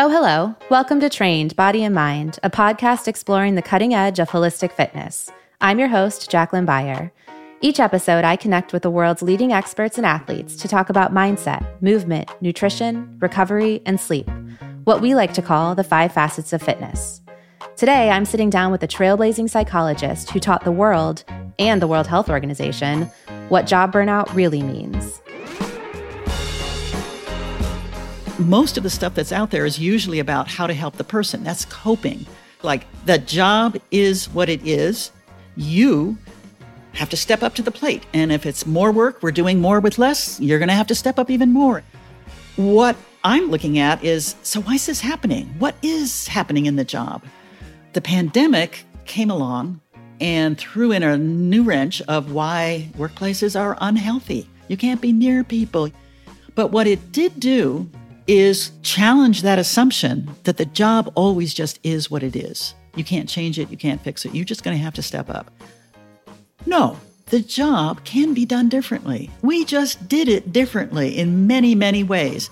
Oh, 0.00 0.08
hello. 0.08 0.54
Welcome 0.70 1.00
to 1.00 1.10
Trained 1.10 1.56
Body 1.56 1.82
and 1.82 1.92
Mind, 1.92 2.38
a 2.44 2.50
podcast 2.50 3.08
exploring 3.08 3.56
the 3.56 3.62
cutting 3.62 3.94
edge 3.94 4.20
of 4.20 4.30
holistic 4.30 4.70
fitness. 4.70 5.28
I'm 5.60 5.80
your 5.80 5.88
host, 5.88 6.30
Jaclyn 6.30 6.66
Byrer. 6.66 7.10
Each 7.62 7.80
episode, 7.80 8.24
I 8.24 8.36
connect 8.36 8.72
with 8.72 8.84
the 8.84 8.92
world's 8.92 9.22
leading 9.22 9.52
experts 9.52 9.98
and 9.98 10.06
athletes 10.06 10.54
to 10.58 10.68
talk 10.68 10.88
about 10.88 11.12
mindset, 11.12 11.66
movement, 11.82 12.30
nutrition, 12.40 13.18
recovery, 13.18 13.82
and 13.86 13.98
sleep, 13.98 14.30
what 14.84 15.00
we 15.00 15.16
like 15.16 15.34
to 15.34 15.42
call 15.42 15.74
the 15.74 15.82
five 15.82 16.12
facets 16.12 16.52
of 16.52 16.62
fitness. 16.62 17.20
Today, 17.76 18.08
I'm 18.10 18.24
sitting 18.24 18.50
down 18.50 18.70
with 18.70 18.84
a 18.84 18.88
trailblazing 18.88 19.50
psychologist 19.50 20.30
who 20.30 20.38
taught 20.38 20.62
the 20.62 20.70
world 20.70 21.24
and 21.58 21.82
the 21.82 21.88
World 21.88 22.06
Health 22.06 22.30
Organization 22.30 23.10
what 23.48 23.66
job 23.66 23.92
burnout 23.92 24.32
really 24.32 24.62
means. 24.62 25.20
Most 28.38 28.76
of 28.76 28.82
the 28.82 28.90
stuff 28.90 29.14
that's 29.14 29.32
out 29.32 29.50
there 29.50 29.66
is 29.66 29.78
usually 29.78 30.18
about 30.18 30.48
how 30.48 30.66
to 30.66 30.74
help 30.74 30.96
the 30.96 31.04
person. 31.04 31.42
That's 31.42 31.64
coping. 31.64 32.26
Like 32.62 32.86
the 33.04 33.18
job 33.18 33.76
is 33.90 34.28
what 34.30 34.48
it 34.48 34.66
is. 34.66 35.10
You 35.56 36.16
have 36.92 37.08
to 37.10 37.16
step 37.16 37.42
up 37.42 37.54
to 37.54 37.62
the 37.62 37.70
plate. 37.70 38.04
And 38.12 38.32
if 38.32 38.46
it's 38.46 38.66
more 38.66 38.92
work, 38.92 39.22
we're 39.22 39.32
doing 39.32 39.60
more 39.60 39.80
with 39.80 39.98
less, 39.98 40.40
you're 40.40 40.58
going 40.58 40.68
to 40.68 40.74
have 40.74 40.86
to 40.88 40.94
step 40.94 41.18
up 41.18 41.30
even 41.30 41.52
more. 41.52 41.82
What 42.56 42.96
I'm 43.24 43.50
looking 43.50 43.78
at 43.78 44.02
is 44.02 44.36
so 44.42 44.60
why 44.60 44.74
is 44.74 44.86
this 44.86 45.00
happening? 45.00 45.46
What 45.58 45.76
is 45.82 46.26
happening 46.26 46.66
in 46.66 46.76
the 46.76 46.84
job? 46.84 47.22
The 47.92 48.00
pandemic 48.00 48.84
came 49.04 49.30
along 49.30 49.80
and 50.20 50.58
threw 50.58 50.92
in 50.92 51.02
a 51.02 51.16
new 51.16 51.62
wrench 51.62 52.02
of 52.02 52.32
why 52.32 52.88
workplaces 52.96 53.58
are 53.58 53.76
unhealthy. 53.80 54.48
You 54.68 54.76
can't 54.76 55.00
be 55.00 55.12
near 55.12 55.44
people. 55.44 55.90
But 56.54 56.72
what 56.72 56.86
it 56.86 57.12
did 57.12 57.38
do 57.38 57.88
is 58.28 58.72
challenge 58.82 59.40
that 59.40 59.58
assumption 59.58 60.30
that 60.44 60.58
the 60.58 60.66
job 60.66 61.10
always 61.14 61.54
just 61.54 61.80
is 61.82 62.10
what 62.10 62.22
it 62.22 62.36
is. 62.36 62.74
You 62.94 63.02
can't 63.02 63.28
change 63.28 63.58
it, 63.58 63.70
you 63.70 63.78
can't 63.78 64.00
fix 64.02 64.26
it. 64.26 64.34
You're 64.34 64.44
just 64.44 64.62
going 64.62 64.76
to 64.76 64.82
have 64.82 64.94
to 64.94 65.02
step 65.02 65.30
up. 65.30 65.50
No, 66.66 66.98
the 67.26 67.40
job 67.40 68.04
can 68.04 68.34
be 68.34 68.44
done 68.44 68.68
differently. 68.68 69.30
We 69.40 69.64
just 69.64 70.08
did 70.08 70.28
it 70.28 70.52
differently 70.52 71.16
in 71.16 71.46
many, 71.46 71.74
many 71.74 72.04
ways. 72.04 72.50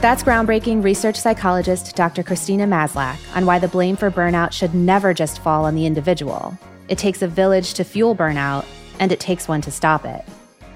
That's 0.00 0.24
groundbreaking 0.24 0.82
research 0.82 1.14
psychologist 1.14 1.94
Dr. 1.94 2.24
Christina 2.24 2.66
Maslach 2.66 3.18
on 3.36 3.46
why 3.46 3.60
the 3.60 3.68
blame 3.68 3.94
for 3.94 4.10
burnout 4.10 4.50
should 4.50 4.74
never 4.74 5.14
just 5.14 5.38
fall 5.38 5.64
on 5.64 5.76
the 5.76 5.86
individual. 5.86 6.58
It 6.88 6.98
takes 6.98 7.22
a 7.22 7.28
village 7.28 7.74
to 7.74 7.84
fuel 7.84 8.16
burnout, 8.16 8.66
and 8.98 9.12
it 9.12 9.20
takes 9.20 9.46
one 9.46 9.60
to 9.60 9.70
stop 9.70 10.04
it. 10.04 10.24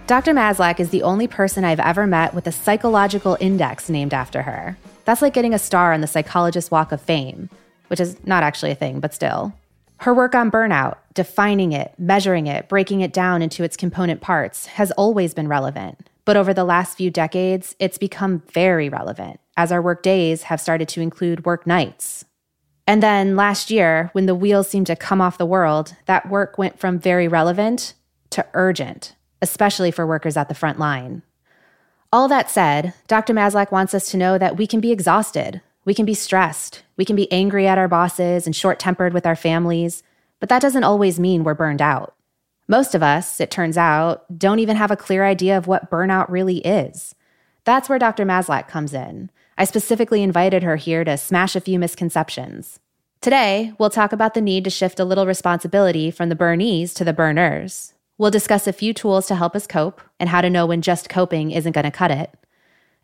Dr. 0.07 0.35
Maslach 0.35 0.79
is 0.79 0.91
the 0.91 1.03
only 1.03 1.27
person 1.27 1.65
I've 1.65 1.81
ever 1.81 2.07
met 2.07 2.33
with 2.33 2.47
a 2.47 2.53
psychological 2.53 3.37
index 3.41 3.89
named 3.89 4.15
after 4.15 4.43
her. 4.43 4.77
That's 5.05 5.21
like 5.21 5.35
getting 5.35 5.53
a 5.53 5.59
star 5.59 5.93
on 5.93 6.01
the 6.01 6.07
Psychologist 6.07 6.71
Walk 6.71 6.93
of 6.93 7.01
Fame, 7.01 7.51
which 7.89 7.99
is 7.99 8.17
not 8.25 8.45
actually 8.45 8.71
a 8.71 8.77
thing, 8.77 9.01
but 9.01 9.13
still. 9.13 9.53
Her 9.99 10.15
work 10.15 10.37
on 10.37 10.49
burnout, 10.49 10.99
defining 11.15 11.73
it, 11.73 11.93
measuring 11.99 12.47
it, 12.47 12.69
breaking 12.69 13.01
it 13.01 13.13
down 13.13 13.43
into 13.43 13.65
its 13.65 13.77
component 13.77 14.21
parts, 14.21 14.67
has 14.67 14.93
always 14.93 15.35
been 15.35 15.49
relevant. 15.49 16.09
But 16.25 16.37
over 16.37 16.55
the 16.55 16.63
last 16.63 16.97
few 16.97 17.11
decades, 17.11 17.75
it's 17.81 17.99
become 17.99 18.45
very 18.53 18.89
relevant 18.89 19.41
as 19.57 19.73
our 19.73 19.83
work 19.83 20.05
days 20.05 20.45
have 20.45 20.61
started 20.61 20.87
to 20.91 21.01
include 21.01 21.45
work 21.45 21.67
nights. 21.67 22.25
And 22.87 23.03
then 23.03 23.35
last 23.35 23.73
year, 23.73 24.11
when 24.13 24.27
the 24.27 24.37
wheels 24.37 24.69
seemed 24.69 24.87
to 24.87 24.95
come 24.95 25.21
off 25.21 25.37
the 25.37 25.47
world, 25.47 25.97
that 26.05 26.29
work 26.29 26.59
went 26.59 26.79
from 26.79 27.01
very 27.01 27.27
relevant 27.27 27.95
to 28.31 28.47
urgent 28.55 29.16
especially 29.43 29.91
for 29.91 30.07
workers 30.07 30.37
at 30.37 30.49
the 30.49 30.55
front 30.55 30.79
line. 30.79 31.23
All 32.13 32.29
that 32.29 32.51
said, 32.51 32.95
Dr. 33.09 33.35
Maslach 33.35 33.71
wants 33.71 33.95
us 33.95 34.11
to 34.11 34.17
know 34.17 34.39
that 34.39 34.57
we 34.57 34.67
can 34.67 34.81
be 34.81 34.93
exhausted, 34.93 35.61
we 35.85 35.95
can 35.95 36.07
be 36.07 36.15
stressed, 36.15 36.83
we 36.97 37.05
can 37.05 37.17
be 37.17 37.31
angry 37.31 37.67
at 37.67 37.79
our 37.79 37.89
bosses 37.89 38.47
and 38.47 38.55
short 38.55 38.79
tempered 38.79 39.13
with 39.13 39.27
our 39.27 39.37
families, 39.37 40.03
but 40.41 40.49
that 40.49 40.63
doesn't 40.63 40.85
always 40.85 41.21
mean 41.21 41.45
we're 41.45 41.55
burned 41.55 41.83
out. 41.83 42.15
Most 42.69 42.95
of 42.95 43.03
us, 43.03 43.41
it 43.41 43.51
turns 43.51 43.77
out, 43.77 44.39
don't 44.39 44.59
even 44.59 44.77
have 44.77 44.91
a 44.91 44.97
clear 44.97 45.25
idea 45.25 45.57
of 45.57 45.67
what 45.67 45.91
burnout 45.91 46.29
really 46.29 46.59
is. 46.59 47.15
That's 47.65 47.89
where 47.89 47.99
Dr. 47.99 48.25
Maslach 48.25 48.69
comes 48.69 48.93
in. 48.93 49.31
I 49.59 49.65
specifically 49.65 50.23
invited 50.23 50.63
her 50.63 50.77
here 50.77 51.05
to 51.05 51.17
smash 51.17 51.57
a 51.57 51.61
few 51.61 51.79
misconceptions. 51.79 52.81
Today, 53.21 53.73
we'll 53.79 53.91
talk 53.91 54.13
about 54.13 54.35
the 54.35 54.41
need 54.41 54.65
to 54.65 54.71
shift 54.71 55.01
a 55.01 55.05
little 55.05 55.27
responsibility 55.27 56.11
from 56.11 56.29
the 56.29 56.37
burnees 56.37 56.95
to 56.95 57.05
the 57.05 57.13
burners, 57.13 57.95
We'll 58.19 58.31
discuss 58.31 58.67
a 58.67 58.73
few 58.73 58.95
tools 58.95 59.27
to 59.27 59.35
help 59.35 59.55
us 59.55 59.67
cope 59.67 60.01
and 60.19 60.31
how 60.31 60.41
to 60.41 60.49
know 60.49 60.65
when 60.65 60.81
just 60.81 61.11
coping 61.11 61.51
isn't 61.51 61.73
going 61.73 61.85
to 61.85 61.91
cut 61.91 62.11
it. 62.11 62.33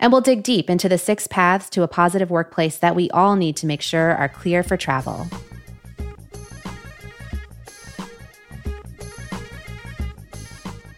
And 0.00 0.10
we'll 0.10 0.22
dig 0.22 0.42
deep 0.42 0.70
into 0.70 0.88
the 0.88 0.96
six 0.96 1.26
paths 1.26 1.68
to 1.70 1.82
a 1.82 1.88
positive 1.88 2.30
workplace 2.30 2.78
that 2.78 2.96
we 2.96 3.10
all 3.10 3.36
need 3.36 3.54
to 3.56 3.66
make 3.66 3.82
sure 3.82 4.16
are 4.16 4.30
clear 4.30 4.62
for 4.62 4.78
travel. 4.78 5.28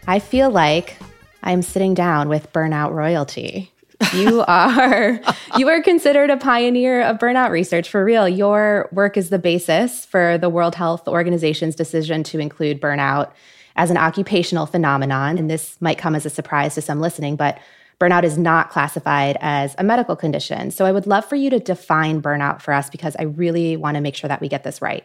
I 0.06 0.20
feel 0.20 0.48
like 0.48 0.96
I'm 1.42 1.62
sitting 1.62 1.94
down 1.94 2.28
with 2.28 2.52
burnout 2.52 2.92
royalty. 2.92 3.72
You 4.12 4.44
are 4.48 5.19
you 5.58 5.69
are 5.69 5.82
considered 5.82 6.31
a 6.31 6.36
pioneer 6.36 7.02
of 7.02 7.19
burnout 7.19 7.50
research 7.50 7.88
for 7.88 8.04
real. 8.04 8.28
Your 8.28 8.88
work 8.92 9.16
is 9.16 9.31
the 9.31 9.41
basis 9.41 10.04
for 10.04 10.38
the 10.38 10.48
World 10.48 10.76
Health 10.76 11.08
Organization's 11.08 11.75
decision 11.75 12.22
to 12.25 12.38
include 12.38 12.81
burnout 12.81 13.32
as 13.76 13.90
an 13.90 13.96
occupational 13.96 14.66
phenomenon. 14.66 15.38
And 15.38 15.50
this 15.50 15.80
might 15.80 15.98
come 15.98 16.14
as 16.14 16.26
a 16.26 16.30
surprise 16.30 16.74
to 16.74 16.82
some 16.82 17.00
listening, 17.00 17.36
but 17.36 17.58
burnout 18.00 18.24
is 18.24 18.36
not 18.36 18.70
classified 18.70 19.36
as 19.40 19.74
a 19.78 19.84
medical 19.84 20.16
condition. 20.16 20.70
So 20.70 20.84
I 20.84 20.92
would 20.92 21.06
love 21.06 21.24
for 21.24 21.36
you 21.36 21.50
to 21.50 21.58
define 21.58 22.20
burnout 22.20 22.60
for 22.60 22.74
us 22.74 22.90
because 22.90 23.16
I 23.18 23.24
really 23.24 23.76
want 23.76 23.96
to 23.96 24.00
make 24.00 24.16
sure 24.16 24.28
that 24.28 24.40
we 24.40 24.48
get 24.48 24.64
this 24.64 24.82
right. 24.82 25.04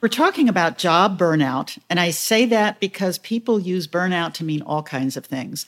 We're 0.00 0.08
talking 0.08 0.48
about 0.48 0.78
job 0.78 1.18
burnout, 1.18 1.78
and 1.90 1.98
I 1.98 2.10
say 2.10 2.46
that 2.46 2.78
because 2.78 3.18
people 3.18 3.58
use 3.58 3.88
burnout 3.88 4.34
to 4.34 4.44
mean 4.44 4.62
all 4.62 4.82
kinds 4.82 5.16
of 5.16 5.26
things. 5.26 5.66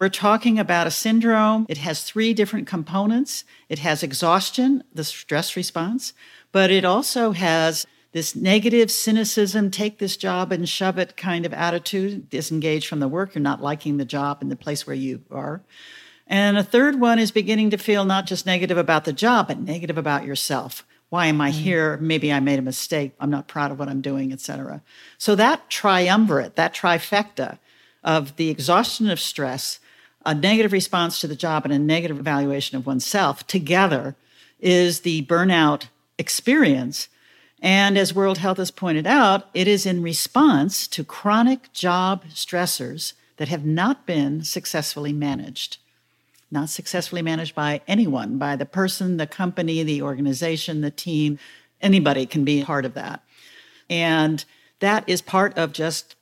We're 0.00 0.08
talking 0.08 0.58
about 0.58 0.86
a 0.86 0.92
syndrome. 0.92 1.66
It 1.68 1.78
has 1.78 2.04
three 2.04 2.34
different 2.34 2.66
components. 2.66 3.44
It 3.68 3.80
has 3.80 4.02
exhaustion, 4.02 4.84
the 4.92 5.04
stress 5.04 5.56
response, 5.56 6.12
but 6.52 6.70
it 6.70 6.84
also 6.84 7.32
has 7.32 7.86
this 8.14 8.36
negative 8.36 8.92
cynicism, 8.92 9.72
take 9.72 9.98
this 9.98 10.16
job 10.16 10.52
and 10.52 10.68
shove 10.68 10.98
it 10.98 11.16
kind 11.16 11.44
of 11.44 11.52
attitude, 11.52 12.30
disengage 12.30 12.86
from 12.86 13.00
the 13.00 13.08
work, 13.08 13.34
you're 13.34 13.42
not 13.42 13.60
liking 13.60 13.96
the 13.96 14.04
job 14.04 14.38
and 14.40 14.52
the 14.52 14.56
place 14.56 14.86
where 14.86 14.94
you 14.94 15.24
are. 15.32 15.62
And 16.28 16.56
a 16.56 16.62
third 16.62 17.00
one 17.00 17.18
is 17.18 17.32
beginning 17.32 17.70
to 17.70 17.76
feel 17.76 18.04
not 18.04 18.26
just 18.26 18.46
negative 18.46 18.78
about 18.78 19.04
the 19.04 19.12
job, 19.12 19.48
but 19.48 19.58
negative 19.58 19.98
about 19.98 20.24
yourself. 20.24 20.86
Why 21.08 21.26
am 21.26 21.40
I 21.40 21.50
mm. 21.50 21.54
here? 21.54 21.96
Maybe 21.96 22.32
I 22.32 22.38
made 22.38 22.60
a 22.60 22.62
mistake. 22.62 23.16
I'm 23.18 23.30
not 23.30 23.48
proud 23.48 23.72
of 23.72 23.80
what 23.80 23.88
I'm 23.88 24.00
doing, 24.00 24.32
etc. 24.32 24.80
So 25.18 25.34
that 25.34 25.68
triumvirate, 25.68 26.54
that 26.54 26.72
trifecta 26.72 27.58
of 28.04 28.36
the 28.36 28.48
exhaustion 28.48 29.10
of 29.10 29.18
stress, 29.18 29.80
a 30.24 30.36
negative 30.36 30.70
response 30.70 31.20
to 31.20 31.26
the 31.26 31.34
job, 31.34 31.64
and 31.64 31.74
a 31.74 31.80
negative 31.80 32.20
evaluation 32.20 32.78
of 32.78 32.86
oneself 32.86 33.44
together 33.48 34.14
is 34.60 35.00
the 35.00 35.26
burnout 35.26 35.88
experience 36.16 37.08
and 37.64 37.96
as 37.96 38.14
World 38.14 38.36
Health 38.36 38.58
has 38.58 38.70
pointed 38.70 39.06
out, 39.06 39.48
it 39.54 39.66
is 39.66 39.86
in 39.86 40.02
response 40.02 40.86
to 40.88 41.02
chronic 41.02 41.72
job 41.72 42.26
stressors 42.26 43.14
that 43.38 43.48
have 43.48 43.64
not 43.64 44.04
been 44.04 44.44
successfully 44.44 45.14
managed. 45.14 45.78
Not 46.50 46.68
successfully 46.68 47.22
managed 47.22 47.54
by 47.54 47.80
anyone, 47.88 48.36
by 48.36 48.54
the 48.54 48.66
person, 48.66 49.16
the 49.16 49.26
company, 49.26 49.82
the 49.82 50.02
organization, 50.02 50.82
the 50.82 50.90
team. 50.90 51.38
Anybody 51.80 52.26
can 52.26 52.44
be 52.44 52.62
part 52.62 52.84
of 52.84 52.92
that. 52.92 53.22
And 53.88 54.44
that 54.80 55.08
is 55.08 55.22
part 55.22 55.56
of 55.56 55.72
just 55.72 56.16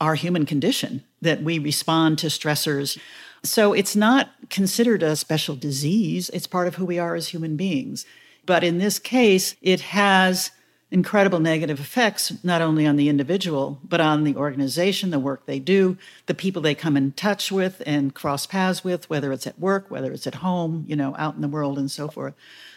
our 0.00 0.16
human 0.16 0.44
condition 0.44 1.04
that 1.20 1.44
we 1.44 1.60
respond 1.60 2.18
to 2.18 2.26
stressors. 2.26 2.98
So 3.44 3.72
it's 3.72 3.94
not 3.94 4.30
considered 4.50 5.04
a 5.04 5.14
special 5.14 5.54
disease, 5.54 6.28
it's 6.30 6.48
part 6.48 6.66
of 6.66 6.74
who 6.74 6.84
we 6.84 6.98
are 6.98 7.14
as 7.14 7.28
human 7.28 7.56
beings. 7.56 8.04
But 8.44 8.64
in 8.64 8.78
this 8.78 8.98
case, 8.98 9.54
it 9.62 9.80
has 9.82 10.50
incredible 10.92 11.40
negative 11.40 11.80
effects, 11.80 12.32
not 12.44 12.60
only 12.60 12.86
on 12.86 12.96
the 12.96 13.08
individual, 13.08 13.80
but 13.82 14.00
on 14.00 14.24
the 14.24 14.36
organization, 14.36 15.10
the 15.10 15.18
work 15.18 15.46
they 15.46 15.58
do, 15.58 15.96
the 16.26 16.34
people 16.34 16.60
they 16.60 16.74
come 16.74 16.96
in 16.96 17.12
touch 17.12 17.50
with 17.50 17.82
and 17.86 18.14
cross 18.14 18.46
paths 18.46 18.84
with, 18.84 19.08
whether 19.08 19.32
it's 19.32 19.46
at 19.46 19.58
work, 19.58 19.90
whether 19.90 20.12
it's 20.12 20.26
at 20.26 20.36
home, 20.36 20.84
you 20.86 20.94
know, 20.94 21.16
out 21.18 21.34
in 21.34 21.40
the 21.40 21.48
world 21.48 21.78
and 21.78 21.90
so 21.90 22.08
forth. 22.08 22.34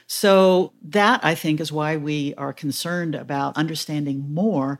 So, 0.07 0.71
that 0.83 1.23
I 1.23 1.35
think 1.35 1.59
is 1.59 1.71
why 1.71 1.97
we 1.97 2.33
are 2.35 2.53
concerned 2.53 3.15
about 3.15 3.57
understanding 3.57 4.33
more 4.33 4.79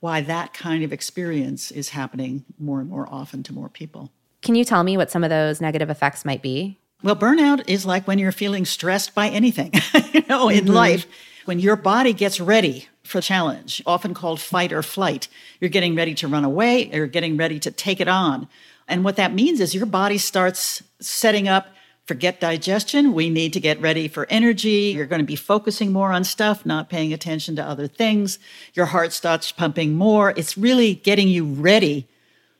why 0.00 0.20
that 0.20 0.52
kind 0.54 0.84
of 0.84 0.92
experience 0.92 1.70
is 1.70 1.88
happening 1.88 2.44
more 2.58 2.80
and 2.80 2.88
more 2.88 3.08
often 3.10 3.42
to 3.42 3.52
more 3.52 3.68
people. 3.68 4.12
Can 4.42 4.54
you 4.54 4.64
tell 4.64 4.84
me 4.84 4.96
what 4.96 5.10
some 5.10 5.24
of 5.24 5.30
those 5.30 5.60
negative 5.60 5.90
effects 5.90 6.24
might 6.24 6.42
be? 6.42 6.78
Well, 7.06 7.14
burnout 7.14 7.62
is 7.68 7.86
like 7.86 8.08
when 8.08 8.18
you're 8.18 8.32
feeling 8.32 8.64
stressed 8.64 9.14
by 9.14 9.28
anything, 9.28 9.70
you 10.12 10.24
know, 10.28 10.48
in 10.48 10.64
mm-hmm. 10.64 10.74
life 10.74 11.06
when 11.44 11.60
your 11.60 11.76
body 11.76 12.12
gets 12.12 12.40
ready 12.40 12.88
for 13.04 13.20
challenge, 13.20 13.80
often 13.86 14.12
called 14.12 14.40
fight 14.40 14.72
or 14.72 14.82
flight, 14.82 15.28
you're 15.60 15.70
getting 15.70 15.94
ready 15.94 16.16
to 16.16 16.26
run 16.26 16.44
away, 16.44 16.90
you're 16.92 17.06
getting 17.06 17.36
ready 17.36 17.60
to 17.60 17.70
take 17.70 18.00
it 18.00 18.08
on. 18.08 18.48
And 18.88 19.04
what 19.04 19.14
that 19.14 19.32
means 19.32 19.60
is 19.60 19.72
your 19.72 19.86
body 19.86 20.18
starts 20.18 20.82
setting 20.98 21.46
up 21.46 21.68
forget 22.06 22.40
digestion. 22.40 23.12
We 23.12 23.30
need 23.30 23.52
to 23.52 23.60
get 23.60 23.80
ready 23.80 24.08
for 24.08 24.26
energy. 24.28 24.92
You're 24.92 25.06
going 25.06 25.20
to 25.20 25.24
be 25.24 25.36
focusing 25.36 25.92
more 25.92 26.10
on 26.10 26.24
stuff, 26.24 26.66
not 26.66 26.90
paying 26.90 27.12
attention 27.12 27.54
to 27.54 27.64
other 27.64 27.86
things. 27.86 28.40
Your 28.74 28.86
heart 28.86 29.12
starts 29.12 29.52
pumping 29.52 29.94
more. 29.94 30.30
It's 30.36 30.58
really 30.58 30.96
getting 30.96 31.28
you 31.28 31.44
ready. 31.44 32.08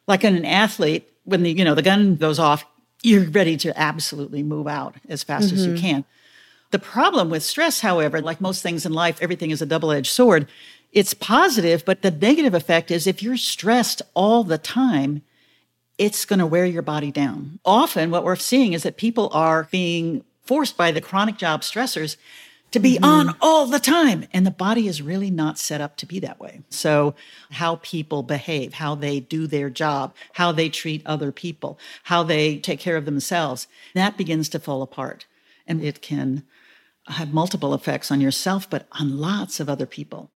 Like 0.06 0.22
an 0.22 0.44
athlete, 0.44 1.12
when 1.24 1.42
the, 1.42 1.50
you 1.50 1.64
know, 1.64 1.74
the 1.74 1.82
gun 1.82 2.14
goes 2.14 2.38
off, 2.38 2.64
you're 3.06 3.30
ready 3.30 3.56
to 3.56 3.78
absolutely 3.78 4.42
move 4.42 4.66
out 4.66 4.96
as 5.08 5.22
fast 5.22 5.46
mm-hmm. 5.46 5.56
as 5.56 5.66
you 5.66 5.72
mm-hmm. 5.74 5.80
can. 5.80 6.04
The 6.72 6.80
problem 6.80 7.30
with 7.30 7.44
stress, 7.44 7.80
however, 7.80 8.20
like 8.20 8.40
most 8.40 8.62
things 8.62 8.84
in 8.84 8.92
life, 8.92 9.22
everything 9.22 9.52
is 9.52 9.62
a 9.62 9.66
double 9.66 9.92
edged 9.92 10.10
sword. 10.10 10.48
It's 10.92 11.14
positive, 11.14 11.84
but 11.84 12.02
the 12.02 12.10
negative 12.10 12.52
effect 12.52 12.90
is 12.90 13.06
if 13.06 13.22
you're 13.22 13.36
stressed 13.36 14.02
all 14.14 14.42
the 14.42 14.58
time, 14.58 15.22
it's 15.98 16.24
going 16.24 16.40
to 16.40 16.46
wear 16.46 16.66
your 16.66 16.82
body 16.82 17.12
down. 17.12 17.60
Often, 17.64 18.10
what 18.10 18.24
we're 18.24 18.36
seeing 18.36 18.72
is 18.72 18.82
that 18.82 18.96
people 18.96 19.30
are 19.32 19.68
being 19.70 20.24
forced 20.42 20.76
by 20.76 20.90
the 20.90 21.00
chronic 21.00 21.38
job 21.38 21.62
stressors 21.62 22.16
to 22.72 22.78
be 22.78 22.94
mm-hmm. 22.94 23.04
on 23.04 23.36
all 23.40 23.66
the 23.66 23.78
time. 23.78 24.26
And 24.32 24.46
the 24.46 24.50
body 24.50 24.88
is 24.88 25.02
really 25.02 25.30
not 25.30 25.58
set 25.58 25.80
up 25.80 25.96
to 25.98 26.06
be 26.06 26.20
that 26.20 26.40
way. 26.40 26.60
So, 26.70 27.14
how 27.52 27.76
people 27.76 28.22
behave, 28.22 28.74
how 28.74 28.94
they 28.94 29.20
do 29.20 29.46
their 29.46 29.70
job, 29.70 30.14
how 30.34 30.52
they 30.52 30.68
treat 30.68 31.02
other 31.06 31.32
people, 31.32 31.78
how 32.04 32.22
they 32.22 32.58
take 32.58 32.80
care 32.80 32.96
of 32.96 33.04
themselves, 33.04 33.66
that 33.94 34.16
begins 34.16 34.48
to 34.50 34.58
fall 34.58 34.82
apart. 34.82 35.26
And 35.66 35.82
it 35.82 36.02
can 36.02 36.44
have 37.08 37.32
multiple 37.32 37.74
effects 37.74 38.10
on 38.10 38.20
yourself, 38.20 38.68
but 38.68 38.86
on 38.92 39.18
lots 39.18 39.60
of 39.60 39.68
other 39.68 39.86
people. 39.86 40.30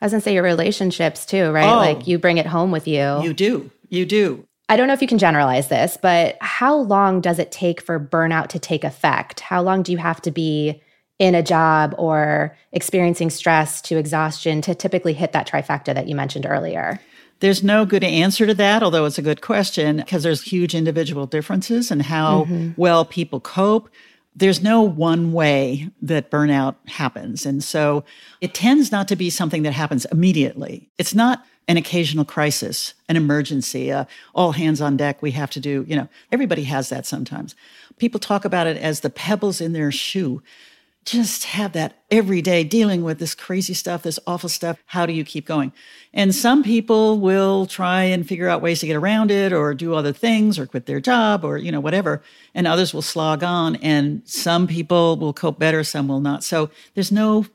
I 0.00 0.06
was 0.06 0.12
gonna 0.12 0.20
say 0.20 0.34
your 0.34 0.42
relationships 0.42 1.24
too, 1.24 1.50
right? 1.50 1.72
Oh, 1.72 1.76
like 1.76 2.06
you 2.06 2.18
bring 2.18 2.38
it 2.38 2.46
home 2.46 2.70
with 2.70 2.86
you. 2.86 3.22
You 3.22 3.32
do. 3.32 3.70
You 3.88 4.04
do. 4.04 4.46
I 4.68 4.76
don't 4.76 4.88
know 4.88 4.94
if 4.94 5.00
you 5.00 5.08
can 5.08 5.18
generalize 5.18 5.68
this, 5.68 5.96
but 6.00 6.36
how 6.40 6.76
long 6.76 7.20
does 7.20 7.38
it 7.38 7.52
take 7.52 7.80
for 7.80 8.00
burnout 8.00 8.48
to 8.48 8.58
take 8.58 8.82
effect? 8.82 9.40
How 9.40 9.62
long 9.62 9.82
do 9.82 9.92
you 9.92 9.98
have 9.98 10.20
to 10.22 10.32
be 10.32 10.82
in 11.18 11.34
a 11.34 11.42
job 11.42 11.94
or 11.98 12.56
experiencing 12.72 13.30
stress 13.30 13.80
to 13.82 13.96
exhaustion 13.96 14.60
to 14.62 14.74
typically 14.74 15.12
hit 15.12 15.32
that 15.32 15.48
trifecta 15.48 15.94
that 15.94 16.08
you 16.08 16.14
mentioned 16.14 16.46
earlier? 16.46 17.00
There's 17.40 17.62
no 17.62 17.84
good 17.84 18.04
answer 18.04 18.46
to 18.46 18.54
that, 18.54 18.82
although 18.82 19.04
it's 19.04 19.18
a 19.18 19.22
good 19.22 19.42
question 19.42 19.98
because 19.98 20.22
there's 20.22 20.42
huge 20.42 20.74
individual 20.74 21.26
differences 21.26 21.90
in 21.90 22.00
how 22.00 22.44
mm-hmm. 22.44 22.70
well 22.76 23.04
people 23.04 23.40
cope. 23.40 23.90
There's 24.34 24.62
no 24.62 24.82
one 24.82 25.32
way 25.32 25.90
that 26.02 26.30
burnout 26.30 26.76
happens. 26.88 27.46
And 27.46 27.62
so 27.64 28.04
it 28.40 28.54
tends 28.54 28.92
not 28.92 29.08
to 29.08 29.16
be 29.16 29.30
something 29.30 29.62
that 29.62 29.72
happens 29.72 30.04
immediately. 30.06 30.90
It's 30.98 31.14
not 31.14 31.44
an 31.68 31.76
occasional 31.76 32.24
crisis, 32.24 32.94
an 33.08 33.16
emergency, 33.16 33.90
uh, 33.90 34.04
all 34.34 34.52
hands 34.52 34.80
on 34.80 34.96
deck. 34.96 35.20
We 35.20 35.32
have 35.32 35.50
to 35.50 35.60
do, 35.60 35.84
you 35.88 35.96
know, 35.96 36.08
everybody 36.30 36.64
has 36.64 36.90
that 36.90 37.06
sometimes. 37.06 37.54
People 37.98 38.20
talk 38.20 38.44
about 38.44 38.66
it 38.66 38.76
as 38.76 39.00
the 39.00 39.10
pebbles 39.10 39.60
in 39.60 39.72
their 39.72 39.90
shoe. 39.90 40.42
Just 41.06 41.44
have 41.44 41.72
that 41.74 42.02
every 42.10 42.42
day 42.42 42.64
dealing 42.64 43.04
with 43.04 43.20
this 43.20 43.32
crazy 43.36 43.74
stuff, 43.74 44.02
this 44.02 44.18
awful 44.26 44.48
stuff. 44.48 44.82
How 44.86 45.06
do 45.06 45.12
you 45.12 45.24
keep 45.24 45.46
going? 45.46 45.72
And 46.12 46.34
some 46.34 46.64
people 46.64 47.20
will 47.20 47.66
try 47.66 48.02
and 48.02 48.26
figure 48.26 48.48
out 48.48 48.60
ways 48.60 48.80
to 48.80 48.88
get 48.88 48.96
around 48.96 49.30
it 49.30 49.52
or 49.52 49.72
do 49.72 49.94
other 49.94 50.12
things 50.12 50.58
or 50.58 50.66
quit 50.66 50.86
their 50.86 50.98
job 50.98 51.44
or, 51.44 51.58
you 51.58 51.70
know, 51.70 51.78
whatever. 51.78 52.22
And 52.56 52.66
others 52.66 52.92
will 52.92 53.02
slog 53.02 53.44
on. 53.44 53.76
And 53.76 54.22
some 54.24 54.66
people 54.66 55.16
will 55.16 55.32
cope 55.32 55.60
better, 55.60 55.84
some 55.84 56.08
will 56.08 56.18
not. 56.18 56.42
So 56.42 56.70
there's 56.94 57.12
no 57.12 57.46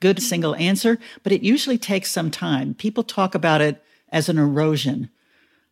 good 0.00 0.20
single 0.20 0.56
answer, 0.56 0.98
but 1.22 1.30
it 1.30 1.42
usually 1.42 1.78
takes 1.78 2.10
some 2.10 2.32
time. 2.32 2.74
People 2.74 3.04
talk 3.04 3.36
about 3.36 3.60
it 3.60 3.80
as 4.10 4.28
an 4.28 4.38
erosion, 4.38 5.08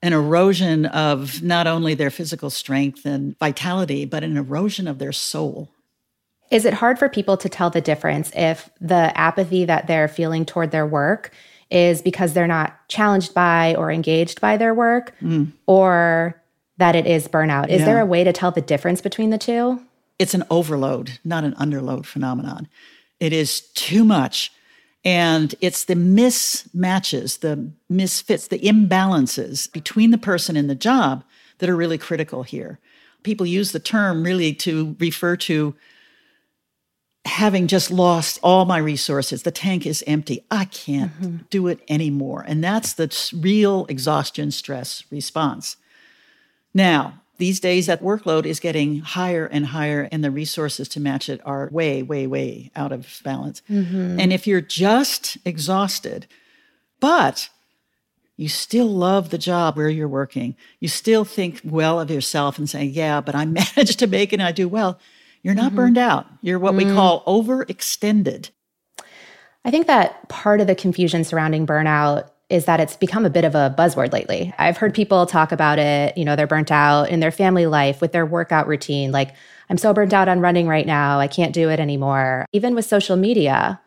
an 0.00 0.12
erosion 0.12 0.86
of 0.86 1.42
not 1.42 1.66
only 1.66 1.94
their 1.94 2.10
physical 2.10 2.50
strength 2.50 3.04
and 3.04 3.36
vitality, 3.40 4.04
but 4.04 4.22
an 4.22 4.36
erosion 4.36 4.86
of 4.86 5.00
their 5.00 5.10
soul. 5.10 5.70
Is 6.50 6.64
it 6.64 6.74
hard 6.74 6.98
for 6.98 7.08
people 7.08 7.36
to 7.36 7.48
tell 7.48 7.70
the 7.70 7.80
difference 7.80 8.32
if 8.34 8.70
the 8.80 9.16
apathy 9.16 9.64
that 9.64 9.86
they're 9.86 10.08
feeling 10.08 10.44
toward 10.44 10.72
their 10.72 10.86
work 10.86 11.32
is 11.70 12.02
because 12.02 12.32
they're 12.32 12.48
not 12.48 12.76
challenged 12.88 13.32
by 13.32 13.76
or 13.76 13.92
engaged 13.92 14.40
by 14.40 14.56
their 14.56 14.74
work 14.74 15.14
mm. 15.22 15.52
or 15.66 16.40
that 16.78 16.96
it 16.96 17.06
is 17.06 17.28
burnout? 17.28 17.68
Is 17.68 17.80
yeah. 17.80 17.86
there 17.86 18.00
a 18.00 18.06
way 18.06 18.24
to 18.24 18.32
tell 18.32 18.50
the 18.50 18.60
difference 18.60 19.00
between 19.00 19.30
the 19.30 19.38
two? 19.38 19.80
It's 20.18 20.34
an 20.34 20.44
overload, 20.50 21.18
not 21.24 21.44
an 21.44 21.54
underload 21.54 22.04
phenomenon. 22.04 22.68
It 23.20 23.32
is 23.32 23.60
too 23.60 24.04
much. 24.04 24.52
And 25.04 25.54
it's 25.60 25.84
the 25.84 25.94
mismatches, 25.94 27.40
the 27.40 27.70
misfits, 27.88 28.48
the 28.48 28.58
imbalances 28.58 29.70
between 29.72 30.10
the 30.10 30.18
person 30.18 30.56
and 30.56 30.68
the 30.68 30.74
job 30.74 31.24
that 31.58 31.70
are 31.70 31.76
really 31.76 31.96
critical 31.96 32.42
here. 32.42 32.78
People 33.22 33.46
use 33.46 33.72
the 33.72 33.80
term 33.80 34.24
really 34.24 34.52
to 34.54 34.96
refer 34.98 35.36
to 35.36 35.74
having 37.24 37.66
just 37.66 37.90
lost 37.90 38.38
all 38.42 38.64
my 38.64 38.78
resources. 38.78 39.42
The 39.42 39.50
tank 39.50 39.86
is 39.86 40.04
empty. 40.06 40.44
I 40.50 40.64
can't 40.64 41.12
mm-hmm. 41.20 41.36
do 41.50 41.68
it 41.68 41.80
anymore. 41.88 42.44
And 42.46 42.64
that's 42.64 42.94
the 42.94 43.14
real 43.38 43.86
exhaustion 43.86 44.50
stress 44.50 45.04
response. 45.10 45.76
Now, 46.72 47.20
these 47.40 47.58
days, 47.58 47.86
that 47.86 48.02
workload 48.02 48.44
is 48.44 48.60
getting 48.60 48.98
higher 48.98 49.46
and 49.46 49.66
higher, 49.66 50.08
and 50.12 50.22
the 50.22 50.30
resources 50.30 50.88
to 50.90 51.00
match 51.00 51.30
it 51.30 51.40
are 51.46 51.70
way, 51.72 52.02
way, 52.02 52.26
way 52.26 52.70
out 52.76 52.92
of 52.92 53.20
balance. 53.24 53.62
Mm-hmm. 53.68 54.20
And 54.20 54.30
if 54.32 54.46
you're 54.46 54.60
just 54.60 55.38
exhausted, 55.44 56.26
but 57.00 57.48
you 58.36 58.48
still 58.48 58.88
love 58.88 59.30
the 59.30 59.38
job 59.38 59.76
where 59.76 59.88
you're 59.88 60.06
working, 60.06 60.54
you 60.80 60.88
still 60.88 61.24
think 61.24 61.62
well 61.64 61.98
of 61.98 62.10
yourself 62.10 62.58
and 62.58 62.68
say, 62.68 62.84
Yeah, 62.84 63.20
but 63.22 63.34
I 63.34 63.44
managed 63.76 63.98
to 63.98 64.06
make 64.06 64.32
it 64.32 64.36
and 64.36 64.42
I 64.42 64.52
do 64.52 64.68
well, 64.68 64.98
you're 65.42 65.54
not 65.54 65.68
mm-hmm. 65.68 65.76
burned 65.76 65.98
out. 65.98 66.26
You're 66.42 66.58
what 66.58 66.74
mm-hmm. 66.74 66.88
we 66.90 66.94
call 66.94 67.24
overextended. 67.24 68.50
I 69.64 69.70
think 69.70 69.86
that 69.86 70.28
part 70.28 70.60
of 70.60 70.66
the 70.66 70.74
confusion 70.74 71.24
surrounding 71.24 71.66
burnout 71.66 72.30
is 72.48 72.64
that 72.64 72.80
it's 72.80 72.96
become 72.96 73.24
a 73.24 73.30
bit 73.30 73.44
of 73.44 73.54
a 73.54 73.74
buzzword 73.78 74.12
lately. 74.12 74.52
I've 74.58 74.76
heard 74.76 74.92
people 74.92 75.24
talk 75.26 75.52
about 75.52 75.78
it, 75.78 76.18
you 76.18 76.24
know, 76.24 76.34
they're 76.34 76.48
burnt 76.48 76.72
out 76.72 77.08
in 77.08 77.20
their 77.20 77.30
family 77.30 77.66
life 77.66 78.00
with 78.00 78.12
their 78.12 78.26
workout 78.26 78.66
routine. 78.66 79.12
Like, 79.12 79.34
I'm 79.68 79.78
so 79.78 79.94
burnt 79.94 80.12
out 80.12 80.28
on 80.28 80.40
running 80.40 80.66
right 80.66 80.86
now, 80.86 81.20
I 81.20 81.28
can't 81.28 81.52
do 81.52 81.70
it 81.70 81.78
anymore. 81.78 82.46
Even 82.52 82.74
with 82.74 82.84
social 82.84 83.16
media. 83.16 83.80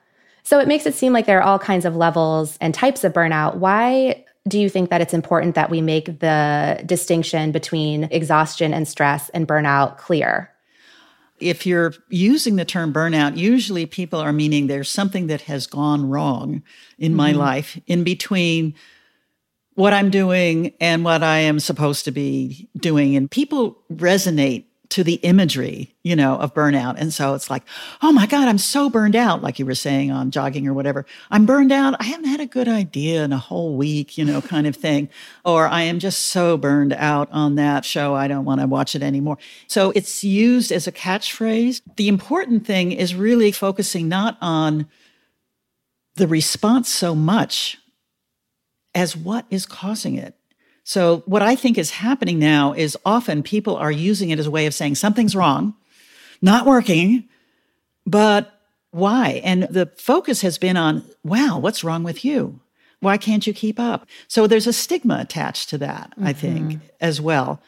So 0.44 0.60
it 0.60 0.68
makes 0.68 0.86
it 0.86 0.94
seem 0.94 1.12
like 1.12 1.26
there 1.26 1.40
are 1.40 1.44
all 1.44 1.60
kinds 1.60 1.84
of 1.86 1.96
levels 1.96 2.58
and 2.62 2.74
types 2.74 3.04
of 3.04 3.14
burnout. 3.14 3.56
Why 3.56 4.24
do 4.48 4.60
you 4.60 4.70
think 4.70 4.90
that 4.90 5.02
it's 5.02 5.14
important 5.14 5.56
that 5.56 5.70
we 5.70 5.82
make 5.82 6.20
the 6.20 6.82
distinction 6.86 7.52
between 7.52 8.06
exhaustion 8.06 8.74
and 8.74 8.88
stress 8.88 9.30
and 9.30 9.48
burnout 9.48 9.98
clear? 9.98 10.53
If 11.40 11.66
you're 11.66 11.94
using 12.10 12.56
the 12.56 12.66
term 12.66 12.94
burnout, 12.94 13.38
usually 13.38 13.86
people 13.86 14.20
are 14.20 14.34
meaning 14.34 14.68
there's 14.68 14.90
something 14.90 15.28
that 15.28 15.42
has 15.42 15.68
gone 15.68 16.10
wrong 16.10 16.64
in 16.98 17.12
mm-hmm. 17.12 17.18
my 17.18 17.32
life 17.32 17.80
in 17.88 18.04
between 18.04 18.76
what 19.76 19.94
I'm 19.94 20.10
doing 20.10 20.74
and 20.80 21.04
what 21.04 21.24
I 21.24 21.40
am 21.40 21.60
supposed 21.60 22.06
to 22.06 22.12
be 22.12 22.70
doing. 22.78 23.16
And 23.16 23.30
people 23.30 23.78
resonate 23.92 24.66
to 24.94 25.04
the 25.04 25.16
imagery, 25.16 25.96
you 26.04 26.16
know, 26.16 26.36
of 26.36 26.54
burnout. 26.54 26.96
And 27.00 27.12
so 27.12 27.34
it's 27.34 27.50
like, 27.50 27.64
oh 28.04 28.12
my 28.12 28.28
God, 28.28 28.48
I'm 28.48 28.60
so 28.60 28.92
burned 28.92 29.16
out, 29.16 29.42
like 29.42 29.58
you 29.58 29.66
were 29.66 29.74
saying 29.74 30.12
on 30.12 30.30
jogging 30.30 30.68
or 30.68 30.74
whatever. 30.76 31.04
I'm 31.32 31.48
burned 31.48 31.72
out. 31.72 31.96
I 32.00 32.04
haven't 32.04 32.28
had 32.28 32.40
a 32.40 32.46
good 32.46 32.68
idea 32.68 33.24
in 33.24 33.34
a 33.34 33.40
whole 33.40 33.76
week, 33.76 34.20
you 34.20 34.24
know, 34.24 34.42
kind 34.42 34.68
of 34.68 34.76
thing. 34.76 35.10
Or 35.46 35.68
I 35.68 35.82
am 35.82 36.00
just 36.00 36.28
so 36.28 36.56
burned 36.56 36.94
out 36.94 37.28
on 37.32 37.56
that 37.56 37.84
show. 37.84 38.14
I 38.16 38.30
don't 38.30 38.46
want 38.46 38.62
to 38.62 38.68
watch 38.68 38.96
it 38.96 39.04
anymore. 39.04 39.38
So 39.68 39.92
it's 39.92 40.24
used 40.24 40.72
as 40.72 40.88
a 40.88 40.92
catchphrase. 40.92 41.82
The 41.98 42.08
important 42.08 42.66
thing 42.66 42.94
is 42.94 43.14
really 43.14 43.52
focusing 43.52 44.08
not 44.08 44.38
on 44.42 44.88
the 46.16 46.28
response 46.28 46.88
so 46.88 47.14
much 47.14 47.78
as 48.96 49.18
what 49.18 49.46
is 49.50 49.66
causing 49.66 50.16
it. 50.16 50.36
So, 50.84 51.24
what 51.26 51.42
I 51.42 51.56
think 51.56 51.78
is 51.78 51.92
happening 51.92 52.40
now 52.40 52.74
is 52.74 52.98
often 53.06 53.42
people 53.42 53.76
are 53.78 53.92
using 53.92 54.32
it 54.32 54.40
as 54.40 54.48
a 54.48 54.52
way 54.52 54.66
of 54.66 54.74
saying 54.74 54.96
something's 54.96 55.36
wrong, 55.36 55.76
not 56.42 56.66
working, 56.66 57.30
but 58.06 58.60
why? 58.92 59.42
And 59.44 59.64
the 59.64 59.88
focus 59.98 60.42
has 60.42 60.58
been 60.58 60.76
on, 60.76 61.04
wow, 61.24 61.58
what's 61.58 61.84
wrong 61.84 62.04
with 62.04 62.26
you? 62.26 62.60
Why 63.00 63.18
can't 63.18 63.48
you 63.48 63.54
keep 63.54 63.80
up? 63.80 64.08
So, 64.28 64.46
there's 64.46 64.68
a 64.68 64.74
stigma 64.74 65.20
attached 65.22 65.70
to 65.70 65.78
that, 65.78 66.12
mm-hmm. 66.12 66.28
I 66.28 66.34
think, 66.34 66.82
as 67.00 67.22
well. 67.22 67.62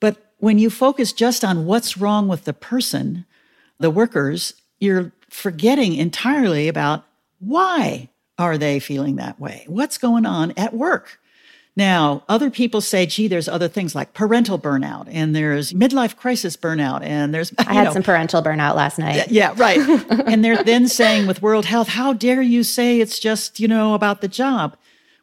But 0.00 0.32
when 0.38 0.58
you 0.58 0.70
focus 0.70 1.12
just 1.12 1.44
on 1.44 1.66
what's 1.66 1.98
wrong 1.98 2.28
with 2.28 2.44
the 2.44 2.54
person, 2.54 3.26
the 3.78 3.90
workers, 3.90 4.54
you're 4.80 5.12
forgetting 5.28 5.94
entirely 5.94 6.68
about 6.68 7.04
why 7.40 8.08
are 8.38 8.56
they 8.56 8.80
feeling 8.80 9.16
that 9.16 9.38
way? 9.38 9.64
What's 9.68 9.98
going 9.98 10.24
on 10.24 10.52
at 10.56 10.72
work? 10.72 11.18
Now, 11.76 12.22
other 12.28 12.50
people 12.50 12.80
say, 12.80 13.04
gee, 13.04 13.26
there's 13.26 13.48
other 13.48 13.66
things 13.66 13.94
like 13.96 14.14
parental 14.14 14.58
burnout 14.58 15.08
and 15.10 15.34
there's 15.34 15.72
midlife 15.72 16.16
crisis 16.16 16.56
burnout 16.56 17.02
and 17.02 17.34
there's. 17.34 17.52
I 17.58 17.74
had 17.74 17.84
know, 17.84 17.92
some 17.92 18.02
parental 18.04 18.42
burnout 18.42 18.76
last 18.76 18.98
night. 18.98 19.28
Yeah, 19.28 19.54
right. 19.56 19.78
and 20.26 20.44
they're 20.44 20.62
then 20.62 20.86
saying 20.86 21.26
with 21.26 21.42
World 21.42 21.64
Health, 21.64 21.88
how 21.88 22.12
dare 22.12 22.42
you 22.42 22.62
say 22.62 23.00
it's 23.00 23.18
just, 23.18 23.58
you 23.58 23.66
know, 23.66 23.94
about 23.94 24.20
the 24.20 24.28
job? 24.28 24.76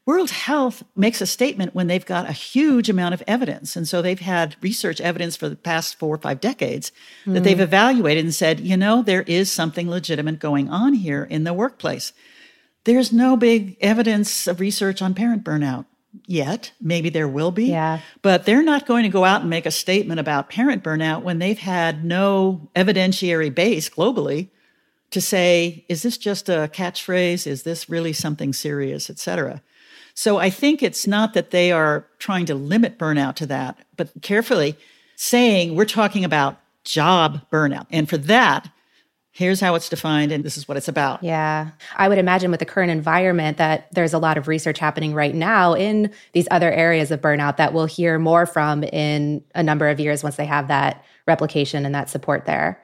World 0.06 0.32
Health 0.32 0.84
makes 0.94 1.22
a 1.22 1.26
statement 1.26 1.74
when 1.74 1.88
they've 1.88 2.06
got 2.06 2.28
a 2.28 2.34
huge 2.34 2.90
amount 2.90 3.14
of 3.14 3.24
evidence. 3.28 3.78
And 3.78 3.88
so 3.88 4.02
they've 4.02 4.20
had 4.20 4.58
research 4.60 5.00
evidence 5.00 5.38
for 5.38 5.48
the 5.48 5.56
past 5.56 6.00
four 6.00 6.16
or 6.16 6.18
five 6.18 6.42
decades 6.42 6.92
mm. 7.26 7.34
that 7.34 7.44
they've 7.44 7.56
hmm. 7.56 7.64
evaluated 7.64 8.26
and 8.26 8.34
said, 8.36 8.60
you 8.60 8.76
know, 8.76 9.04
there 9.04 9.22
is 9.22 9.50
something 9.52 9.90
legitimate 9.90 10.40
going 10.40 10.70
on 10.70 10.96
here 10.96 11.24
in 11.24 11.44
the 11.46 11.54
workplace. 11.54 12.12
There's 12.84 13.14
no 13.14 13.38
big 13.38 13.78
evidence 13.80 14.48
of 14.48 14.60
research 14.60 15.02
on 15.04 15.14
parent 15.14 15.44
burnout 15.44 15.86
yet. 16.26 16.72
Maybe 16.82 17.10
there 17.10 17.28
will 17.28 17.52
be. 17.52 17.66
Yeah. 17.66 18.00
But 18.22 18.46
they're 18.46 18.64
not 18.64 18.86
going 18.86 19.04
to 19.04 19.10
go 19.10 19.24
out 19.24 19.42
and 19.42 19.50
make 19.50 19.66
a 19.66 19.72
statement 19.72 20.20
about 20.20 20.50
parent 20.50 20.84
burnout 20.84 21.24
when 21.24 21.40
they've 21.40 21.58
had 21.58 22.04
no 22.04 22.70
evidentiary 22.76 23.54
base 23.54 23.90
globally 23.90 24.50
to 25.12 25.22
say, 25.22 25.86
is 25.90 26.04
this 26.04 26.18
just 26.18 26.50
a 26.50 26.70
catchphrase? 26.74 27.46
Is 27.48 27.64
this 27.64 27.90
really 27.90 28.14
something 28.14 28.54
serious, 28.54 29.10
et 29.10 29.20
cetera? 29.20 29.62
So 30.14 30.38
I 30.38 30.50
think 30.50 30.84
it's 30.84 31.08
not 31.08 31.34
that 31.34 31.52
they 31.52 31.72
are 31.72 32.08
trying 32.20 32.46
to 32.48 32.56
limit 32.56 32.98
burnout 32.98 33.36
to 33.36 33.46
that, 33.48 33.78
but 33.96 34.10
carefully 34.22 34.78
saying 35.16 35.76
we're 35.76 35.86
talking 35.86 36.26
about 36.26 36.60
job 36.84 37.42
burnout. 37.52 37.88
And 37.92 38.10
for 38.10 38.18
that, 38.18 38.70
here's 39.32 39.62
how 39.62 39.76
it's 39.76 39.90
defined 39.90 40.32
and 40.32 40.44
this 40.44 40.58
is 40.58 40.68
what 40.68 40.78
it's 40.78 40.90
about. 40.90 41.24
Yeah. 41.24 41.72
I 41.96 42.10
would 42.10 42.18
imagine 42.18 42.52
with 42.52 42.60
the 42.60 42.66
current 42.66 42.92
environment 42.92 43.58
that 43.58 43.88
there's 43.94 44.14
a 44.14 44.20
lot 44.20 44.38
of 44.38 44.48
research 44.48 44.78
happening 44.78 45.14
right 45.14 45.34
now 45.34 45.74
in 45.74 46.12
these 46.34 46.48
other 46.52 46.72
areas 46.72 47.12
of 47.12 47.22
burnout 47.22 47.58
that 47.58 47.74
we'll 47.74 47.86
hear 47.86 48.20
more 48.20 48.46
from 48.46 48.84
in 48.84 49.44
a 49.56 49.64
number 49.64 49.88
of 49.88 50.00
years 50.00 50.22
once 50.22 50.36
they 50.36 50.46
have 50.46 50.68
that 50.68 51.04
replication 51.28 51.86
and 51.86 51.96
that 51.96 52.10
support 52.10 52.46
there. 52.46 52.82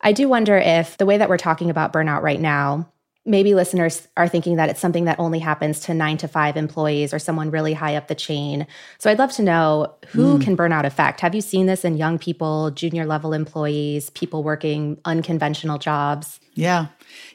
I 0.00 0.12
do 0.12 0.28
wonder 0.28 0.58
if 0.58 0.98
the 0.98 1.06
way 1.06 1.16
that 1.16 1.28
we're 1.28 1.36
talking 1.36 1.70
about 1.70 1.92
burnout 1.92 2.22
right 2.22 2.40
now 2.40 2.88
maybe 3.24 3.54
listeners 3.54 4.08
are 4.16 4.26
thinking 4.26 4.56
that 4.56 4.68
it's 4.68 4.80
something 4.80 5.04
that 5.04 5.18
only 5.20 5.38
happens 5.38 5.80
to 5.80 5.94
nine 5.94 6.16
to 6.16 6.26
five 6.26 6.56
employees 6.56 7.14
or 7.14 7.18
someone 7.18 7.50
really 7.50 7.72
high 7.72 7.94
up 7.94 8.08
the 8.08 8.14
chain. 8.14 8.66
So 8.98 9.10
I'd 9.10 9.18
love 9.18 9.32
to 9.32 9.42
know 9.42 9.94
who 10.08 10.38
mm. 10.38 10.42
can 10.42 10.56
burnout 10.56 10.84
affect? 10.84 11.20
Have 11.20 11.34
you 11.34 11.40
seen 11.40 11.66
this 11.66 11.84
in 11.84 11.96
young 11.96 12.18
people, 12.18 12.70
junior 12.72 13.06
level 13.06 13.32
employees, 13.32 14.10
people 14.10 14.42
working 14.42 14.98
unconventional 15.04 15.78
jobs? 15.78 16.40
Yeah, 16.54 16.86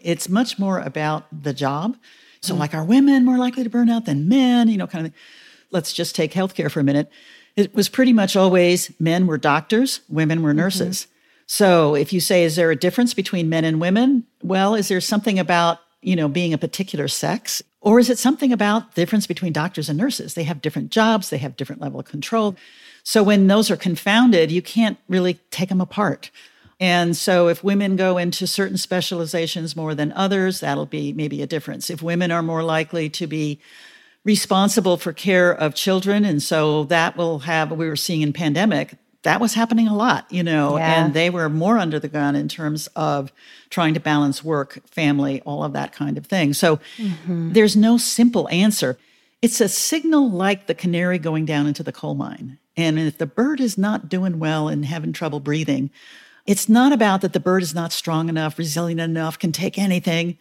it's 0.01 0.27
much 0.27 0.59
more 0.59 0.79
about 0.79 1.25
the 1.31 1.53
job. 1.53 1.97
So, 2.41 2.53
mm. 2.53 2.59
like, 2.59 2.73
are 2.73 2.83
women 2.83 3.23
more 3.23 3.37
likely 3.37 3.63
to 3.63 3.69
burn 3.69 3.89
out 3.89 4.05
than 4.05 4.27
men? 4.27 4.67
You 4.67 4.77
know, 4.77 4.87
kind 4.87 5.07
of. 5.07 5.13
Let's 5.69 5.91
just 5.91 6.15
take 6.15 6.31
healthcare 6.31 6.71
for 6.71 6.79
a 6.79 6.83
minute. 6.83 7.11
It 7.57 7.75
was 7.75 7.89
pretty 7.89 8.13
much 8.13 8.37
always 8.37 8.89
men 9.01 9.27
were 9.27 9.37
doctors, 9.37 9.99
women 10.07 10.41
were 10.41 10.51
mm-hmm. 10.51 10.59
nurses. 10.59 11.01
Mm-hmm. 11.01 11.16
So 11.47 11.95
if 11.95 12.13
you 12.13 12.19
say, 12.19 12.43
is 12.43 12.57
there 12.57 12.71
a 12.71 12.75
difference 12.75 13.13
between 13.13 13.49
men 13.49 13.65
and 13.65 13.81
women? 13.81 14.25
Well, 14.43 14.75
is 14.75 14.89
there 14.89 15.01
something 15.01 15.39
about, 15.39 15.79
you 16.01 16.15
know, 16.15 16.27
being 16.27 16.53
a 16.53 16.57
particular 16.57 17.07
sex? 17.07 17.63
Or 17.81 17.99
is 17.99 18.09
it 18.09 18.19
something 18.19 18.51
about 18.51 18.95
difference 18.95 19.27
between 19.27 19.53
doctors 19.53 19.87
and 19.87 19.97
nurses? 19.97 20.33
They 20.33 20.43
have 20.43 20.61
different 20.61 20.91
jobs, 20.91 21.29
they 21.29 21.37
have 21.37 21.55
different 21.55 21.81
level 21.81 22.01
of 22.01 22.05
control. 22.05 22.57
So 23.03 23.23
when 23.23 23.47
those 23.47 23.71
are 23.71 23.77
confounded, 23.77 24.51
you 24.51 24.61
can't 24.61 24.97
really 25.07 25.35
take 25.51 25.69
them 25.69 25.79
apart. 25.79 26.29
And 26.79 27.15
so 27.15 27.47
if 27.47 27.63
women 27.63 27.95
go 27.95 28.17
into 28.17 28.45
certain 28.45 28.77
specializations 28.77 29.75
more 29.75 29.95
than 29.95 30.11
others, 30.11 30.59
that'll 30.59 30.85
be 30.85 31.13
maybe 31.13 31.41
a 31.41 31.47
difference. 31.47 31.89
If 31.89 32.03
women 32.03 32.29
are 32.29 32.43
more 32.43 32.61
likely 32.61 33.09
to 33.11 33.25
be 33.25 33.59
responsible 34.25 34.97
for 34.97 35.13
care 35.13 35.51
of 35.51 35.73
children, 35.73 36.25
and 36.25 36.43
so 36.43 36.83
that 36.85 37.15
will 37.15 37.39
have, 37.39 37.71
we 37.71 37.87
were 37.87 37.95
seeing 37.95 38.21
in 38.21 38.33
pandemic, 38.33 38.95
that 39.23 39.41
was 39.41 39.53
happening 39.53 39.87
a 39.87 39.95
lot, 39.95 40.25
you 40.31 40.43
know, 40.43 40.77
yeah. 40.77 41.03
and 41.05 41.13
they 41.13 41.29
were 41.29 41.49
more 41.49 41.77
under 41.77 41.99
the 41.99 42.07
gun 42.07 42.35
in 42.35 42.47
terms 42.47 42.87
of 42.95 43.31
trying 43.69 43.93
to 43.93 43.99
balance 43.99 44.43
work, 44.43 44.79
family, 44.87 45.41
all 45.41 45.63
of 45.63 45.73
that 45.73 45.91
kind 45.91 46.17
of 46.17 46.25
thing. 46.25 46.53
So 46.53 46.79
mm-hmm. 46.97 47.53
there's 47.53 47.75
no 47.75 47.97
simple 47.97 48.47
answer. 48.49 48.97
It's 49.41 49.59
a 49.59 49.69
signal 49.69 50.29
like 50.29 50.67
the 50.67 50.73
canary 50.73 51.19
going 51.19 51.45
down 51.45 51.67
into 51.67 51.83
the 51.83 51.91
coal 51.91 52.15
mine. 52.15 52.57
And 52.75 52.99
if 52.99 53.17
the 53.17 53.25
bird 53.25 53.59
is 53.59 53.77
not 53.77 54.07
doing 54.07 54.39
well 54.39 54.67
and 54.67 54.85
having 54.85 55.13
trouble 55.13 55.39
breathing, 55.39 55.89
it's 56.45 56.69
not 56.69 56.93
about 56.93 57.21
that 57.21 57.33
the 57.33 57.39
bird 57.39 57.63
is 57.63 57.75
not 57.75 57.91
strong 57.91 58.29
enough, 58.29 58.57
resilient 58.57 59.01
enough, 59.01 59.37
can 59.37 59.51
take 59.51 59.77
anything 59.77 60.37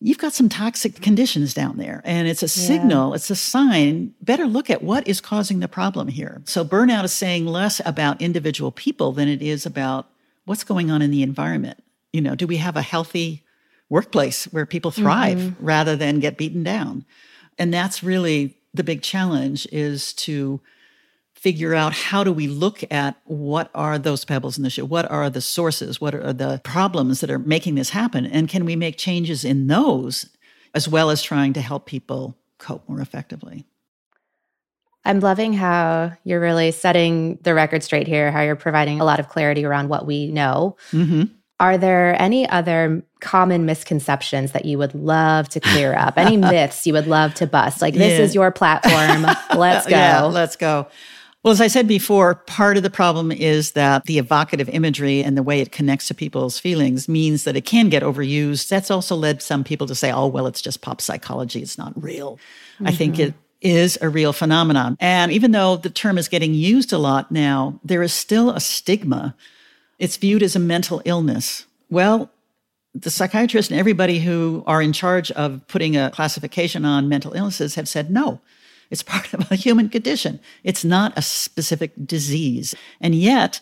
you've 0.00 0.18
got 0.18 0.32
some 0.32 0.48
toxic 0.48 1.00
conditions 1.02 1.52
down 1.54 1.76
there 1.76 2.00
and 2.04 2.26
it's 2.26 2.42
a 2.42 2.48
signal, 2.48 3.10
yeah. 3.10 3.16
it's 3.16 3.30
a 3.30 3.36
sign. 3.36 4.14
Better 4.22 4.46
look 4.46 4.70
at 4.70 4.82
what 4.82 5.06
is 5.06 5.20
causing 5.20 5.60
the 5.60 5.68
problem 5.68 6.08
here. 6.08 6.42
So, 6.46 6.64
burnout 6.64 7.04
is 7.04 7.12
saying 7.12 7.46
less 7.46 7.80
about 7.84 8.20
individual 8.20 8.72
people 8.72 9.12
than 9.12 9.28
it 9.28 9.42
is 9.42 9.66
about 9.66 10.08
what's 10.46 10.64
going 10.64 10.90
on 10.90 11.02
in 11.02 11.10
the 11.10 11.22
environment. 11.22 11.82
You 12.12 12.22
know, 12.22 12.34
do 12.34 12.46
we 12.46 12.56
have 12.56 12.76
a 12.76 12.82
healthy 12.82 13.44
workplace 13.88 14.44
where 14.46 14.66
people 14.66 14.90
thrive 14.90 15.38
mm-hmm. 15.38 15.64
rather 15.64 15.96
than 15.96 16.20
get 16.20 16.38
beaten 16.38 16.62
down? 16.62 17.04
And 17.58 17.72
that's 17.72 18.02
really 18.02 18.56
the 18.72 18.84
big 18.84 19.02
challenge 19.02 19.66
is 19.70 20.12
to 20.14 20.60
figure 21.40 21.74
out 21.74 21.94
how 21.94 22.22
do 22.22 22.34
we 22.34 22.46
look 22.46 22.84
at 22.92 23.16
what 23.24 23.70
are 23.74 23.98
those 23.98 24.26
pebbles 24.26 24.58
in 24.58 24.62
the 24.62 24.68
shoe? 24.68 24.84
What 24.84 25.10
are 25.10 25.30
the 25.30 25.40
sources? 25.40 25.98
What 25.98 26.14
are 26.14 26.34
the 26.34 26.60
problems 26.64 27.20
that 27.20 27.30
are 27.30 27.38
making 27.38 27.76
this 27.76 27.90
happen? 27.90 28.26
And 28.26 28.46
can 28.46 28.66
we 28.66 28.76
make 28.76 28.98
changes 28.98 29.42
in 29.42 29.66
those 29.66 30.28
as 30.74 30.86
well 30.86 31.08
as 31.08 31.22
trying 31.22 31.54
to 31.54 31.62
help 31.62 31.86
people 31.86 32.36
cope 32.58 32.86
more 32.86 33.00
effectively? 33.00 33.64
I'm 35.06 35.20
loving 35.20 35.54
how 35.54 36.12
you're 36.24 36.40
really 36.40 36.72
setting 36.72 37.38
the 37.40 37.54
record 37.54 37.82
straight 37.82 38.06
here, 38.06 38.30
how 38.30 38.42
you're 38.42 38.54
providing 38.54 39.00
a 39.00 39.04
lot 39.06 39.18
of 39.18 39.30
clarity 39.30 39.64
around 39.64 39.88
what 39.88 40.04
we 40.04 40.30
know. 40.30 40.76
Mm-hmm. 40.92 41.22
Are 41.58 41.78
there 41.78 42.20
any 42.20 42.46
other 42.50 43.02
common 43.20 43.64
misconceptions 43.64 44.52
that 44.52 44.66
you 44.66 44.76
would 44.76 44.94
love 44.94 45.48
to 45.50 45.60
clear 45.60 45.94
up? 45.94 46.18
Any 46.18 46.36
myths 46.36 46.86
you 46.86 46.92
would 46.92 47.06
love 47.06 47.32
to 47.34 47.46
bust? 47.46 47.80
Like, 47.80 47.94
this 47.94 48.18
yeah. 48.18 48.24
is 48.24 48.34
your 48.34 48.50
platform. 48.50 49.22
Let's 49.58 49.86
go. 49.86 49.96
Yeah, 49.96 50.22
let's 50.24 50.56
go. 50.56 50.86
Well, 51.42 51.52
as 51.52 51.60
I 51.62 51.68
said 51.68 51.88
before, 51.88 52.34
part 52.34 52.76
of 52.76 52.82
the 52.82 52.90
problem 52.90 53.32
is 53.32 53.72
that 53.72 54.04
the 54.04 54.18
evocative 54.18 54.68
imagery 54.68 55.24
and 55.24 55.38
the 55.38 55.42
way 55.42 55.60
it 55.60 55.72
connects 55.72 56.08
to 56.08 56.14
people's 56.14 56.58
feelings 56.58 57.08
means 57.08 57.44
that 57.44 57.56
it 57.56 57.64
can 57.64 57.88
get 57.88 58.02
overused. 58.02 58.68
That's 58.68 58.90
also 58.90 59.16
led 59.16 59.40
some 59.40 59.64
people 59.64 59.86
to 59.86 59.94
say, 59.94 60.12
oh, 60.12 60.26
well, 60.26 60.46
it's 60.46 60.60
just 60.60 60.82
pop 60.82 61.00
psychology. 61.00 61.62
It's 61.62 61.78
not 61.78 61.94
real. 62.00 62.38
Mm-hmm. 62.74 62.86
I 62.88 62.92
think 62.92 63.14
mm-hmm. 63.14 63.22
it 63.22 63.34
is 63.62 63.98
a 64.02 64.10
real 64.10 64.34
phenomenon. 64.34 64.98
And 65.00 65.32
even 65.32 65.52
though 65.52 65.76
the 65.76 65.88
term 65.88 66.18
is 66.18 66.28
getting 66.28 66.52
used 66.52 66.92
a 66.92 66.98
lot 66.98 67.32
now, 67.32 67.80
there 67.82 68.02
is 68.02 68.12
still 68.12 68.50
a 68.50 68.60
stigma. 68.60 69.34
It's 69.98 70.18
viewed 70.18 70.42
as 70.42 70.56
a 70.56 70.60
mental 70.60 71.00
illness. 71.06 71.64
Well, 71.88 72.30
the 72.94 73.10
psychiatrists 73.10 73.70
and 73.70 73.80
everybody 73.80 74.18
who 74.18 74.62
are 74.66 74.82
in 74.82 74.92
charge 74.92 75.30
of 75.30 75.66
putting 75.68 75.96
a 75.96 76.10
classification 76.10 76.84
on 76.84 77.08
mental 77.08 77.32
illnesses 77.32 77.76
have 77.76 77.88
said 77.88 78.10
no 78.10 78.40
it's 78.90 79.02
part 79.02 79.32
of 79.32 79.50
a 79.50 79.56
human 79.56 79.88
condition. 79.88 80.40
It's 80.64 80.84
not 80.84 81.16
a 81.16 81.22
specific 81.22 81.92
disease. 82.06 82.74
And 83.00 83.14
yet, 83.14 83.60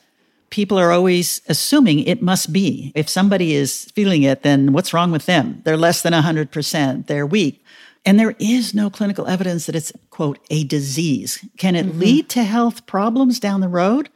people 0.50 0.78
are 0.78 0.92
always 0.92 1.42
assuming 1.48 2.00
it 2.00 2.22
must 2.22 2.52
be. 2.52 2.92
If 2.94 3.08
somebody 3.08 3.54
is 3.54 3.84
feeling 3.94 4.22
it, 4.22 4.42
then 4.42 4.72
what's 4.72 4.94
wrong 4.94 5.10
with 5.10 5.26
them? 5.26 5.60
They're 5.64 5.76
less 5.76 6.02
than 6.02 6.12
100%, 6.12 7.06
they're 7.06 7.26
weak. 7.26 7.64
And 8.04 8.18
there 8.18 8.34
is 8.38 8.74
no 8.74 8.88
clinical 8.88 9.26
evidence 9.26 9.66
that 9.66 9.74
it's, 9.74 9.92
quote, 10.10 10.38
a 10.50 10.64
disease. 10.64 11.44
Can 11.58 11.74
it 11.74 11.86
mm-hmm. 11.86 11.98
lead 11.98 12.28
to 12.30 12.44
health 12.44 12.86
problems 12.86 13.38
down 13.38 13.60
the 13.60 13.68
road? 13.68 14.08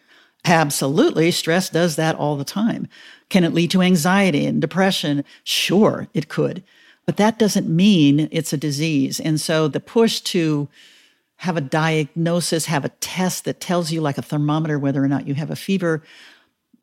Absolutely. 0.44 1.30
Stress 1.30 1.68
does 1.68 1.96
that 1.96 2.16
all 2.16 2.36
the 2.36 2.44
time. 2.44 2.88
Can 3.28 3.44
it 3.44 3.52
lead 3.52 3.70
to 3.72 3.82
anxiety 3.82 4.46
and 4.46 4.60
depression? 4.60 5.24
Sure, 5.44 6.08
it 6.14 6.28
could. 6.28 6.62
But 7.06 7.16
that 7.16 7.38
doesn't 7.38 7.68
mean 7.68 8.28
it's 8.30 8.52
a 8.52 8.56
disease. 8.56 9.20
And 9.20 9.40
so 9.40 9.68
the 9.68 9.80
push 9.80 10.20
to 10.20 10.68
have 11.42 11.56
a 11.56 11.60
diagnosis, 11.60 12.66
have 12.66 12.84
a 12.84 12.88
test 13.00 13.46
that 13.46 13.58
tells 13.58 13.90
you, 13.90 14.00
like 14.00 14.16
a 14.16 14.22
thermometer, 14.22 14.78
whether 14.78 15.02
or 15.02 15.08
not 15.08 15.26
you 15.26 15.34
have 15.34 15.50
a 15.50 15.56
fever. 15.56 16.00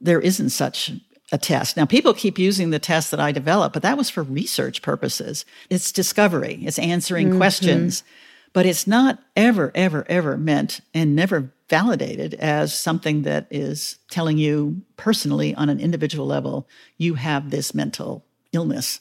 There 0.02 0.20
isn't 0.20 0.50
such 0.50 0.92
a 1.32 1.38
test. 1.38 1.78
Now, 1.78 1.86
people 1.86 2.14
keep 2.14 2.38
using 2.38 2.70
the 2.70 2.78
test 2.78 3.10
that 3.12 3.22
I 3.22 3.32
developed, 3.32 3.72
but 3.72 3.84
that 3.84 3.98
was 3.98 4.10
for 4.10 4.22
research 4.22 4.82
purposes. 4.82 5.46
It's 5.70 5.94
discovery, 5.94 6.60
it's 6.64 6.78
answering 6.78 7.30
mm-hmm. 7.30 7.38
questions, 7.38 8.04
but 8.52 8.66
it's 8.66 8.86
not 8.86 9.20
ever, 9.38 9.72
ever, 9.76 10.06
ever 10.10 10.36
meant 10.36 10.82
and 10.94 11.16
never 11.16 11.54
validated 11.70 12.34
as 12.34 12.78
something 12.78 13.22
that 13.22 13.48
is 13.50 13.98
telling 14.12 14.38
you 14.38 14.82
personally 14.98 15.56
on 15.56 15.70
an 15.70 15.80
individual 15.80 16.26
level, 16.26 16.68
you 16.98 17.14
have 17.14 17.50
this 17.50 17.74
mental 17.74 18.26
illness. 18.52 19.00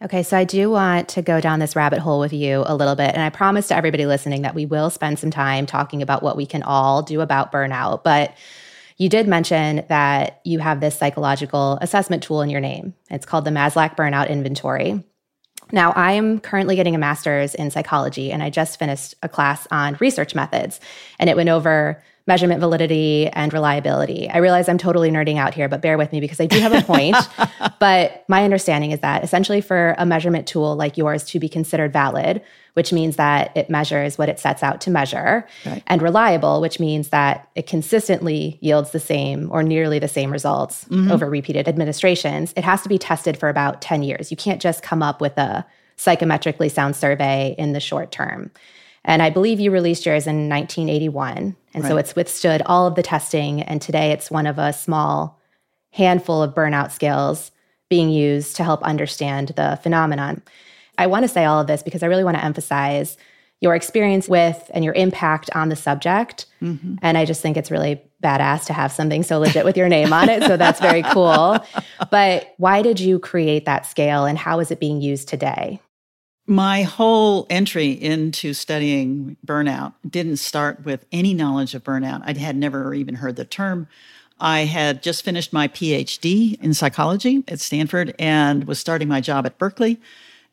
Okay, 0.00 0.22
so 0.22 0.36
I 0.36 0.44
do 0.44 0.70
want 0.70 1.08
to 1.10 1.22
go 1.22 1.40
down 1.40 1.58
this 1.58 1.74
rabbit 1.74 1.98
hole 1.98 2.20
with 2.20 2.32
you 2.32 2.62
a 2.66 2.76
little 2.76 2.94
bit. 2.94 3.12
And 3.14 3.22
I 3.22 3.30
promise 3.30 3.68
to 3.68 3.76
everybody 3.76 4.06
listening 4.06 4.42
that 4.42 4.54
we 4.54 4.64
will 4.64 4.90
spend 4.90 5.18
some 5.18 5.32
time 5.32 5.66
talking 5.66 6.02
about 6.02 6.22
what 6.22 6.36
we 6.36 6.46
can 6.46 6.62
all 6.62 7.02
do 7.02 7.20
about 7.20 7.50
burnout. 7.50 8.04
But 8.04 8.36
you 8.96 9.08
did 9.08 9.26
mention 9.26 9.84
that 9.88 10.40
you 10.44 10.60
have 10.60 10.78
this 10.78 10.96
psychological 10.96 11.78
assessment 11.80 12.22
tool 12.22 12.42
in 12.42 12.50
your 12.50 12.60
name. 12.60 12.94
It's 13.10 13.26
called 13.26 13.44
the 13.44 13.50
Maslach 13.50 13.96
Burnout 13.96 14.28
Inventory. 14.28 15.02
Now, 15.72 15.92
I'm 15.94 16.38
currently 16.38 16.76
getting 16.76 16.94
a 16.94 16.98
master's 16.98 17.54
in 17.54 17.70
psychology, 17.70 18.30
and 18.32 18.42
I 18.42 18.50
just 18.50 18.78
finished 18.78 19.14
a 19.22 19.28
class 19.28 19.66
on 19.70 19.96
research 20.00 20.34
methods, 20.34 20.80
and 21.18 21.28
it 21.28 21.36
went 21.36 21.48
over 21.48 22.02
measurement 22.28 22.60
validity 22.60 23.26
and 23.28 23.54
reliability. 23.54 24.28
I 24.28 24.38
realize 24.38 24.68
I'm 24.68 24.76
totally 24.76 25.10
nerding 25.10 25.38
out 25.38 25.54
here, 25.54 25.66
but 25.66 25.80
bear 25.80 25.96
with 25.96 26.12
me 26.12 26.20
because 26.20 26.38
I 26.38 26.46
do 26.46 26.60
have 26.60 26.74
a 26.74 26.82
point. 26.82 27.16
but 27.80 28.24
my 28.28 28.44
understanding 28.44 28.90
is 28.90 29.00
that 29.00 29.24
essentially 29.24 29.62
for 29.62 29.94
a 29.96 30.04
measurement 30.04 30.46
tool 30.46 30.76
like 30.76 30.98
yours 30.98 31.24
to 31.24 31.40
be 31.40 31.48
considered 31.48 31.90
valid, 31.90 32.42
which 32.74 32.92
means 32.92 33.16
that 33.16 33.56
it 33.56 33.70
measures 33.70 34.18
what 34.18 34.28
it 34.28 34.38
sets 34.38 34.62
out 34.62 34.82
to 34.82 34.90
measure, 34.90 35.46
right. 35.64 35.82
and 35.86 36.02
reliable, 36.02 36.60
which 36.60 36.78
means 36.78 37.08
that 37.08 37.48
it 37.54 37.66
consistently 37.66 38.58
yields 38.60 38.90
the 38.90 39.00
same 39.00 39.48
or 39.50 39.62
nearly 39.62 39.98
the 39.98 40.06
same 40.06 40.30
results 40.30 40.84
mm-hmm. 40.84 41.10
over 41.10 41.30
repeated 41.30 41.66
administrations, 41.66 42.52
it 42.58 42.62
has 42.62 42.82
to 42.82 42.90
be 42.90 42.98
tested 42.98 43.38
for 43.38 43.48
about 43.48 43.80
10 43.80 44.02
years. 44.02 44.30
You 44.30 44.36
can't 44.36 44.60
just 44.60 44.82
come 44.82 45.02
up 45.02 45.22
with 45.22 45.36
a 45.38 45.64
psychometrically 45.96 46.70
sound 46.70 46.94
survey 46.94 47.54
in 47.56 47.72
the 47.72 47.80
short 47.80 48.12
term. 48.12 48.50
And 49.04 49.22
I 49.22 49.30
believe 49.30 49.60
you 49.60 49.70
released 49.70 50.06
yours 50.06 50.26
in 50.26 50.48
1981. 50.48 51.56
And 51.74 51.84
right. 51.84 51.88
so 51.88 51.96
it's 51.96 52.16
withstood 52.16 52.62
all 52.66 52.86
of 52.86 52.94
the 52.94 53.02
testing. 53.02 53.62
And 53.62 53.80
today 53.80 54.12
it's 54.12 54.30
one 54.30 54.46
of 54.46 54.58
a 54.58 54.72
small 54.72 55.38
handful 55.92 56.42
of 56.42 56.54
burnout 56.54 56.90
scales 56.90 57.50
being 57.88 58.10
used 58.10 58.56
to 58.56 58.64
help 58.64 58.82
understand 58.82 59.48
the 59.56 59.78
phenomenon. 59.82 60.42
I 60.98 61.06
want 61.06 61.24
to 61.24 61.28
say 61.28 61.44
all 61.44 61.60
of 61.60 61.66
this 61.66 61.82
because 61.82 62.02
I 62.02 62.06
really 62.06 62.24
want 62.24 62.36
to 62.36 62.44
emphasize 62.44 63.16
your 63.60 63.74
experience 63.74 64.28
with 64.28 64.70
and 64.72 64.84
your 64.84 64.94
impact 64.94 65.50
on 65.54 65.68
the 65.68 65.76
subject. 65.76 66.46
Mm-hmm. 66.62 66.96
And 67.02 67.18
I 67.18 67.24
just 67.24 67.42
think 67.42 67.56
it's 67.56 67.70
really 67.70 68.00
badass 68.22 68.66
to 68.66 68.72
have 68.72 68.92
something 68.92 69.22
so 69.22 69.38
legit 69.38 69.64
with 69.64 69.76
your 69.76 69.88
name 69.88 70.12
on 70.12 70.28
it. 70.28 70.42
So 70.44 70.56
that's 70.56 70.80
very 70.80 71.02
cool. 71.02 71.58
But 72.10 72.54
why 72.58 72.80
did 72.82 73.00
you 73.00 73.18
create 73.18 73.64
that 73.66 73.84
scale 73.84 74.24
and 74.24 74.38
how 74.38 74.60
is 74.60 74.70
it 74.70 74.80
being 74.80 75.00
used 75.02 75.28
today? 75.28 75.80
My 76.50 76.82
whole 76.82 77.46
entry 77.50 77.90
into 77.90 78.54
studying 78.54 79.36
burnout 79.46 79.92
didn't 80.08 80.38
start 80.38 80.82
with 80.82 81.04
any 81.12 81.34
knowledge 81.34 81.74
of 81.74 81.84
burnout. 81.84 82.22
I 82.24 82.32
had 82.32 82.56
never 82.56 82.94
even 82.94 83.16
heard 83.16 83.36
the 83.36 83.44
term. 83.44 83.86
I 84.40 84.60
had 84.60 85.02
just 85.02 85.24
finished 85.24 85.52
my 85.52 85.68
PhD 85.68 86.58
in 86.62 86.72
psychology 86.72 87.44
at 87.48 87.60
Stanford 87.60 88.14
and 88.18 88.64
was 88.64 88.78
starting 88.78 89.08
my 89.08 89.20
job 89.20 89.44
at 89.44 89.58
Berkeley 89.58 90.00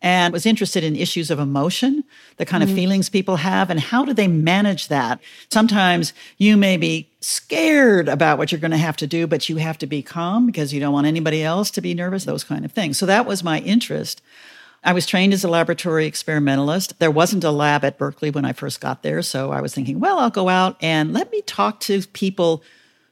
and 0.02 0.34
was 0.34 0.46
interested 0.46 0.84
in 0.84 0.98
issues 0.98 1.32
of 1.32 1.40
emotion, 1.40 2.04
the 2.36 2.46
kind 2.46 2.62
mm-hmm. 2.62 2.74
of 2.74 2.78
feelings 2.78 3.10
people 3.10 3.38
have, 3.38 3.70
and 3.70 3.80
how 3.80 4.04
do 4.04 4.14
they 4.14 4.28
manage 4.28 4.90
that? 4.90 5.22
Sometimes 5.50 6.14
you 6.38 6.58
may 6.58 6.76
be 6.76 7.10
scared 7.22 8.10
about 8.10 8.38
what 8.38 8.52
you're 8.52 8.60
going 8.60 8.72
to 8.72 8.78
have 8.78 8.98
to 8.98 9.08
do, 9.08 9.28
but 9.28 9.48
you 9.48 9.56
have 9.58 9.78
to 9.78 9.88
be 9.88 10.04
calm 10.04 10.46
because 10.46 10.74
you 10.74 10.82
don't 10.82 10.94
want 10.94 11.08
anybody 11.08 11.42
else 11.42 11.72
to 11.72 11.82
be 11.82 11.94
nervous, 11.94 12.26
those 12.26 12.44
kind 12.44 12.66
of 12.66 12.74
things. 12.74 13.00
So 13.00 13.06
that 13.06 13.26
was 13.26 13.46
my 13.46 13.60
interest. 13.62 14.22
I 14.86 14.94
was 14.94 15.08
trained 15.08 15.34
as 15.34 15.44
a 15.44 15.50
laboratory 15.50 16.06
experimentalist. 16.06 17.00
There 17.00 17.10
wasn't 17.10 17.44
a 17.44 17.50
lab 17.50 17.84
at 17.84 17.98
Berkeley 17.98 18.30
when 18.30 18.46
I 18.46 18.54
first 18.54 18.80
got 18.80 19.02
there. 19.02 19.24
So 19.24 19.52
I 19.52 19.60
was 19.60 19.74
thinking, 19.74 20.00
well, 20.00 20.20
I'll 20.20 20.30
go 20.30 20.48
out 20.48 20.78
and 20.80 21.12
let 21.12 21.32
me 21.32 21.42
talk 21.42 21.80
to 21.82 22.04
people 22.14 22.64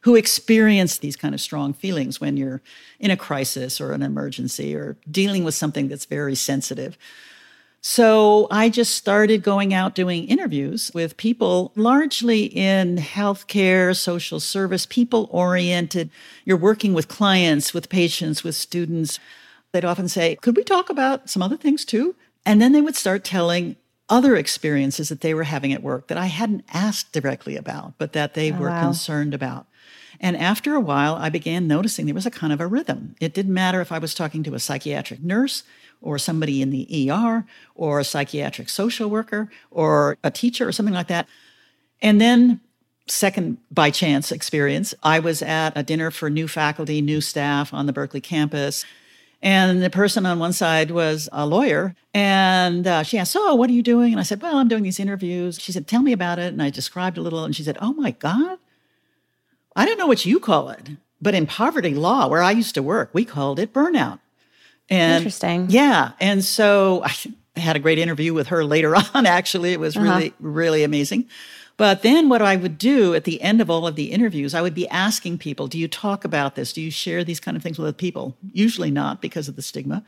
who 0.01 0.15
experience 0.15 0.99
these 0.99 1.15
kind 1.15 1.33
of 1.33 1.41
strong 1.41 1.73
feelings 1.73 2.21
when 2.21 2.37
you're 2.37 2.61
in 2.99 3.09
a 3.09 3.17
crisis 3.17 3.81
or 3.81 3.91
an 3.91 4.03
emergency 4.03 4.75
or 4.75 4.97
dealing 5.09 5.43
with 5.43 5.55
something 5.55 5.87
that's 5.87 6.05
very 6.05 6.35
sensitive. 6.35 6.95
So 7.81 8.47
I 8.51 8.69
just 8.69 8.95
started 8.95 9.41
going 9.43 9.73
out 9.73 9.95
doing 9.95 10.27
interviews 10.27 10.91
with 10.93 11.17
people 11.17 11.71
largely 11.75 12.45
in 12.45 12.97
healthcare, 12.97 13.95
social 13.95 14.39
service, 14.39 14.85
people 14.85 15.27
oriented. 15.31 16.11
You're 16.45 16.55
working 16.55 16.93
with 16.93 17.07
clients, 17.07 17.73
with 17.73 17.89
patients, 17.89 18.43
with 18.43 18.55
students 18.55 19.19
they'd 19.73 19.83
often 19.83 20.07
say, 20.07 20.37
Could 20.37 20.55
we 20.55 20.63
talk 20.63 20.89
about 20.89 21.29
some 21.29 21.41
other 21.41 21.57
things 21.57 21.83
too? 21.83 22.15
And 22.45 22.61
then 22.61 22.71
they 22.71 22.81
would 22.81 22.95
start 22.95 23.23
telling 23.23 23.75
other 24.09 24.35
experiences 24.35 25.09
that 25.09 25.21
they 25.21 25.33
were 25.33 25.43
having 25.43 25.73
at 25.73 25.83
work 25.83 26.07
that 26.07 26.17
I 26.17 26.27
hadn't 26.27 26.65
asked 26.73 27.11
directly 27.11 27.55
about, 27.55 27.93
but 27.97 28.13
that 28.13 28.33
they 28.33 28.51
oh, 28.51 28.57
were 28.57 28.69
wow. 28.69 28.83
concerned 28.83 29.33
about. 29.33 29.65
And 30.19 30.37
after 30.37 30.75
a 30.75 30.79
while, 30.79 31.15
I 31.15 31.29
began 31.29 31.67
noticing 31.67 32.05
there 32.05 32.15
was 32.15 32.25
a 32.25 32.31
kind 32.31 32.53
of 32.53 32.61
a 32.61 32.67
rhythm. 32.67 33.15
It 33.19 33.33
didn't 33.33 33.53
matter 33.53 33.81
if 33.81 33.91
I 33.91 33.97
was 33.97 34.13
talking 34.13 34.43
to 34.43 34.53
a 34.53 34.59
psychiatric 34.59 35.21
nurse 35.21 35.63
or 36.01 36.17
somebody 36.17 36.61
in 36.61 36.69
the 36.69 37.09
ER 37.09 37.45
or 37.75 37.99
a 37.99 38.03
psychiatric 38.03 38.69
social 38.69 39.09
worker 39.09 39.49
or 39.71 40.17
a 40.23 40.29
teacher 40.29 40.67
or 40.67 40.71
something 40.71 40.93
like 40.93 41.07
that. 41.07 41.27
And 42.01 42.21
then, 42.21 42.61
second 43.07 43.57
by 43.71 43.89
chance 43.89 44.31
experience, 44.31 44.93
I 45.01 45.19
was 45.19 45.41
at 45.41 45.71
a 45.75 45.83
dinner 45.83 46.11
for 46.11 46.29
new 46.29 46.47
faculty, 46.47 47.01
new 47.01 47.19
staff 47.21 47.73
on 47.73 47.85
the 47.85 47.93
Berkeley 47.93 48.21
campus. 48.21 48.85
And 49.43 49.83
the 49.83 49.89
person 49.89 50.25
on 50.25 50.39
one 50.39 50.53
side 50.53 50.89
was 50.89 51.27
a 51.34 51.45
lawyer. 51.45 51.95
And 52.13 52.88
uh, 52.88 53.03
she 53.03 53.17
asked, 53.17 53.34
So, 53.34 53.53
what 53.56 53.69
are 53.69 53.73
you 53.73 53.84
doing? 53.84 54.13
And 54.13 54.19
I 54.19 54.23
said, 54.23 54.41
Well, 54.41 54.58
I'm 54.58 54.69
doing 54.69 54.84
these 54.84 55.01
interviews. 55.01 55.60
She 55.60 55.73
said, 55.73 55.86
Tell 55.86 56.01
me 56.01 56.13
about 56.13 56.39
it. 56.39 56.53
And 56.53 56.63
I 56.63 56.69
described 56.69 57.17
a 57.17 57.21
little. 57.21 57.43
And 57.43 57.53
she 57.53 57.62
said, 57.62 57.77
Oh 57.82 57.91
my 57.93 58.12
God, 58.12 58.58
I 59.75 59.86
don't 59.86 59.97
know 59.97 60.08
what 60.08 60.25
you 60.25 60.39
call 60.39 60.69
it. 60.69 60.91
But 61.21 61.36
in 61.36 61.45
poverty 61.45 61.93
law, 61.93 62.27
where 62.27 62.41
I 62.41 62.51
used 62.51 62.73
to 62.75 62.82
work, 62.84 63.10
we 63.12 63.25
called 63.25 63.60
it 63.60 63.73
burnout. 63.73 64.19
And 64.89 65.17
Interesting. 65.17 65.69
Yeah. 65.69 66.13
And 66.21 66.43
so 66.43 67.03
I 67.56 67.60
had 67.60 67.75
a 67.75 67.79
great 67.79 67.99
interview 67.99 68.34
with 68.34 68.47
her 68.47 68.63
later 68.63 68.95
on, 69.13 69.25
actually. 69.25 69.73
It 69.73 69.79
was 69.79 69.97
uh-huh. 69.97 70.06
really, 70.06 70.34
really 70.39 70.84
amazing. 70.84 71.27
But 71.75 72.03
then 72.03 72.29
what 72.29 72.41
I 72.41 72.55
would 72.55 72.77
do 72.77 73.15
at 73.15 73.23
the 73.23 73.41
end 73.41 73.59
of 73.59 73.69
all 73.69 73.88
of 73.88 73.95
the 73.95 74.12
interviews, 74.12 74.53
I 74.53 74.62
would 74.62 74.75
be 74.75 74.88
asking 74.89 75.39
people, 75.39 75.67
do 75.67 75.79
you 75.79 75.88
talk 75.88 76.23
about 76.23 76.55
this? 76.55 76.71
Do 76.71 76.81
you 76.81 76.91
share 76.91 77.23
these 77.23 77.39
kind 77.39 77.57
of 77.57 77.63
things 77.63 77.79
with 77.79 77.88
other 77.88 77.93
people? 77.93 78.38
Usually 78.51 78.91
not 78.91 79.21
because 79.21 79.47
of 79.47 79.55
the 79.55 79.62
stigma. 79.62 80.03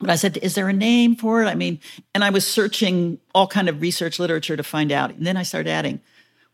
But 0.00 0.10
I 0.10 0.16
said, 0.16 0.38
is 0.38 0.54
there 0.54 0.68
a 0.68 0.72
name 0.72 1.14
for 1.14 1.42
it? 1.42 1.46
I 1.46 1.54
mean, 1.54 1.78
and 2.14 2.24
I 2.24 2.30
was 2.30 2.46
searching 2.46 3.18
all 3.34 3.46
kind 3.46 3.68
of 3.68 3.80
research 3.80 4.18
literature 4.18 4.56
to 4.56 4.62
find 4.62 4.90
out. 4.90 5.10
And 5.10 5.26
then 5.26 5.36
I 5.36 5.42
started 5.42 5.70
adding, 5.70 6.00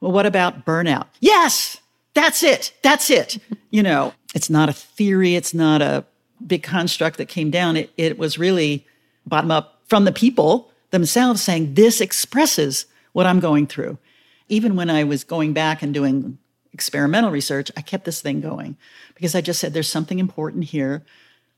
well, 0.00 0.12
what 0.12 0.26
about 0.26 0.66
burnout? 0.66 1.06
Yes, 1.20 1.78
that's 2.12 2.42
it. 2.42 2.72
That's 2.82 3.08
it. 3.08 3.38
you 3.70 3.82
know, 3.82 4.12
it's 4.34 4.50
not 4.50 4.68
a 4.68 4.72
theory. 4.72 5.36
It's 5.36 5.54
not 5.54 5.80
a 5.80 6.04
big 6.44 6.62
construct 6.62 7.16
that 7.18 7.28
came 7.28 7.50
down. 7.50 7.76
It, 7.76 7.90
it 7.96 8.18
was 8.18 8.38
really 8.38 8.84
bottom 9.24 9.50
up 9.50 9.80
from 9.86 10.04
the 10.04 10.12
people 10.12 10.70
themselves 10.90 11.40
saying, 11.40 11.74
this 11.74 12.00
expresses 12.00 12.86
what 13.12 13.26
I'm 13.26 13.40
going 13.40 13.66
through 13.66 13.96
even 14.48 14.76
when 14.76 14.90
I 14.90 15.04
was 15.04 15.24
going 15.24 15.52
back 15.52 15.82
and 15.82 15.92
doing 15.92 16.38
experimental 16.72 17.30
research, 17.30 17.70
I 17.76 17.80
kept 17.80 18.04
this 18.04 18.20
thing 18.20 18.40
going 18.40 18.76
because 19.14 19.34
I 19.34 19.40
just 19.40 19.60
said, 19.60 19.72
there's 19.72 19.88
something 19.88 20.18
important 20.18 20.64
here. 20.64 21.04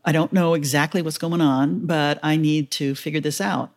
I 0.04 0.12
don't 0.12 0.32
know 0.32 0.54
exactly 0.54 1.02
what's 1.02 1.18
going 1.18 1.40
on, 1.40 1.86
but 1.86 2.18
I 2.22 2.36
need 2.36 2.70
to 2.72 2.94
figure 2.94 3.20
this 3.20 3.40
out. 3.40 3.70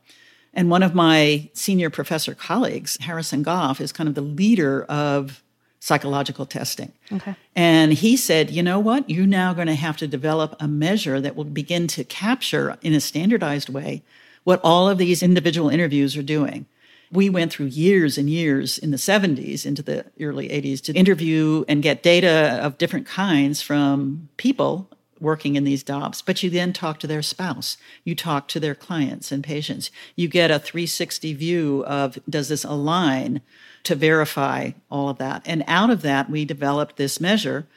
And 0.53 0.69
one 0.69 0.83
of 0.83 0.93
my 0.93 1.49
senior 1.53 1.89
professor 1.89 2.35
colleagues, 2.35 2.97
Harrison 3.01 3.43
Gough, 3.43 3.81
is 3.81 3.91
kind 3.91 4.07
of 4.07 4.15
the 4.15 4.21
leader 4.21 4.83
of 4.83 5.41
psychological 5.79 6.45
testing. 6.45 6.91
Okay. 7.11 7.35
And 7.55 7.91
he 7.91 8.15
said, 8.15 8.51
you 8.51 8.61
know 8.61 8.79
what? 8.79 9.09
You're 9.09 9.25
now 9.25 9.53
going 9.53 9.67
to 9.67 9.75
have 9.75 9.97
to 9.97 10.07
develop 10.07 10.55
a 10.59 10.67
measure 10.67 11.19
that 11.19 11.35
will 11.35 11.43
begin 11.43 11.87
to 11.87 12.03
capture 12.03 12.77
in 12.81 12.93
a 12.93 13.01
standardized 13.01 13.69
way 13.69 14.03
what 14.43 14.61
all 14.63 14.87
of 14.87 14.99
these 14.99 15.23
individual 15.23 15.69
interviews 15.69 16.15
are 16.15 16.23
doing 16.23 16.65
we 17.11 17.29
went 17.29 17.51
through 17.51 17.67
years 17.67 18.17
and 18.17 18.29
years 18.29 18.77
in 18.77 18.91
the 18.91 18.97
70s 18.97 19.65
into 19.65 19.81
the 19.81 20.05
early 20.19 20.49
80s 20.49 20.81
to 20.83 20.93
interview 20.93 21.65
and 21.67 21.83
get 21.83 22.03
data 22.03 22.59
of 22.63 22.77
different 22.77 23.05
kinds 23.05 23.61
from 23.61 24.29
people 24.37 24.89
working 25.19 25.55
in 25.55 25.63
these 25.63 25.83
jobs, 25.83 26.21
but 26.21 26.41
you 26.41 26.49
then 26.49 26.73
talk 26.73 26.99
to 26.99 27.07
their 27.07 27.21
spouse, 27.21 27.77
you 28.03 28.15
talk 28.15 28.47
to 28.47 28.59
their 28.59 28.73
clients 28.73 29.31
and 29.31 29.43
patients. 29.43 29.91
You 30.15 30.27
get 30.27 30.49
a 30.49 30.57
360 30.57 31.33
view 31.35 31.85
of 31.85 32.17
does 32.27 32.49
this 32.49 32.63
align 32.63 33.41
to 33.83 33.95
verify 33.95 34.71
all 34.89 35.09
of 35.09 35.19
that. 35.19 35.43
And 35.45 35.63
out 35.67 35.91
of 35.91 36.01
that, 36.01 36.29
we 36.29 36.43
developed 36.43 36.97
this 36.97 37.21
measure, 37.21 37.67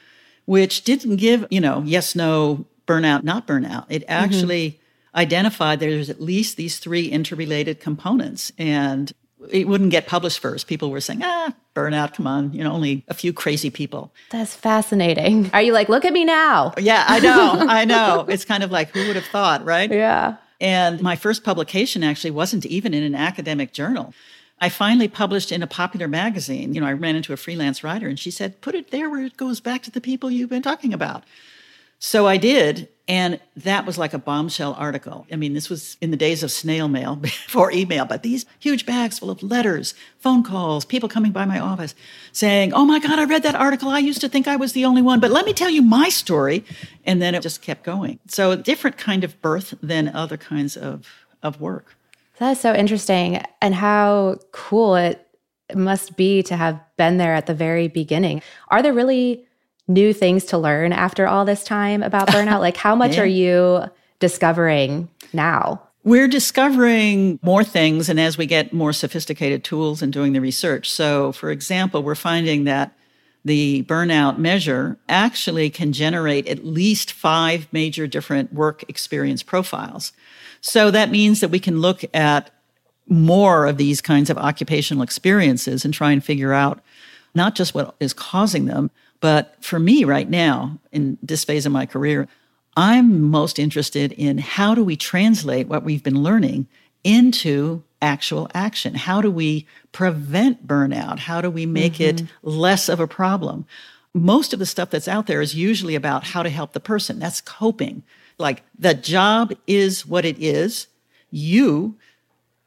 which 0.45 0.83
didn't 0.83 1.17
give, 1.17 1.45
you 1.51 1.61
know, 1.61 1.83
yes, 1.85 2.15
no, 2.15 2.65
burnout, 2.87 3.23
not 3.23 3.47
burnout. 3.47 3.85
It 3.89 4.01
mm-hmm. 4.01 4.11
actually 4.11 4.71
mm-hmm. 4.71 5.17
identified 5.17 5.79
there's 5.79 6.09
at 6.09 6.21
least 6.21 6.57
these 6.57 6.79
three 6.79 7.07
interrelated 7.07 7.79
components. 7.79 8.51
And 8.57 9.13
it 9.51 9.67
wouldn't 9.67 9.91
get 9.91 10.07
published 10.07 10.39
first. 10.39 10.67
People 10.67 10.89
were 10.89 11.01
saying, 11.01 11.21
ah, 11.23 11.53
burnout, 11.75 12.13
come 12.13 12.27
on, 12.27 12.53
you 12.53 12.63
know, 12.63 12.71
only 12.71 13.03
a 13.07 13.13
few 13.13 13.33
crazy 13.33 13.69
people. 13.69 14.11
That's 14.31 14.55
fascinating. 14.55 15.49
Are 15.53 15.61
you 15.61 15.73
like, 15.73 15.89
look 15.89 16.05
at 16.05 16.13
me 16.13 16.25
now? 16.25 16.73
Yeah, 16.77 17.03
I 17.07 17.19
know, 17.19 17.57
I 17.69 17.85
know. 17.85 18.25
It's 18.27 18.45
kind 18.45 18.63
of 18.63 18.71
like, 18.71 18.89
who 18.89 19.05
would 19.07 19.15
have 19.15 19.25
thought, 19.25 19.65
right? 19.65 19.91
Yeah. 19.91 20.37
And 20.61 21.01
my 21.01 21.15
first 21.15 21.43
publication 21.43 22.03
actually 22.03 22.31
wasn't 22.31 22.65
even 22.65 22.93
in 22.93 23.03
an 23.03 23.15
academic 23.15 23.73
journal. 23.73 24.13
I 24.59 24.69
finally 24.69 25.09
published 25.09 25.51
in 25.51 25.61
a 25.61 25.67
popular 25.67 26.07
magazine. 26.07 26.73
You 26.73 26.81
know, 26.81 26.87
I 26.87 26.93
ran 26.93 27.15
into 27.15 27.33
a 27.33 27.37
freelance 27.37 27.83
writer 27.83 28.07
and 28.07 28.17
she 28.17 28.31
said, 28.31 28.61
put 28.61 28.73
it 28.73 28.91
there 28.91 29.09
where 29.09 29.25
it 29.25 29.37
goes 29.37 29.59
back 29.59 29.83
to 29.83 29.91
the 29.91 29.99
people 29.99 30.31
you've 30.31 30.49
been 30.49 30.61
talking 30.61 30.93
about. 30.93 31.23
So 31.99 32.27
I 32.27 32.37
did. 32.37 32.89
And 33.07 33.39
that 33.55 33.85
was 33.85 33.99
like 33.99 34.15
a 34.15 34.17
bombshell 34.17 34.73
article. 34.73 35.27
I 35.31 35.35
mean, 35.35 35.53
this 35.53 35.69
was 35.69 35.95
in 36.01 36.09
the 36.09 36.17
days 36.17 36.41
of 36.41 36.49
snail 36.49 36.87
mail 36.87 37.15
before 37.21 37.71
email, 37.71 38.05
but 38.05 38.23
these 38.23 38.45
huge 38.59 38.85
bags 38.85 39.19
full 39.19 39.29
of 39.29 39.43
letters, 39.43 39.93
phone 40.17 40.43
calls, 40.43 40.85
people 40.85 41.07
coming 41.07 41.31
by 41.31 41.45
my 41.45 41.59
office 41.59 41.93
saying, 42.31 42.73
Oh 42.73 42.83
my 42.83 42.99
God, 42.99 43.19
I 43.19 43.25
read 43.25 43.43
that 43.43 43.53
article. 43.53 43.89
I 43.89 43.99
used 43.99 44.21
to 44.21 44.29
think 44.29 44.47
I 44.47 44.55
was 44.55 44.73
the 44.73 44.85
only 44.85 45.03
one, 45.03 45.19
but 45.19 45.29
let 45.29 45.45
me 45.45 45.53
tell 45.53 45.69
you 45.69 45.83
my 45.83 46.09
story. 46.09 46.65
And 47.05 47.21
then 47.21 47.35
it 47.35 47.43
just 47.43 47.61
kept 47.61 47.83
going. 47.83 48.19
So 48.27 48.51
a 48.51 48.57
different 48.57 48.97
kind 48.97 49.23
of 49.23 49.39
birth 49.41 49.75
than 49.83 50.07
other 50.07 50.37
kinds 50.37 50.75
of, 50.75 51.07
of 51.43 51.61
work. 51.61 51.95
That's 52.39 52.59
so 52.59 52.73
interesting. 52.73 53.43
And 53.61 53.75
how 53.75 54.39
cool 54.51 54.95
it 54.95 55.21
it 55.67 55.77
must 55.77 56.15
be 56.15 56.43
to 56.43 56.55
have 56.55 56.79
been 56.95 57.17
there 57.17 57.33
at 57.33 57.47
the 57.47 57.53
very 57.53 57.87
beginning. 57.87 58.41
Are 58.67 58.83
there 58.83 58.93
really 58.93 59.45
new 59.87 60.13
things 60.13 60.45
to 60.45 60.57
learn 60.57 60.91
after 60.93 61.27
all 61.27 61.45
this 61.45 61.63
time 61.63 62.03
about 62.03 62.27
burnout? 62.29 62.59
like, 62.59 62.77
how 62.77 62.95
much 62.95 63.15
yeah. 63.15 63.23
are 63.23 63.27
you 63.27 63.83
discovering 64.19 65.09
now? 65.33 65.81
We're 66.03 66.27
discovering 66.27 67.39
more 67.41 67.63
things, 67.63 68.09
and 68.09 68.19
as 68.19 68.37
we 68.37 68.45
get 68.45 68.71
more 68.71 68.93
sophisticated 68.93 69.63
tools 69.63 70.03
and 70.03 70.13
doing 70.13 70.33
the 70.33 70.41
research. 70.41 70.91
So, 70.91 71.31
for 71.31 71.49
example, 71.49 72.03
we're 72.03 72.13
finding 72.13 72.65
that 72.65 72.95
the 73.43 73.83
burnout 73.83 74.37
measure 74.39 74.97
actually 75.07 75.69
can 75.69 75.93
generate 75.93 76.47
at 76.47 76.65
least 76.65 77.11
five 77.11 77.67
major 77.71 78.07
different 78.07 78.51
work 78.51 78.83
experience 78.89 79.43
profiles. 79.43 80.13
So 80.61 80.89
that 80.89 81.11
means 81.11 81.41
that 81.41 81.51
we 81.51 81.59
can 81.59 81.79
look 81.79 82.03
at 82.13 82.49
more 83.07 83.67
of 83.67 83.77
these 83.77 84.01
kinds 84.01 84.31
of 84.31 84.37
occupational 84.39 85.03
experiences 85.03 85.85
and 85.85 85.93
try 85.93 86.11
and 86.11 86.23
figure 86.23 86.53
out 86.53 86.81
not 87.35 87.53
just 87.53 87.75
what 87.75 87.95
is 87.99 88.13
causing 88.13 88.65
them, 88.65 88.89
but 89.25 89.55
for 89.59 89.79
me 89.79 90.03
right 90.03 90.29
now 90.29 90.77
in 90.91 91.17
this 91.23 91.43
phase 91.43 91.65
of 91.65 91.71
my 91.71 91.87
career, 91.87 92.27
I'm 92.77 93.23
most 93.23 93.57
interested 93.57 94.11
in 94.11 94.37
how 94.37 94.75
do 94.75 94.83
we 94.83 94.95
translate 94.95 95.67
what 95.67 95.81
we've 95.81 96.03
been 96.03 96.21
learning 96.21 96.67
into 97.03 97.81
actual 98.03 98.51
action? 98.53 98.93
How 98.93 99.21
do 99.21 99.31
we 99.31 99.65
prevent 99.91 100.67
burnout? 100.67 101.17
How 101.17 101.41
do 101.41 101.49
we 101.49 101.65
make 101.65 101.93
mm-hmm. 101.93 102.23
it 102.23 102.29
less 102.43 102.87
of 102.87 102.99
a 102.99 103.07
problem? 103.07 103.65
Most 104.13 104.53
of 104.53 104.59
the 104.59 104.65
stuff 104.67 104.91
that's 104.91 105.07
out 105.07 105.25
there 105.25 105.41
is 105.41 105.55
usually 105.55 105.95
about 105.95 106.25
how 106.25 106.43
to 106.43 106.49
help 106.51 106.73
the 106.73 106.79
person. 106.79 107.17
That's 107.17 107.41
coping. 107.41 108.03
Like 108.37 108.61
the 108.77 108.93
job 108.93 109.53
is 109.65 110.05
what 110.05 110.23
it 110.23 110.37
is. 110.37 110.85
You 111.31 111.95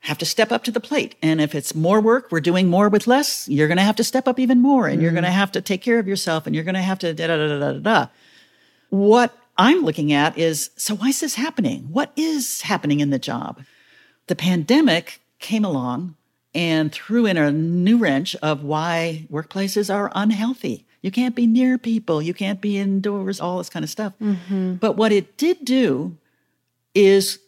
have 0.00 0.18
to 0.18 0.26
step 0.26 0.52
up 0.52 0.64
to 0.64 0.70
the 0.70 0.80
plate. 0.80 1.16
And 1.22 1.40
if 1.40 1.54
it's 1.54 1.74
more 1.74 2.00
work, 2.00 2.28
we're 2.30 2.40
doing 2.40 2.68
more 2.68 2.88
with 2.88 3.06
less, 3.06 3.48
you're 3.48 3.68
going 3.68 3.78
to 3.78 3.84
have 3.84 3.96
to 3.96 4.04
step 4.04 4.28
up 4.28 4.38
even 4.38 4.60
more 4.60 4.86
and 4.86 4.96
mm-hmm. 4.96 5.02
you're 5.02 5.12
going 5.12 5.24
to 5.24 5.30
have 5.30 5.52
to 5.52 5.60
take 5.60 5.82
care 5.82 5.98
of 5.98 6.06
yourself 6.06 6.46
and 6.46 6.54
you're 6.54 6.64
going 6.64 6.74
to 6.74 6.82
have 6.82 6.98
to 7.00 7.12
da 7.12 7.26
da 7.26 7.36
da 7.36 7.58
da 7.58 7.72
da 7.72 7.78
da. 7.78 8.06
What 8.90 9.36
I'm 9.56 9.82
looking 9.82 10.12
at 10.12 10.38
is 10.38 10.70
so 10.76 10.94
why 10.94 11.08
is 11.08 11.20
this 11.20 11.34
happening? 11.34 11.88
What 11.90 12.12
is 12.16 12.62
happening 12.62 13.00
in 13.00 13.10
the 13.10 13.18
job? 13.18 13.64
The 14.28 14.36
pandemic 14.36 15.20
came 15.40 15.64
along 15.64 16.14
and 16.54 16.92
threw 16.92 17.26
in 17.26 17.36
a 17.36 17.50
new 17.50 17.98
wrench 17.98 18.36
of 18.36 18.62
why 18.62 19.26
workplaces 19.30 19.92
are 19.92 20.10
unhealthy. 20.14 20.86
You 21.02 21.10
can't 21.10 21.34
be 21.34 21.46
near 21.46 21.78
people. 21.78 22.22
You 22.22 22.34
can't 22.34 22.60
be 22.60 22.78
indoors, 22.78 23.40
all 23.40 23.58
this 23.58 23.70
kind 23.70 23.84
of 23.84 23.90
stuff. 23.90 24.12
Mm-hmm. 24.20 24.74
But 24.74 24.96
what 24.96 25.12
it 25.12 25.36
did 25.36 25.64
do 25.64 26.16
is 26.94 27.38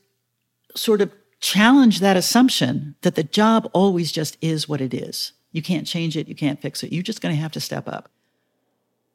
sort 0.77 1.01
of 1.01 1.11
challenge 1.41 2.01
that 2.01 2.17
assumption 2.17 2.95
that 3.03 3.15
the 3.15 3.25
job 3.25 3.69
always 3.73 4.13
just 4.13 4.37
is 4.41 4.69
what 4.69 4.81
it 4.81 4.95
is. 4.95 5.33
You 5.53 5.63
can't 5.63 5.87
change 5.87 6.17
it. 6.17 6.29
You 6.29 6.35
can't 6.35 6.61
fix 6.61 6.83
it. 6.83 6.93
You're 6.93 7.03
just 7.03 7.21
going 7.21 7.35
to 7.35 7.41
have 7.41 7.53
to 7.53 7.61
step 7.61 7.89
up. 7.89 8.09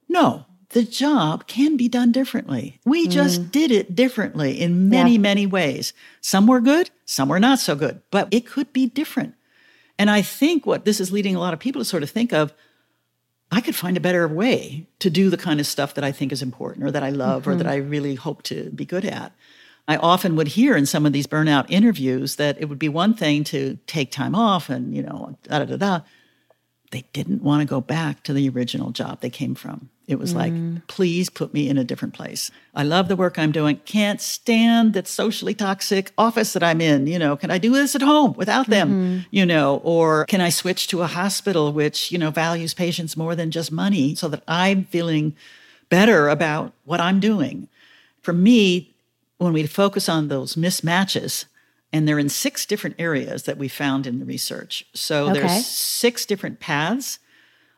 No, 0.10 0.46
the 0.70 0.84
job 0.84 1.48
can 1.48 1.78
be 1.78 1.88
done 1.88 2.12
differently. 2.12 2.80
We 2.86 3.08
mm. 3.08 3.12
just 3.12 3.52
did 3.52 3.72
it 3.72 3.96
differently 3.96 4.60
in 4.60 4.90
many, 4.90 5.14
yeah. 5.14 5.20
many 5.20 5.46
ways. 5.46 5.94
Some 6.22 6.48
were 6.48 6.62
good, 6.62 6.90
some 7.06 7.30
were 7.30 7.40
not 7.40 7.60
so 7.60 7.76
good, 7.76 8.02
but 8.12 8.28
it 8.32 8.46
could 8.46 8.74
be 8.74 8.88
different. 8.88 9.36
And 9.98 10.10
I 10.10 10.22
think 10.22 10.66
what 10.66 10.84
this 10.84 11.00
is 11.00 11.12
leading 11.12 11.36
a 11.36 11.40
lot 11.40 11.54
of 11.54 11.60
people 11.60 11.80
to 11.80 11.86
sort 11.86 12.04
of 12.04 12.10
think 12.10 12.34
of 12.34 12.54
I 13.52 13.62
could 13.62 13.76
find 13.76 13.96
a 13.96 14.02
better 14.02 14.28
way 14.28 14.88
to 15.00 15.10
do 15.10 15.30
the 15.30 15.38
kind 15.38 15.60
of 15.60 15.68
stuff 15.68 15.94
that 15.94 16.04
I 16.04 16.12
think 16.12 16.32
is 16.32 16.42
important 16.42 16.86
or 16.86 16.92
that 16.92 17.04
I 17.04 17.12
love 17.12 17.44
mm-hmm. 17.44 17.52
or 17.52 17.56
that 17.56 17.66
mm-hmm. 17.66 17.74
I 17.74 17.90
really 17.90 18.16
hope 18.16 18.44
to 18.44 18.70
be 18.72 18.86
good 18.86 19.06
at. 19.06 19.34
I 19.88 19.98
often 19.98 20.36
would 20.36 20.48
hear 20.50 20.76
in 20.76 20.86
some 20.86 21.06
of 21.06 21.14
these 21.14 21.28
burnout 21.28 21.66
interviews 21.70 22.38
that 22.38 22.60
it 22.60 22.66
would 22.66 22.80
be 22.80 22.90
one 22.90 23.14
thing 23.14 23.44
to 23.46 23.78
take 23.88 24.12
time 24.12 24.34
off 24.34 24.70
and, 24.70 24.96
you 24.96 25.04
know, 25.04 25.38
da 25.44 25.60
da 25.60 25.66
da 25.66 25.78
da. 25.78 26.00
They 26.92 27.04
didn't 27.14 27.44
want 27.44 27.62
to 27.62 27.68
go 27.68 27.82
back 27.82 28.24
to 28.24 28.34
the 28.34 28.48
original 28.50 28.92
job 28.92 29.22
they 29.22 29.30
came 29.30 29.54
from. 29.54 29.90
It 30.08 30.20
was 30.20 30.34
mm. 30.34 30.38
like, 30.38 30.88
please 30.88 31.30
put 31.30 31.54
me 31.54 31.68
in 31.68 31.78
a 31.78 31.84
different 31.84 32.14
place. 32.14 32.52
I 32.76 32.84
love 32.84 33.08
the 33.08 33.16
work 33.16 33.40
I'm 33.40 33.52
doing. 33.52 33.78
Can't 33.86 34.22
stand 34.22 34.94
that 34.94 35.08
socially 35.08 35.56
toxic 35.56 36.12
office 36.18 36.54
that 36.54 36.64
I'm 36.64 36.80
in. 36.80 37.08
You 37.08 37.18
know, 37.18 37.36
can 37.36 37.50
I 37.50 37.58
do 37.58 37.74
this 37.74 37.96
at 37.96 38.02
home 38.02 38.34
without 38.34 38.68
them? 38.68 38.90
Mm-hmm. 38.90 39.28
You 39.32 39.46
know, 39.46 39.82
or 39.84 40.26
can 40.26 40.42
I 40.42 40.50
switch 40.50 40.88
to 40.90 41.02
a 41.02 41.08
hospital 41.08 41.74
which, 41.74 42.12
you 42.12 42.18
know, 42.18 42.30
values 42.30 42.74
patients 42.74 43.18
more 43.18 43.36
than 43.36 43.50
just 43.52 43.72
money 43.72 44.16
so 44.16 44.28
that 44.30 44.44
I'm 44.48 44.86
feeling 44.86 45.36
better 45.90 46.30
about 46.30 46.74
what 46.86 47.02
I'm 47.02 47.20
doing? 47.20 47.68
For 48.22 48.34
me, 48.34 48.95
when 49.38 49.54
we 49.54 49.66
focus 49.68 50.08
on 50.08 50.28
those 50.28 50.56
mismatches, 50.56 51.46
and 51.94 52.08
they're 52.08 52.20
in 52.20 52.30
six 52.30 52.66
different 52.66 52.96
areas 53.00 53.44
that 53.44 53.58
we 53.58 53.68
found 53.68 54.06
in 54.06 54.20
the 54.20 54.26
research. 54.26 54.86
So 54.94 55.30
okay. 55.30 55.40
there's 55.40 55.66
six 55.66 56.26
different 56.26 56.60
paths 56.60 57.20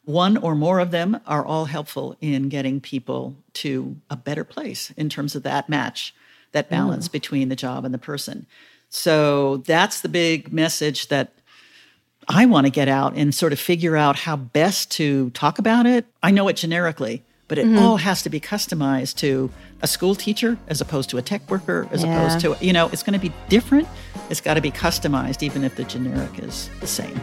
one 0.08 0.38
or 0.38 0.56
more 0.56 0.80
of 0.80 0.92
them 0.92 1.20
are 1.28 1.46
all 1.46 1.66
helpful 1.66 2.16
in 2.22 2.48
getting 2.48 2.80
people 2.80 3.36
to 3.52 3.98
a 4.10 4.16
better 4.16 4.46
place 4.46 4.94
in 4.96 5.10
terms 5.10 5.36
of 5.36 5.44
that 5.44 5.68
match, 5.68 6.16
that 6.54 6.70
balance 6.70 7.10
mm. 7.10 7.12
between 7.12 7.50
the 7.50 7.58
job 7.58 7.84
and 7.84 7.94
the 7.94 7.98
person. 7.98 8.48
So 8.88 9.58
that's 9.58 10.00
the 10.00 10.08
big 10.08 10.54
message 10.54 11.10
that 11.10 11.34
I 12.30 12.46
want 12.46 12.68
to 12.68 12.72
get 12.72 12.88
out 12.88 13.16
and 13.16 13.36
sort 13.36 13.52
of 13.52 13.60
figure 13.60 13.98
out 13.98 14.16
how 14.16 14.38
best 14.38 14.92
to 14.92 15.30
talk 15.32 15.60
about 15.60 15.86
it. 15.86 16.06
I 16.24 16.32
know 16.32 16.48
it 16.48 16.56
generically, 16.56 17.26
but 17.48 17.58
it 17.58 17.66
mm-hmm. 17.66 17.80
all 17.80 17.98
has 17.98 18.22
to 18.24 18.30
be 18.30 18.40
customized 18.40 19.16
to 19.16 19.50
a 19.82 19.88
school 19.88 20.16
teacher 20.16 20.58
as 20.68 20.82
opposed 20.82 21.10
to 21.12 21.18
a 21.18 21.22
tech 21.22 21.50
worker, 21.50 21.88
as 21.92 22.04
yeah. 22.04 22.16
opposed 22.16 22.40
to, 22.42 22.66
you 22.66 22.74
know, 22.74 22.90
it's 22.90 23.04
going 23.04 23.18
to 23.18 23.26
be 23.26 23.34
different. 23.48 23.88
It's 24.30 24.42
got 24.42 24.56
to 24.56 24.62
be 24.62 24.72
customized, 24.72 25.44
even 25.44 25.64
if 25.64 25.76
the 25.76 25.84
generic 25.86 26.40
is 26.40 26.70
the 26.80 26.88
same. 26.88 27.20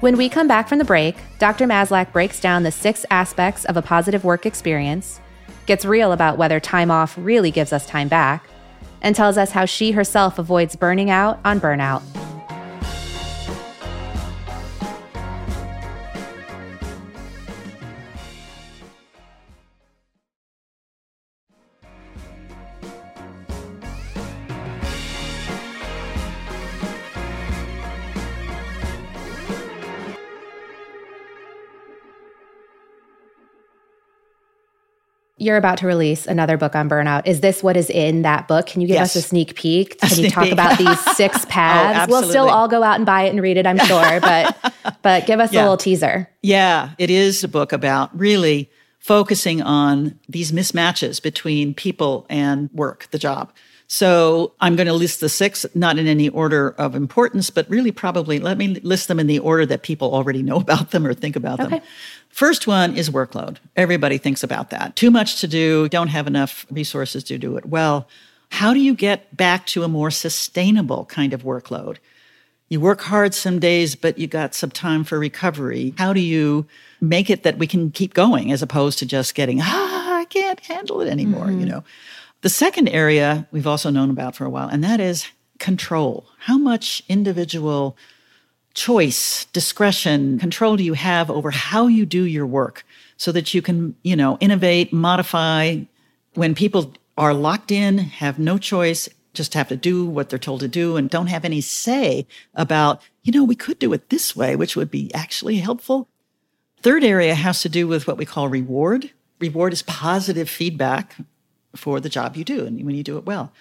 When 0.00 0.16
we 0.16 0.30
come 0.30 0.48
back 0.48 0.66
from 0.66 0.78
the 0.78 0.84
break, 0.84 1.16
Dr. 1.38 1.66
Maslach 1.66 2.10
breaks 2.12 2.40
down 2.40 2.62
the 2.62 2.72
six 2.72 3.04
aspects 3.10 3.66
of 3.66 3.76
a 3.76 3.82
positive 3.82 4.24
work 4.24 4.46
experience, 4.46 5.20
gets 5.66 5.84
real 5.84 6.12
about 6.12 6.38
whether 6.38 6.58
time 6.58 6.90
off 6.90 7.14
really 7.18 7.50
gives 7.50 7.70
us 7.70 7.84
time 7.84 8.08
back, 8.08 8.48
and 9.02 9.14
tells 9.14 9.36
us 9.36 9.50
how 9.50 9.66
she 9.66 9.92
herself 9.92 10.38
avoids 10.38 10.74
burning 10.74 11.10
out 11.10 11.38
on 11.44 11.60
burnout. 11.60 12.02
You're 35.40 35.56
about 35.56 35.78
to 35.78 35.86
release 35.86 36.26
another 36.26 36.58
book 36.58 36.76
on 36.76 36.88
burnout. 36.88 37.22
Is 37.24 37.40
this 37.40 37.62
what 37.62 37.76
is 37.76 37.88
in 37.88 38.22
that 38.22 38.46
book? 38.46 38.66
Can 38.66 38.82
you 38.82 38.86
give 38.86 38.94
yes. 38.94 39.16
us 39.16 39.24
a 39.24 39.28
sneak 39.28 39.54
peek? 39.54 39.98
Can 39.98 40.10
sneak 40.10 40.24
you 40.24 40.30
talk 40.30 40.44
peek. 40.44 40.52
about 40.52 40.78
these 40.78 41.00
six 41.16 41.44
oh, 41.44 41.48
paths? 41.48 42.12
oh, 42.12 42.20
we'll 42.20 42.28
still 42.28 42.48
all 42.50 42.68
go 42.68 42.82
out 42.82 42.96
and 42.96 43.06
buy 43.06 43.22
it 43.22 43.30
and 43.30 43.40
read 43.40 43.56
it, 43.56 43.66
I'm 43.66 43.78
sure, 43.86 44.20
but 44.20 44.74
but 45.02 45.26
give 45.26 45.40
us 45.40 45.52
yeah. 45.52 45.60
a 45.60 45.62
little 45.62 45.76
teaser. 45.78 46.28
Yeah, 46.42 46.90
it 46.98 47.08
is 47.08 47.42
a 47.42 47.48
book 47.48 47.72
about 47.72 48.16
really 48.16 48.70
focusing 48.98 49.62
on 49.62 50.18
these 50.28 50.52
mismatches 50.52 51.22
between 51.22 51.72
people 51.72 52.26
and 52.28 52.68
work, 52.74 53.08
the 53.10 53.18
job. 53.18 53.50
So 53.92 54.52
I'm 54.60 54.76
going 54.76 54.86
to 54.86 54.92
list 54.92 55.18
the 55.18 55.28
six, 55.28 55.66
not 55.74 55.98
in 55.98 56.06
any 56.06 56.28
order 56.28 56.76
of 56.78 56.94
importance, 56.94 57.50
but 57.50 57.68
really 57.68 57.90
probably 57.90 58.38
let 58.38 58.56
me 58.56 58.68
list 58.84 59.08
them 59.08 59.18
in 59.18 59.26
the 59.26 59.40
order 59.40 59.66
that 59.66 59.82
people 59.82 60.14
already 60.14 60.44
know 60.44 60.56
about 60.60 60.92
them 60.92 61.04
or 61.04 61.12
think 61.12 61.34
about 61.34 61.58
okay. 61.58 61.78
them. 61.78 61.88
First 62.28 62.68
one 62.68 62.96
is 62.96 63.10
workload. 63.10 63.56
Everybody 63.74 64.16
thinks 64.16 64.44
about 64.44 64.70
that. 64.70 64.94
Too 64.94 65.10
much 65.10 65.40
to 65.40 65.48
do, 65.48 65.88
don't 65.88 66.06
have 66.06 66.28
enough 66.28 66.66
resources 66.70 67.24
to 67.24 67.36
do 67.36 67.56
it 67.56 67.66
well. 67.66 68.06
How 68.52 68.72
do 68.72 68.78
you 68.78 68.94
get 68.94 69.36
back 69.36 69.66
to 69.66 69.82
a 69.82 69.88
more 69.88 70.12
sustainable 70.12 71.06
kind 71.06 71.32
of 71.32 71.42
workload? 71.42 71.96
You 72.68 72.78
work 72.78 73.00
hard 73.00 73.34
some 73.34 73.58
days, 73.58 73.96
but 73.96 74.18
you 74.18 74.28
got 74.28 74.54
some 74.54 74.70
time 74.70 75.02
for 75.02 75.18
recovery. 75.18 75.94
How 75.98 76.12
do 76.12 76.20
you 76.20 76.64
make 77.00 77.28
it 77.28 77.42
that 77.42 77.58
we 77.58 77.66
can 77.66 77.90
keep 77.90 78.14
going 78.14 78.52
as 78.52 78.62
opposed 78.62 79.00
to 79.00 79.06
just 79.06 79.34
getting, 79.34 79.58
ah, 79.60 80.18
I 80.18 80.26
can't 80.26 80.60
handle 80.60 81.00
it 81.00 81.08
anymore, 81.08 81.46
mm-hmm. 81.46 81.58
you 81.58 81.66
know? 81.66 81.82
The 82.42 82.48
second 82.48 82.88
area 82.88 83.46
we've 83.50 83.66
also 83.66 83.90
known 83.90 84.08
about 84.08 84.34
for 84.34 84.46
a 84.46 84.50
while, 84.50 84.68
and 84.68 84.82
that 84.82 84.98
is 84.98 85.26
control. 85.58 86.26
How 86.38 86.56
much 86.56 87.02
individual 87.08 87.98
choice, 88.72 89.44
discretion, 89.46 90.38
control 90.38 90.76
do 90.76 90.82
you 90.82 90.94
have 90.94 91.30
over 91.30 91.50
how 91.50 91.86
you 91.86 92.06
do 92.06 92.22
your 92.22 92.46
work 92.46 92.84
so 93.18 93.30
that 93.32 93.52
you 93.52 93.60
can, 93.60 93.94
you 94.02 94.16
know, 94.16 94.38
innovate, 94.40 94.92
modify 94.92 95.80
when 96.34 96.54
people 96.54 96.94
are 97.18 97.34
locked 97.34 97.70
in, 97.70 97.98
have 97.98 98.38
no 98.38 98.56
choice, 98.56 99.08
just 99.34 99.52
have 99.52 99.68
to 99.68 99.76
do 99.76 100.06
what 100.06 100.30
they're 100.30 100.38
told 100.38 100.60
to 100.60 100.68
do 100.68 100.96
and 100.96 101.10
don't 101.10 101.26
have 101.26 101.44
any 101.44 101.60
say 101.60 102.26
about, 102.54 103.02
you 103.22 103.32
know, 103.32 103.44
we 103.44 103.54
could 103.54 103.78
do 103.78 103.92
it 103.92 104.08
this 104.08 104.34
way, 104.34 104.56
which 104.56 104.76
would 104.76 104.90
be 104.90 105.12
actually 105.12 105.56
helpful. 105.56 106.08
Third 106.80 107.04
area 107.04 107.34
has 107.34 107.60
to 107.62 107.68
do 107.68 107.86
with 107.86 108.06
what 108.06 108.16
we 108.16 108.24
call 108.24 108.48
reward. 108.48 109.10
Reward 109.40 109.74
is 109.74 109.82
positive 109.82 110.48
feedback 110.48 111.16
for 111.74 112.00
the 112.00 112.08
job 112.08 112.36
you 112.36 112.44
do 112.44 112.66
and 112.66 112.84
when 112.84 112.94
you 112.94 113.02
do 113.02 113.18
it 113.18 113.24
well. 113.24 113.52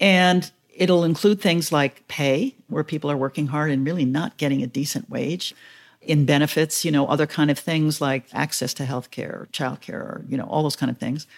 And 0.00 0.50
It'll 0.74 1.04
include 1.04 1.40
things 1.40 1.70
like 1.70 2.06
pay, 2.08 2.54
where 2.68 2.84
people 2.84 3.10
are 3.10 3.16
working 3.16 3.48
hard 3.48 3.70
and 3.70 3.84
really 3.84 4.04
not 4.04 4.36
getting 4.36 4.62
a 4.62 4.66
decent 4.66 5.10
wage. 5.10 5.54
In 6.00 6.24
benefits, 6.24 6.84
you 6.84 6.90
know, 6.90 7.06
other 7.06 7.28
kind 7.28 7.48
of 7.48 7.58
things 7.58 8.00
like 8.00 8.24
access 8.32 8.74
to 8.74 8.84
health 8.84 9.12
care, 9.12 9.46
childcare, 9.52 10.00
or, 10.00 10.24
you 10.28 10.36
know, 10.36 10.46
all 10.46 10.64
those 10.64 10.74
kind 10.74 10.90
of 10.90 10.98
things. 10.98 11.28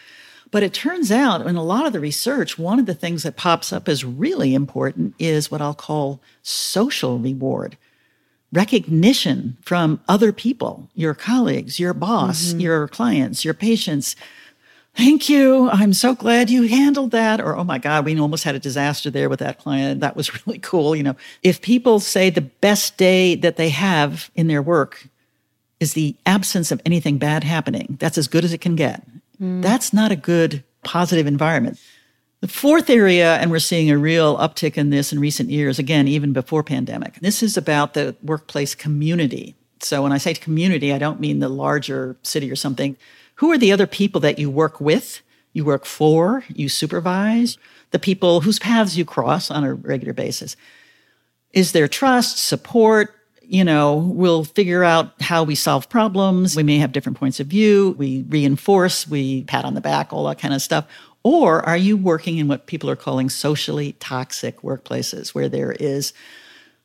But 0.51 0.63
it 0.63 0.73
turns 0.73 1.11
out 1.11 1.47
in 1.47 1.57
a 1.57 1.63
lot 1.63 1.85
of 1.85 1.93
the 1.93 2.01
research, 2.01 2.59
one 2.59 2.79
of 2.79 2.87
the 2.87 2.95
things 2.95 3.25
that 3.25 3.37
pops 3.37 3.75
up 3.75 3.89
as 3.89 4.07
really 4.07 4.55
important 4.55 5.15
is 5.19 5.51
what 5.51 5.61
I'll 5.61 5.75
call 5.75 6.21
social 6.43 7.19
reward 7.19 7.77
recognition 8.53 9.59
from 9.61 10.01
other 10.09 10.33
people, 10.33 10.89
your 10.95 11.13
colleagues, 11.13 11.81
your 11.81 11.93
boss, 11.93 12.51
mm-hmm. 12.51 12.61
your 12.61 12.89
clients, 12.89 13.45
your 13.45 13.53
patients. 13.53 14.15
Thank 14.97 15.29
you. 15.29 15.69
I'm 15.71 15.93
so 15.93 16.15
glad 16.15 16.51
you 16.51 16.69
handled 16.69 17.11
that. 17.11 17.41
Or, 17.41 17.57
oh 17.57 17.65
my 17.65 17.79
God, 17.79 18.05
we 18.05 18.19
almost 18.19 18.45
had 18.45 18.55
a 18.55 18.61
disaster 18.61 19.11
there 19.11 19.29
with 19.29 19.41
that 19.41 19.59
client. 19.59 20.01
That 20.01 20.17
was 20.17 20.47
really 20.47 20.59
cool. 20.61 20.95
You 20.95 21.03
know, 21.03 21.17
if 21.43 21.61
people 21.61 22.01
say 22.01 22.31
the 22.31 22.41
best 22.41 22.97
day 22.97 23.35
that 23.37 23.57
they 23.57 23.71
have 23.71 24.31
in 24.35 24.47
their 24.47 24.63
work 24.63 25.09
is 25.81 25.95
the 25.95 26.17
absence 26.27 26.71
of 26.71 26.81
anything 26.87 27.19
bad 27.19 27.43
happening, 27.43 27.97
that's 27.99 28.17
as 28.17 28.29
good 28.29 28.45
as 28.45 28.53
it 28.53 28.61
can 28.61 28.77
get. 28.77 29.03
Mm. 29.41 29.63
That's 29.63 29.93
not 29.93 30.13
a 30.13 30.17
good 30.17 30.63
positive 30.85 31.27
environment. 31.27 31.79
The 32.41 32.49
fourth 32.49 32.91
area, 32.91 33.37
and 33.37 33.51
we're 33.51 33.59
seeing 33.59 33.91
a 33.91 33.99
real 33.99 34.37
uptick 34.37 34.77
in 34.77 34.91
this 34.91 35.13
in 35.13 35.19
recent 35.19 35.51
years, 35.51 35.79
again, 35.79 36.07
even 36.07 36.33
before 36.33 36.63
pandemic, 36.63 37.15
this 37.21 37.43
is 37.43 37.57
about 37.57 37.95
the 37.95 38.15
workplace 38.23 38.75
community. 38.75 39.55
So 39.81 40.03
when 40.03 40.13
I 40.13 40.19
say 40.19 40.35
community, 40.35 40.93
I 40.93 40.99
don't 40.99 41.21
mean 41.21 41.41
the 41.41 41.49
larger 41.49 42.17
city 42.23 42.51
or 42.51 42.57
something. 42.57 42.97
Who 43.37 43.51
are 43.51 43.59
the 43.59 43.73
other 43.73 43.87
people 43.87 44.21
that 44.23 44.39
you 44.39 44.51
work 44.51 44.81
with, 44.81 45.23
you 45.53 45.65
work 45.65 45.85
for, 45.85 46.45
you 46.49 46.69
supervise, 46.69 47.59
the 47.91 47.99
people 47.99 48.41
whose 48.41 48.59
paths 48.59 48.97
you 48.97 49.05
cross 49.05 49.51
on 49.51 49.65
a 49.65 49.75
regular 49.75 50.13
basis? 50.13 50.57
Is 51.53 51.73
there 51.73 51.89
trust, 51.89 52.39
support, 52.39 53.15
you 53.47 53.65
know, 53.65 53.97
we'll 53.97 54.45
figure 54.45 54.85
out 54.85 55.21
how 55.21 55.45
we 55.45 55.55
solve 55.55 55.89
problems. 55.89 56.57
We 56.57 56.63
may 56.63 56.79
have 56.79 56.93
different 56.93 57.19
points 57.19 57.41
of 57.41 57.47
view. 57.47 57.95
We 57.99 58.23
reinforce, 58.29 59.07
we 59.07 59.45
pat 59.45 59.65
on 59.65 59.75
the 59.75 59.81
back, 59.81 60.13
all 60.13 60.25
that 60.27 60.39
kind 60.39 60.55
of 60.55 60.63
stuff. 60.63 60.87
Or 61.23 61.63
are 61.63 61.77
you 61.77 61.97
working 61.97 62.39
in 62.39 62.49
what 62.49 62.67
people 62.67 62.91
are 62.91 62.97
calling 62.97 63.31
socially 63.31 63.93
toxic 63.95 64.63
workplaces 64.63 65.35
where 65.35 65.49
there 65.49 65.73
is 65.73 66.13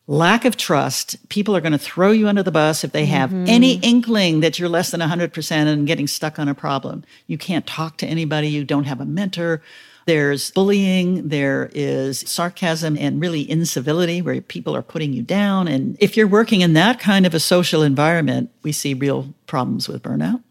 lack 0.10 0.44
of 0.44 0.58
trust? 0.58 1.16
People 1.30 1.56
are 1.56 1.62
going 1.62 1.72
to 1.72 1.78
throw 1.78 2.10
you 2.12 2.28
under 2.28 2.42
the 2.42 2.52
bus 2.52 2.84
if 2.84 2.92
they 2.92 3.06
have 3.06 3.30
mm-hmm. 3.30 3.46
any 3.48 3.76
inkling 3.76 4.40
that 4.40 4.58
you're 4.58 4.68
less 4.68 4.90
than 4.90 5.02
100% 5.02 5.52
and 5.52 5.86
getting 5.86 6.08
stuck 6.08 6.40
on 6.40 6.50
a 6.50 6.56
problem. 6.56 7.04
You 7.28 7.38
can't 7.38 7.68
talk 7.68 7.98
to 7.98 8.08
anybody. 8.08 8.48
You 8.50 8.66
don't 8.66 8.86
have 8.86 9.00
a 9.00 9.06
mentor. 9.06 9.62
There's 10.08 10.50
bullying, 10.50 11.28
there 11.28 11.70
is 11.76 12.22
sarcasm 12.22 12.98
and 12.98 13.22
really 13.22 13.50
incivility 13.50 14.24
where 14.24 14.42
people 14.42 14.76
are 14.76 14.82
putting 14.82 15.14
you 15.14 15.22
down. 15.22 15.68
And 15.68 15.96
if 16.00 16.18
you're 16.18 16.28
working 16.28 16.62
in 16.62 16.74
that 16.74 17.00
kind 17.00 17.28
of 17.28 17.36
a 17.36 17.40
social 17.40 17.84
environment, 17.84 18.50
we 18.64 18.72
see 18.72 18.96
real 18.96 19.36
problems 19.46 19.88
with 19.88 20.02
burnout. 20.02 20.42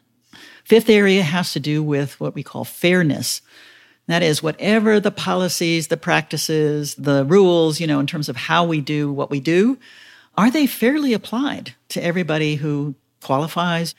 Fifth 0.63 0.89
area 0.89 1.25
has 1.25 1.53
to 1.55 1.61
do 1.61 1.83
with 1.83 2.21
what 2.21 2.37
we 2.37 2.45
call 2.45 2.63
fairness. 2.63 3.43
That 4.09 4.23
is, 4.23 4.43
whatever 4.43 5.01
the 5.01 5.11
policies, 5.11 5.87
the 5.87 5.97
practices, 5.97 6.97
the 6.97 7.25
rules, 7.25 7.81
you 7.81 7.87
know, 7.87 8.01
in 8.01 8.07
terms 8.07 8.29
of 8.29 8.37
how 8.37 8.65
we 8.65 8.81
do 8.81 9.13
what 9.13 9.31
we 9.31 9.41
do, 9.41 9.79
are 10.37 10.51
they 10.51 10.67
fairly 10.67 11.13
applied 11.13 11.75
to 11.91 12.03
everybody 12.03 12.57
who 12.57 12.95
qualifies? 13.23 13.95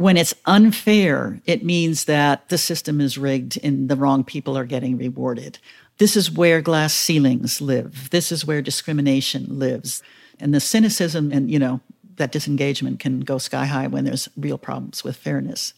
when 0.00 0.16
it's 0.16 0.32
unfair, 0.46 1.42
it 1.44 1.62
means 1.62 2.06
that 2.06 2.48
the 2.48 2.56
system 2.56 3.02
is 3.02 3.18
rigged 3.18 3.62
and 3.62 3.90
the 3.90 3.96
wrong 3.96 4.24
people 4.24 4.56
are 4.56 4.64
getting 4.64 4.96
rewarded. 4.96 5.58
This 5.98 6.16
is 6.16 6.30
where 6.30 6.62
glass 6.62 6.94
ceilings 6.94 7.60
live. 7.60 8.08
This 8.08 8.32
is 8.32 8.46
where 8.46 8.62
discrimination 8.62 9.58
lives. 9.58 10.02
And 10.38 10.54
the 10.54 10.60
cynicism 10.60 11.30
and, 11.32 11.50
you 11.50 11.58
know, 11.58 11.82
that 12.16 12.32
disengagement 12.32 12.98
can 12.98 13.20
go 13.20 13.36
sky 13.36 13.66
high 13.66 13.88
when 13.88 14.04
there's 14.04 14.26
real 14.38 14.56
problems 14.56 15.04
with 15.04 15.18
fairness. 15.18 15.74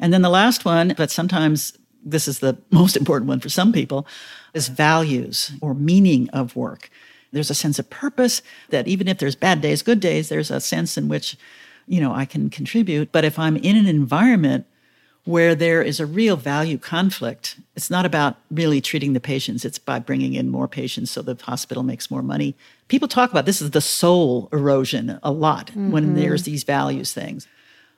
And 0.00 0.12
then 0.12 0.22
the 0.22 0.28
last 0.28 0.64
one, 0.64 0.94
but 0.96 1.12
sometimes 1.12 1.78
this 2.06 2.26
is 2.26 2.38
the 2.38 2.56
most 2.70 2.96
important 2.96 3.28
one 3.28 3.40
for 3.40 3.50
some 3.50 3.72
people, 3.72 4.06
is 4.54 4.68
values 4.68 5.52
or 5.60 5.74
meaning 5.74 6.30
of 6.30 6.56
work. 6.56 6.88
There's 7.32 7.50
a 7.50 7.54
sense 7.54 7.78
of 7.78 7.90
purpose 7.90 8.40
that 8.70 8.88
even 8.88 9.08
if 9.08 9.18
there's 9.18 9.34
bad 9.34 9.60
days, 9.60 9.82
good 9.82 10.00
days, 10.00 10.30
there's 10.30 10.50
a 10.50 10.60
sense 10.60 10.96
in 10.96 11.08
which 11.08 11.36
you 11.86 12.00
know, 12.00 12.12
I 12.12 12.24
can 12.24 12.50
contribute. 12.50 13.12
But 13.12 13.24
if 13.24 13.38
I'm 13.38 13.56
in 13.56 13.76
an 13.76 13.86
environment 13.86 14.66
where 15.24 15.54
there 15.54 15.82
is 15.82 15.98
a 15.98 16.06
real 16.06 16.36
value 16.36 16.78
conflict, 16.78 17.58
it's 17.74 17.90
not 17.90 18.06
about 18.06 18.36
really 18.50 18.80
treating 18.80 19.12
the 19.12 19.20
patients, 19.20 19.64
it's 19.64 19.78
by 19.78 19.98
bringing 19.98 20.34
in 20.34 20.48
more 20.48 20.68
patients 20.68 21.10
so 21.10 21.22
the 21.22 21.36
hospital 21.42 21.82
makes 21.82 22.10
more 22.10 22.22
money. 22.22 22.54
People 22.88 23.08
talk 23.08 23.30
about 23.30 23.44
this 23.44 23.60
is 23.60 23.72
the 23.72 23.80
soul 23.80 24.48
erosion 24.52 25.18
a 25.22 25.32
lot 25.32 25.68
mm-hmm. 25.68 25.90
when 25.90 26.14
there's 26.14 26.44
these 26.44 26.62
values 26.62 27.12
things. 27.12 27.48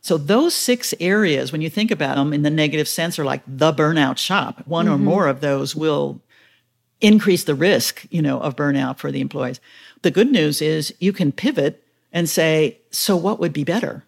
So 0.01 0.17
those 0.17 0.55
six 0.55 0.95
areas, 1.01 1.53
when 1.53 1.61
you 1.61 1.71
think 1.71 1.91
about 1.91 2.17
them 2.17 2.33
in 2.33 2.43
the 2.43 2.51
negative 2.51 2.89
sense, 2.89 3.19
are 3.19 3.25
like 3.25 3.43
the 3.47 3.73
burnout 3.73 4.19
shop. 4.19 4.63
One 4.67 4.87
mm-hmm. 4.87 4.95
or 4.95 4.99
more 4.99 5.27
of 5.27 5.41
those 5.41 5.75
will 5.75 6.21
increase 7.01 7.45
the 7.45 7.55
risk, 7.55 8.07
you 8.11 8.23
know, 8.23 8.41
of 8.41 8.57
burnout 8.57 8.99
for 8.99 9.13
the 9.13 9.21
employees. 9.21 9.61
The 10.03 10.11
good 10.11 10.31
news 10.31 10.63
is 10.63 10.95
you 10.99 11.13
can 11.13 11.33
pivot 11.33 11.83
and 12.13 12.29
say, 12.29 12.79
so 12.91 13.17
what 13.17 13.39
would 13.39 13.53
be 13.53 13.65
better? 13.65 14.05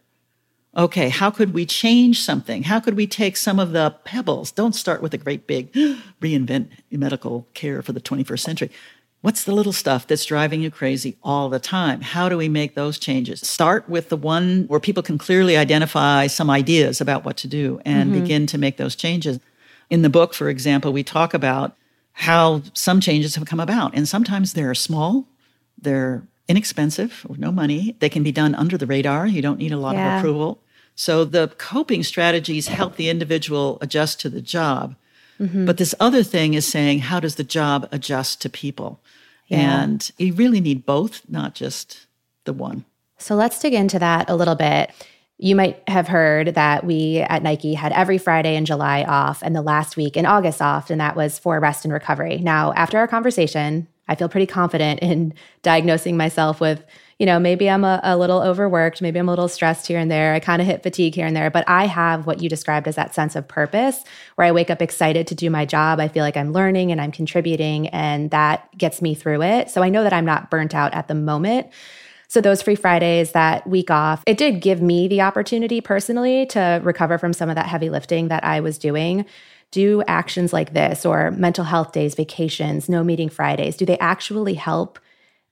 Okay, 0.76 1.08
how 1.08 1.30
could 1.30 1.52
we 1.52 1.66
change 1.66 2.20
something? 2.20 2.62
How 2.62 2.78
could 2.78 2.94
we 2.94 3.06
take 3.06 3.36
some 3.36 3.58
of 3.58 3.72
the 3.72 3.94
pebbles? 4.04 4.52
Don't 4.52 4.74
start 4.74 5.02
with 5.02 5.12
a 5.12 5.18
great 5.18 5.46
big 5.46 5.72
reinvent 6.20 6.68
medical 6.92 7.46
care 7.54 7.82
for 7.82 7.92
the 7.92 8.00
21st 8.00 8.40
century. 8.40 8.70
What's 9.22 9.44
the 9.44 9.52
little 9.52 9.74
stuff 9.74 10.06
that's 10.06 10.24
driving 10.24 10.62
you 10.62 10.70
crazy 10.70 11.18
all 11.22 11.50
the 11.50 11.58
time? 11.58 12.00
How 12.00 12.30
do 12.30 12.38
we 12.38 12.48
make 12.48 12.74
those 12.74 12.98
changes? 12.98 13.46
Start 13.46 13.86
with 13.86 14.08
the 14.08 14.16
one 14.16 14.64
where 14.68 14.80
people 14.80 15.02
can 15.02 15.18
clearly 15.18 15.58
identify 15.58 16.26
some 16.26 16.48
ideas 16.48 17.02
about 17.02 17.22
what 17.24 17.36
to 17.38 17.48
do 17.48 17.82
and 17.84 18.10
mm-hmm. 18.10 18.22
begin 18.22 18.46
to 18.46 18.56
make 18.56 18.78
those 18.78 18.96
changes. 18.96 19.38
In 19.90 20.00
the 20.00 20.08
book, 20.08 20.32
for 20.32 20.48
example, 20.48 20.90
we 20.90 21.02
talk 21.02 21.34
about 21.34 21.76
how 22.12 22.62
some 22.72 23.00
changes 23.00 23.34
have 23.34 23.44
come 23.44 23.60
about. 23.60 23.94
And 23.94 24.08
sometimes 24.08 24.54
they're 24.54 24.74
small, 24.74 25.26
they're 25.76 26.22
inexpensive 26.48 27.26
or 27.28 27.36
no 27.36 27.52
money. 27.52 27.96
They 27.98 28.08
can 28.08 28.22
be 28.22 28.32
done 28.32 28.54
under 28.54 28.78
the 28.78 28.86
radar. 28.86 29.26
You 29.26 29.42
don't 29.42 29.58
need 29.58 29.72
a 29.72 29.76
lot 29.76 29.96
yeah. 29.96 30.16
of 30.16 30.20
approval. 30.20 30.60
So 30.94 31.24
the 31.24 31.48
coping 31.58 32.02
strategies 32.02 32.68
help 32.68 32.96
the 32.96 33.10
individual 33.10 33.78
adjust 33.82 34.18
to 34.20 34.30
the 34.30 34.40
job. 34.40 34.96
Mm-hmm. 35.40 35.64
But 35.64 35.78
this 35.78 35.94
other 35.98 36.22
thing 36.22 36.54
is 36.54 36.66
saying, 36.66 37.00
how 37.00 37.18
does 37.18 37.36
the 37.36 37.44
job 37.44 37.88
adjust 37.90 38.42
to 38.42 38.50
people? 38.50 39.00
Yeah. 39.48 39.82
And 39.82 40.10
you 40.18 40.34
really 40.34 40.60
need 40.60 40.86
both, 40.86 41.22
not 41.28 41.54
just 41.54 42.06
the 42.44 42.52
one. 42.52 42.84
So 43.18 43.34
let's 43.34 43.58
dig 43.58 43.74
into 43.74 43.98
that 43.98 44.30
a 44.30 44.36
little 44.36 44.54
bit. 44.54 44.90
You 45.38 45.56
might 45.56 45.82
have 45.88 46.06
heard 46.06 46.54
that 46.54 46.84
we 46.84 47.18
at 47.18 47.42
Nike 47.42 47.74
had 47.74 47.92
every 47.92 48.18
Friday 48.18 48.56
in 48.56 48.66
July 48.66 49.04
off 49.04 49.42
and 49.42 49.56
the 49.56 49.62
last 49.62 49.96
week 49.96 50.16
in 50.16 50.26
August 50.26 50.60
off, 50.60 50.90
and 50.90 51.00
that 51.00 51.16
was 51.16 51.38
for 51.38 51.58
rest 51.58 51.84
and 51.84 51.92
recovery. 51.92 52.38
Now, 52.38 52.72
after 52.74 52.98
our 52.98 53.08
conversation, 53.08 53.88
I 54.06 54.16
feel 54.16 54.28
pretty 54.28 54.46
confident 54.46 55.00
in 55.00 55.32
diagnosing 55.62 56.16
myself 56.16 56.60
with, 56.60 56.84
you 57.20 57.26
know, 57.26 57.38
maybe 57.38 57.68
I'm 57.68 57.84
a, 57.84 58.00
a 58.02 58.16
little 58.16 58.40
overworked, 58.40 59.02
maybe 59.02 59.18
I'm 59.18 59.28
a 59.28 59.32
little 59.32 59.46
stressed 59.46 59.86
here 59.86 59.98
and 59.98 60.10
there. 60.10 60.32
I 60.32 60.40
kind 60.40 60.62
of 60.62 60.66
hit 60.66 60.82
fatigue 60.82 61.14
here 61.14 61.26
and 61.26 61.36
there, 61.36 61.50
but 61.50 61.68
I 61.68 61.86
have 61.86 62.26
what 62.26 62.42
you 62.42 62.48
described 62.48 62.88
as 62.88 62.96
that 62.96 63.14
sense 63.14 63.36
of 63.36 63.46
purpose 63.46 64.02
where 64.36 64.46
I 64.46 64.52
wake 64.52 64.70
up 64.70 64.80
excited 64.80 65.26
to 65.26 65.34
do 65.34 65.50
my 65.50 65.66
job. 65.66 66.00
I 66.00 66.08
feel 66.08 66.24
like 66.24 66.38
I'm 66.38 66.54
learning 66.54 66.92
and 66.92 66.98
I'm 66.98 67.12
contributing, 67.12 67.88
and 67.88 68.30
that 68.30 68.74
gets 68.78 69.02
me 69.02 69.14
through 69.14 69.42
it. 69.42 69.68
So 69.68 69.82
I 69.82 69.90
know 69.90 70.02
that 70.02 70.14
I'm 70.14 70.24
not 70.24 70.50
burnt 70.50 70.74
out 70.74 70.94
at 70.94 71.08
the 71.08 71.14
moment. 71.14 71.66
So 72.28 72.40
those 72.40 72.62
free 72.62 72.74
Fridays, 72.74 73.32
that 73.32 73.66
week 73.66 73.90
off, 73.90 74.22
it 74.26 74.38
did 74.38 74.62
give 74.62 74.80
me 74.80 75.06
the 75.06 75.20
opportunity 75.20 75.82
personally 75.82 76.46
to 76.46 76.80
recover 76.82 77.18
from 77.18 77.34
some 77.34 77.50
of 77.50 77.56
that 77.56 77.66
heavy 77.66 77.90
lifting 77.90 78.28
that 78.28 78.44
I 78.44 78.60
was 78.60 78.78
doing 78.78 79.26
do 79.72 80.02
actions 80.08 80.52
like 80.52 80.72
this 80.72 81.06
or 81.06 81.30
mental 81.32 81.64
health 81.64 81.92
days, 81.92 82.14
vacations, 82.14 82.88
no 82.88 83.04
meeting 83.04 83.28
Fridays, 83.28 83.76
do 83.76 83.86
they 83.86 83.98
actually 83.98 84.54
help 84.54 84.98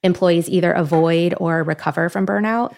employees 0.03 0.49
either 0.49 0.73
avoid 0.73 1.35
or 1.39 1.63
recover 1.63 2.09
from 2.09 2.27
burnout? 2.27 2.75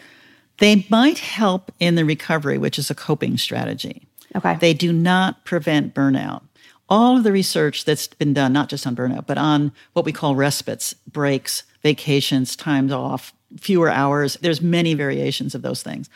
They 0.59 0.87
might 0.91 1.19
help 1.19 1.73
in 1.81 1.95
the 1.95 2.05
recovery, 2.05 2.59
which 2.59 2.79
is 2.79 2.91
a 2.91 2.95
coping 2.95 3.39
strategy. 3.39 4.07
Okay. 4.37 4.57
They 4.61 4.75
do 4.75 4.93
not 4.93 5.45
prevent 5.45 5.95
burnout. 5.95 6.43
All 6.89 7.17
of 7.17 7.25
the 7.25 7.33
research 7.33 7.85
that's 7.85 8.09
been 8.09 8.35
done, 8.35 8.53
not 8.53 8.69
just 8.69 8.87
on 8.87 8.97
burnout, 8.97 9.27
but 9.27 9.39
on 9.39 9.73
what 9.93 10.05
we 10.05 10.13
call 10.13 10.35
respites, 10.35 10.93
breaks, 11.11 11.63
vacations, 11.83 12.57
times 12.57 12.93
off, 12.93 13.33
fewer 13.59 13.91
hours, 13.91 14.37
there's 14.43 14.61
many 14.61 14.95
variations 14.95 15.55
of 15.55 15.63
those 15.63 15.83
things. 15.83 16.11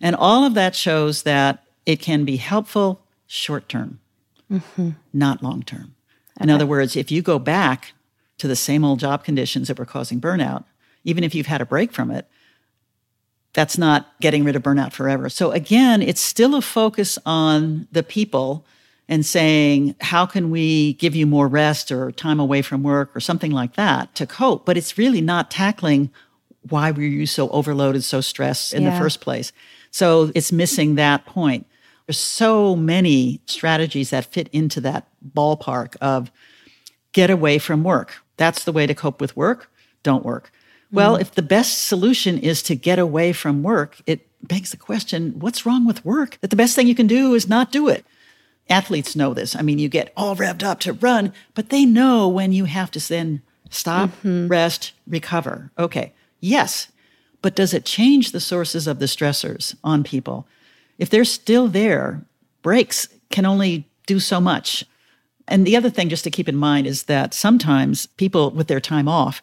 And 0.00 0.14
all 0.14 0.44
of 0.44 0.54
that 0.54 0.74
shows 0.74 1.22
that 1.22 1.64
it 1.86 2.00
can 2.00 2.24
be 2.24 2.36
helpful 2.36 3.00
short 3.26 3.68
term 3.68 4.00
mm-hmm. 4.50 4.90
not 5.12 5.42
long 5.42 5.62
term. 5.62 5.94
Okay. 6.36 6.44
In 6.44 6.50
other 6.50 6.66
words, 6.66 6.96
if 6.96 7.10
you 7.10 7.22
go 7.22 7.38
back 7.38 7.92
to 8.38 8.48
the 8.48 8.56
same 8.56 8.84
old 8.84 9.00
job 9.00 9.24
conditions 9.24 9.68
that 9.68 9.78
were 9.78 9.84
causing 9.84 10.20
burnout, 10.20 10.64
even 11.04 11.24
if 11.24 11.34
you've 11.34 11.46
had 11.46 11.60
a 11.60 11.66
break 11.66 11.92
from 11.92 12.10
it, 12.10 12.26
that's 13.52 13.78
not 13.78 14.08
getting 14.20 14.44
rid 14.44 14.56
of 14.56 14.62
burnout 14.62 14.92
forever. 14.92 15.28
So 15.28 15.50
again, 15.50 16.02
it's 16.02 16.20
still 16.20 16.54
a 16.54 16.62
focus 16.62 17.18
on 17.26 17.88
the 17.92 18.02
people 18.02 18.64
and 19.08 19.24
saying, 19.24 19.96
how 20.00 20.26
can 20.26 20.50
we 20.50 20.92
give 20.94 21.16
you 21.16 21.26
more 21.26 21.48
rest 21.48 21.90
or 21.90 22.12
time 22.12 22.38
away 22.38 22.60
from 22.62 22.82
work 22.82 23.16
or 23.16 23.20
something 23.20 23.50
like 23.50 23.74
that 23.74 24.14
to 24.16 24.26
cope? 24.26 24.66
But 24.66 24.76
it's 24.76 24.98
really 24.98 25.22
not 25.22 25.50
tackling 25.50 26.10
why 26.68 26.90
were 26.90 27.02
you 27.02 27.24
so 27.24 27.48
overloaded, 27.48 28.04
so 28.04 28.20
stressed 28.20 28.74
in 28.74 28.82
yeah. 28.82 28.90
the 28.90 28.98
first 28.98 29.20
place. 29.20 29.52
So 29.90 30.30
it's 30.34 30.52
missing 30.52 30.96
that 30.96 31.24
point. 31.24 31.66
There's 32.06 32.18
so 32.18 32.76
many 32.76 33.40
strategies 33.46 34.10
that 34.10 34.26
fit 34.26 34.48
into 34.48 34.80
that 34.82 35.08
ballpark 35.34 35.96
of 36.00 36.30
get 37.12 37.30
away 37.30 37.58
from 37.58 37.84
work. 37.84 38.22
That's 38.38 38.64
the 38.64 38.72
way 38.72 38.86
to 38.86 38.94
cope 38.94 39.20
with 39.20 39.36
work. 39.36 39.70
Don't 40.02 40.24
work. 40.24 40.50
Well, 40.90 41.18
mm 41.18 41.20
if 41.20 41.32
the 41.32 41.42
best 41.42 41.86
solution 41.86 42.38
is 42.38 42.62
to 42.62 42.74
get 42.74 42.98
away 42.98 43.34
from 43.34 43.62
work, 43.62 44.00
it 44.06 44.26
begs 44.42 44.70
the 44.70 44.76
question 44.78 45.38
what's 45.38 45.66
wrong 45.66 45.86
with 45.86 46.04
work? 46.04 46.38
That 46.40 46.48
the 46.48 46.56
best 46.56 46.74
thing 46.74 46.86
you 46.86 46.94
can 46.94 47.06
do 47.06 47.34
is 47.34 47.48
not 47.48 47.70
do 47.70 47.88
it. 47.88 48.06
Athletes 48.70 49.16
know 49.16 49.34
this. 49.34 49.54
I 49.56 49.62
mean, 49.62 49.78
you 49.78 49.88
get 49.88 50.12
all 50.16 50.36
revved 50.36 50.62
up 50.62 50.80
to 50.80 50.92
run, 50.92 51.32
but 51.54 51.68
they 51.68 51.84
know 51.84 52.28
when 52.28 52.52
you 52.52 52.64
have 52.64 52.90
to 52.92 53.08
then 53.08 53.42
stop, 53.70 54.10
mm-hmm. 54.10 54.48
rest, 54.48 54.92
recover. 55.06 55.70
Okay, 55.78 56.12
yes, 56.40 56.90
but 57.42 57.56
does 57.56 57.74
it 57.74 57.84
change 57.84 58.32
the 58.32 58.40
sources 58.40 58.86
of 58.86 58.98
the 58.98 59.06
stressors 59.06 59.74
on 59.84 60.04
people? 60.04 60.46
If 60.98 61.10
they're 61.10 61.24
still 61.24 61.68
there, 61.68 62.22
breaks 62.62 63.08
can 63.30 63.46
only 63.46 63.88
do 64.06 64.20
so 64.20 64.40
much. 64.40 64.84
And 65.48 65.66
the 65.66 65.76
other 65.76 65.90
thing 65.90 66.08
just 66.08 66.24
to 66.24 66.30
keep 66.30 66.48
in 66.48 66.56
mind 66.56 66.86
is 66.86 67.04
that 67.04 67.34
sometimes 67.34 68.06
people 68.06 68.50
with 68.50 68.68
their 68.68 68.80
time 68.80 69.08
off 69.08 69.42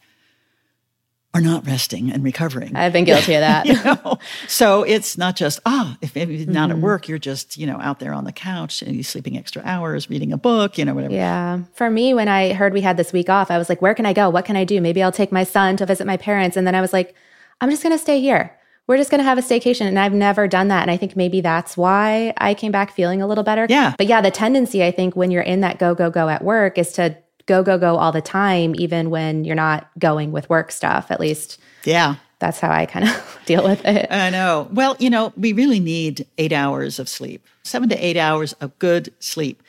are 1.35 1.41
not 1.41 1.67
resting 1.67 2.11
and 2.11 2.23
recovering. 2.23 2.73
I've 2.77 2.93
been 2.93 3.03
guilty 3.03 3.33
of 3.33 3.41
that. 3.41 3.65
you 3.65 3.73
know? 3.83 4.17
So 4.47 4.83
it's 4.83 5.17
not 5.17 5.35
just, 5.35 5.59
ah, 5.65 5.97
if 6.01 6.15
maybe 6.15 6.39
mm-hmm. 6.39 6.51
not 6.51 6.69
at 6.69 6.77
mm-hmm. 6.77 6.85
work, 6.85 7.09
you're 7.09 7.17
just, 7.17 7.57
you 7.57 7.67
know, 7.67 7.77
out 7.81 7.99
there 7.99 8.13
on 8.13 8.23
the 8.23 8.31
couch 8.31 8.81
and 8.81 8.95
you're 8.95 9.03
sleeping 9.03 9.37
extra 9.37 9.61
hours, 9.65 10.09
reading 10.09 10.31
a 10.31 10.37
book, 10.37 10.77
you 10.77 10.85
know, 10.85 10.93
whatever. 10.93 11.13
Yeah. 11.13 11.63
For 11.73 11.89
me, 11.89 12.13
when 12.13 12.29
I 12.29 12.53
heard 12.53 12.71
we 12.71 12.79
had 12.79 12.95
this 12.95 13.11
week 13.11 13.29
off, 13.29 13.51
I 13.51 13.57
was 13.57 13.67
like, 13.67 13.81
where 13.81 13.93
can 13.93 14.05
I 14.05 14.13
go? 14.13 14.29
What 14.29 14.45
can 14.45 14.55
I 14.55 14.63
do? 14.63 14.79
Maybe 14.79 15.03
I'll 15.03 15.11
take 15.11 15.33
my 15.33 15.43
son 15.43 15.75
to 15.75 15.85
visit 15.85 16.07
my 16.07 16.15
parents. 16.15 16.55
And 16.55 16.65
then 16.65 16.73
I 16.73 16.79
was 16.79 16.93
like, 16.93 17.13
I'm 17.59 17.69
just 17.69 17.83
going 17.83 17.93
to 17.93 18.01
stay 18.01 18.21
here. 18.21 18.57
We're 18.87 18.97
just 18.97 19.09
going 19.09 19.19
to 19.19 19.23
have 19.23 19.37
a 19.37 19.41
staycation. 19.41 19.87
And 19.87 19.97
I've 19.97 20.13
never 20.13 20.47
done 20.47 20.67
that. 20.67 20.83
And 20.83 20.91
I 20.91 20.97
think 20.97 21.15
maybe 21.15 21.41
that's 21.41 21.75
why 21.75 22.33
I 22.37 22.53
came 22.53 22.71
back 22.71 22.91
feeling 22.91 23.21
a 23.21 23.27
little 23.27 23.43
better. 23.43 23.65
Yeah. 23.69 23.95
But 23.97 24.07
yeah, 24.07 24.21
the 24.21 24.31
tendency, 24.31 24.83
I 24.83 24.91
think, 24.91 25.15
when 25.15 25.31
you're 25.31 25.41
in 25.41 25.61
that 25.61 25.79
go, 25.79 25.95
go, 25.95 26.09
go 26.09 26.29
at 26.29 26.43
work 26.43 26.77
is 26.77 26.91
to 26.93 27.17
go, 27.47 27.63
go, 27.63 27.77
go 27.77 27.97
all 27.97 28.11
the 28.11 28.21
time, 28.21 28.75
even 28.77 29.09
when 29.09 29.43
you're 29.43 29.55
not 29.55 29.89
going 29.97 30.31
with 30.31 30.49
work 30.49 30.71
stuff, 30.71 31.09
at 31.09 31.19
least 31.19 31.59
yeah. 31.85 32.15
That's 32.39 32.59
how 32.59 32.69
I 32.69 32.85
kind 32.85 33.07
of 33.07 33.39
deal 33.45 33.63
with 33.63 33.85
it. 33.85 34.07
I 34.11 34.29
know. 34.29 34.67
Well, 34.71 34.95
you 34.99 35.09
know, 35.09 35.31
we 35.37 35.53
really 35.53 35.79
need 35.79 36.27
eight 36.37 36.51
hours 36.51 36.99
of 36.99 37.07
sleep, 37.07 37.45
seven 37.63 37.87
to 37.89 38.05
eight 38.05 38.17
hours 38.17 38.53
of 38.53 38.77
good 38.79 39.13
sleep. 39.19 39.63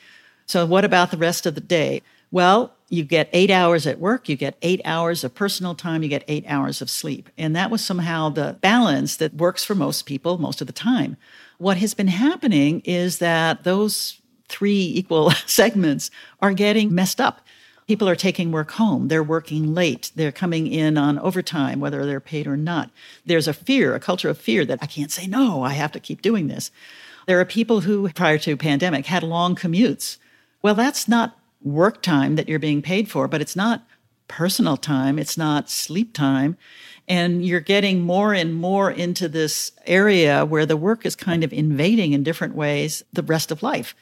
So, 0.45 0.65
what 0.65 0.83
about 0.83 1.11
the 1.11 1.17
rest 1.17 1.45
of 1.45 1.55
the 1.55 1.61
day? 1.61 2.01
Well, 2.31 2.73
you 2.89 3.03
get 3.03 3.29
eight 3.33 3.51
hours 3.51 3.85
at 3.85 3.99
work, 3.99 4.29
you 4.29 4.35
get 4.35 4.57
eight 4.61 4.81
hours 4.85 5.23
of 5.23 5.35
personal 5.35 5.75
time, 5.75 6.03
you 6.03 6.09
get 6.09 6.23
eight 6.27 6.45
hours 6.47 6.81
of 6.81 6.89
sleep. 6.89 7.29
And 7.37 7.55
that 7.55 7.69
was 7.69 7.83
somehow 7.83 8.29
the 8.29 8.57
balance 8.61 9.17
that 9.17 9.33
works 9.33 9.63
for 9.63 9.75
most 9.75 10.05
people 10.05 10.37
most 10.37 10.61
of 10.61 10.67
the 10.67 10.73
time. 10.73 11.17
What 11.57 11.77
has 11.77 11.93
been 11.93 12.07
happening 12.07 12.81
is 12.85 13.19
that 13.19 13.63
those 13.63 14.21
three 14.47 14.93
equal 14.95 15.31
segments 15.45 16.09
are 16.41 16.53
getting 16.53 16.93
messed 16.93 17.19
up 17.19 17.41
people 17.87 18.09
are 18.09 18.15
taking 18.15 18.51
work 18.51 18.71
home. 18.71 19.07
They're 19.07 19.23
working 19.23 19.73
late. 19.73 20.11
They're 20.15 20.31
coming 20.31 20.67
in 20.67 20.97
on 20.97 21.17
overtime, 21.19 21.79
whether 21.79 22.05
they're 22.05 22.19
paid 22.19 22.45
or 22.45 22.57
not. 22.57 22.91
There's 23.25 23.47
a 23.47 23.53
fear, 23.53 23.95
a 23.95 23.99
culture 23.99 24.29
of 24.29 24.37
fear 24.37 24.65
that 24.65 24.79
I 24.81 24.85
can't 24.85 25.11
say 25.11 25.25
no, 25.25 25.63
I 25.63 25.69
have 25.69 25.93
to 25.93 25.99
keep 25.99 26.21
doing 26.21 26.47
this. 26.47 26.69
There 27.25 27.39
are 27.39 27.45
people 27.45 27.81
who, 27.81 28.09
prior 28.09 28.37
to 28.39 28.55
pandemic, 28.57 29.05
had 29.05 29.23
long 29.23 29.55
commutes. 29.55 30.17
Well, 30.61 30.75
that's 30.75 31.07
not 31.07 31.37
work 31.61 32.01
time 32.01 32.35
that 32.35 32.47
you're 32.47 32.59
being 32.59 32.81
paid 32.81 33.09
for, 33.09 33.27
but 33.27 33.41
it's 33.41 33.55
not 33.55 33.85
personal 34.27 34.77
time, 34.77 35.17
it's 35.17 35.37
not 35.37 35.69
sleep 35.69 36.13
time. 36.13 36.57
And 37.07 37.45
you're 37.45 37.61
getting 37.61 38.01
more 38.01 38.33
and 38.33 38.53
more 38.53 38.91
into 38.91 39.29
this 39.29 39.71
area 39.85 40.45
where 40.45 40.65
the 40.65 40.75
work 40.75 41.05
is 41.05 41.15
kind 41.15 41.43
of 41.43 41.53
invading 41.53 42.11
in 42.11 42.23
different 42.23 42.55
ways 42.55 43.03
the 43.13 43.23
rest 43.23 43.49
of 43.49 43.63
life. 43.63 43.95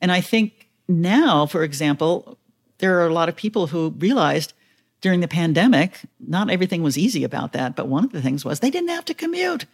And 0.00 0.10
I 0.10 0.20
think 0.20 0.68
now, 0.88 1.46
for 1.46 1.62
example, 1.62 2.38
there 2.78 2.98
are 2.98 3.06
a 3.06 3.12
lot 3.12 3.28
of 3.28 3.36
people 3.36 3.68
who 3.68 3.94
realized 3.98 4.52
during 5.00 5.20
the 5.20 5.28
pandemic, 5.28 6.00
not 6.18 6.50
everything 6.50 6.82
was 6.82 6.98
easy 6.98 7.24
about 7.24 7.52
that, 7.52 7.76
but 7.76 7.88
one 7.88 8.04
of 8.04 8.12
the 8.12 8.22
things 8.22 8.44
was 8.44 8.60
they 8.60 8.70
didn't 8.70 8.88
have 8.88 9.04
to 9.06 9.14
commute. 9.14 9.66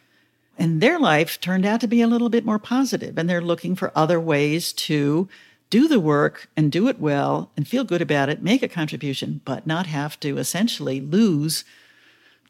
And 0.59 0.81
their 0.81 0.99
life 0.99 1.41
turned 1.41 1.67
out 1.67 1.81
to 1.81 1.89
be 1.89 2.01
a 2.01 2.07
little 2.07 2.29
bit 2.29 2.45
more 2.45 2.59
positive, 2.59 3.19
and 3.19 3.29
they're 3.29 3.41
looking 3.41 3.75
for 3.75 3.93
other 3.95 4.21
ways 4.21 4.73
to 4.75 5.29
do 5.71 5.89
the 5.89 6.01
work 6.01 6.49
and 6.57 6.71
do 6.71 6.89
it 6.89 7.01
well 7.01 7.51
and 7.57 7.67
feel 7.67 7.85
good 7.85 8.03
about 8.03 8.29
it, 8.29 8.43
make 8.43 8.63
a 8.63 8.69
contribution, 8.69 9.41
but 9.45 9.67
not 9.67 9.87
have 9.87 10.19
to 10.21 10.39
essentially 10.39 11.01
lose 11.01 11.65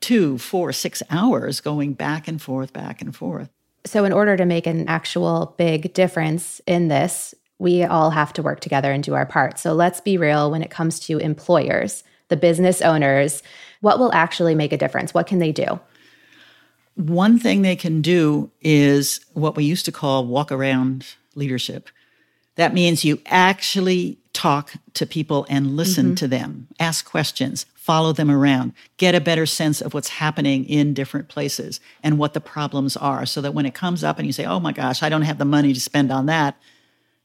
two, 0.00 0.38
four, 0.38 0.72
six 0.72 1.02
hours 1.10 1.60
going 1.60 1.94
back 1.94 2.28
and 2.28 2.40
forth, 2.40 2.72
back 2.72 3.00
and 3.00 3.16
forth. 3.16 3.48
So, 3.84 4.04
in 4.04 4.12
order 4.12 4.36
to 4.36 4.44
make 4.44 4.66
an 4.66 4.88
actual 4.88 5.54
big 5.56 5.94
difference 5.94 6.60
in 6.66 6.88
this, 6.88 7.34
we 7.58 7.84
all 7.84 8.10
have 8.10 8.32
to 8.34 8.42
work 8.42 8.60
together 8.60 8.92
and 8.92 9.02
do 9.02 9.14
our 9.14 9.26
part. 9.26 9.58
So 9.58 9.72
let's 9.72 10.00
be 10.00 10.18
real 10.18 10.50
when 10.50 10.62
it 10.62 10.70
comes 10.70 11.00
to 11.00 11.18
employers, 11.18 12.04
the 12.28 12.36
business 12.36 12.82
owners, 12.82 13.42
what 13.80 13.98
will 13.98 14.12
actually 14.12 14.54
make 14.54 14.72
a 14.72 14.76
difference? 14.76 15.14
What 15.14 15.26
can 15.26 15.38
they 15.38 15.52
do? 15.52 15.80
One 16.94 17.38
thing 17.38 17.62
they 17.62 17.76
can 17.76 18.00
do 18.00 18.50
is 18.60 19.20
what 19.34 19.56
we 19.56 19.64
used 19.64 19.84
to 19.84 19.92
call 19.92 20.26
walk 20.26 20.50
around 20.50 21.06
leadership. 21.34 21.88
That 22.56 22.74
means 22.74 23.04
you 23.04 23.20
actually 23.26 24.18
talk 24.32 24.74
to 24.94 25.06
people 25.06 25.46
and 25.48 25.76
listen 25.76 26.06
mm-hmm. 26.06 26.14
to 26.16 26.28
them, 26.28 26.68
ask 26.78 27.08
questions, 27.08 27.64
follow 27.74 28.12
them 28.12 28.30
around, 28.30 28.72
get 28.98 29.14
a 29.14 29.20
better 29.20 29.46
sense 29.46 29.80
of 29.80 29.94
what's 29.94 30.08
happening 30.08 30.64
in 30.66 30.92
different 30.92 31.28
places 31.28 31.80
and 32.02 32.18
what 32.18 32.34
the 32.34 32.40
problems 32.40 32.96
are 32.96 33.24
so 33.24 33.40
that 33.40 33.54
when 33.54 33.64
it 33.64 33.74
comes 33.74 34.04
up 34.04 34.18
and 34.18 34.26
you 34.26 34.32
say, 34.32 34.44
oh 34.44 34.60
my 34.60 34.72
gosh, 34.72 35.02
I 35.02 35.08
don't 35.08 35.22
have 35.22 35.38
the 35.38 35.44
money 35.44 35.72
to 35.72 35.80
spend 35.80 36.12
on 36.12 36.26
that, 36.26 36.56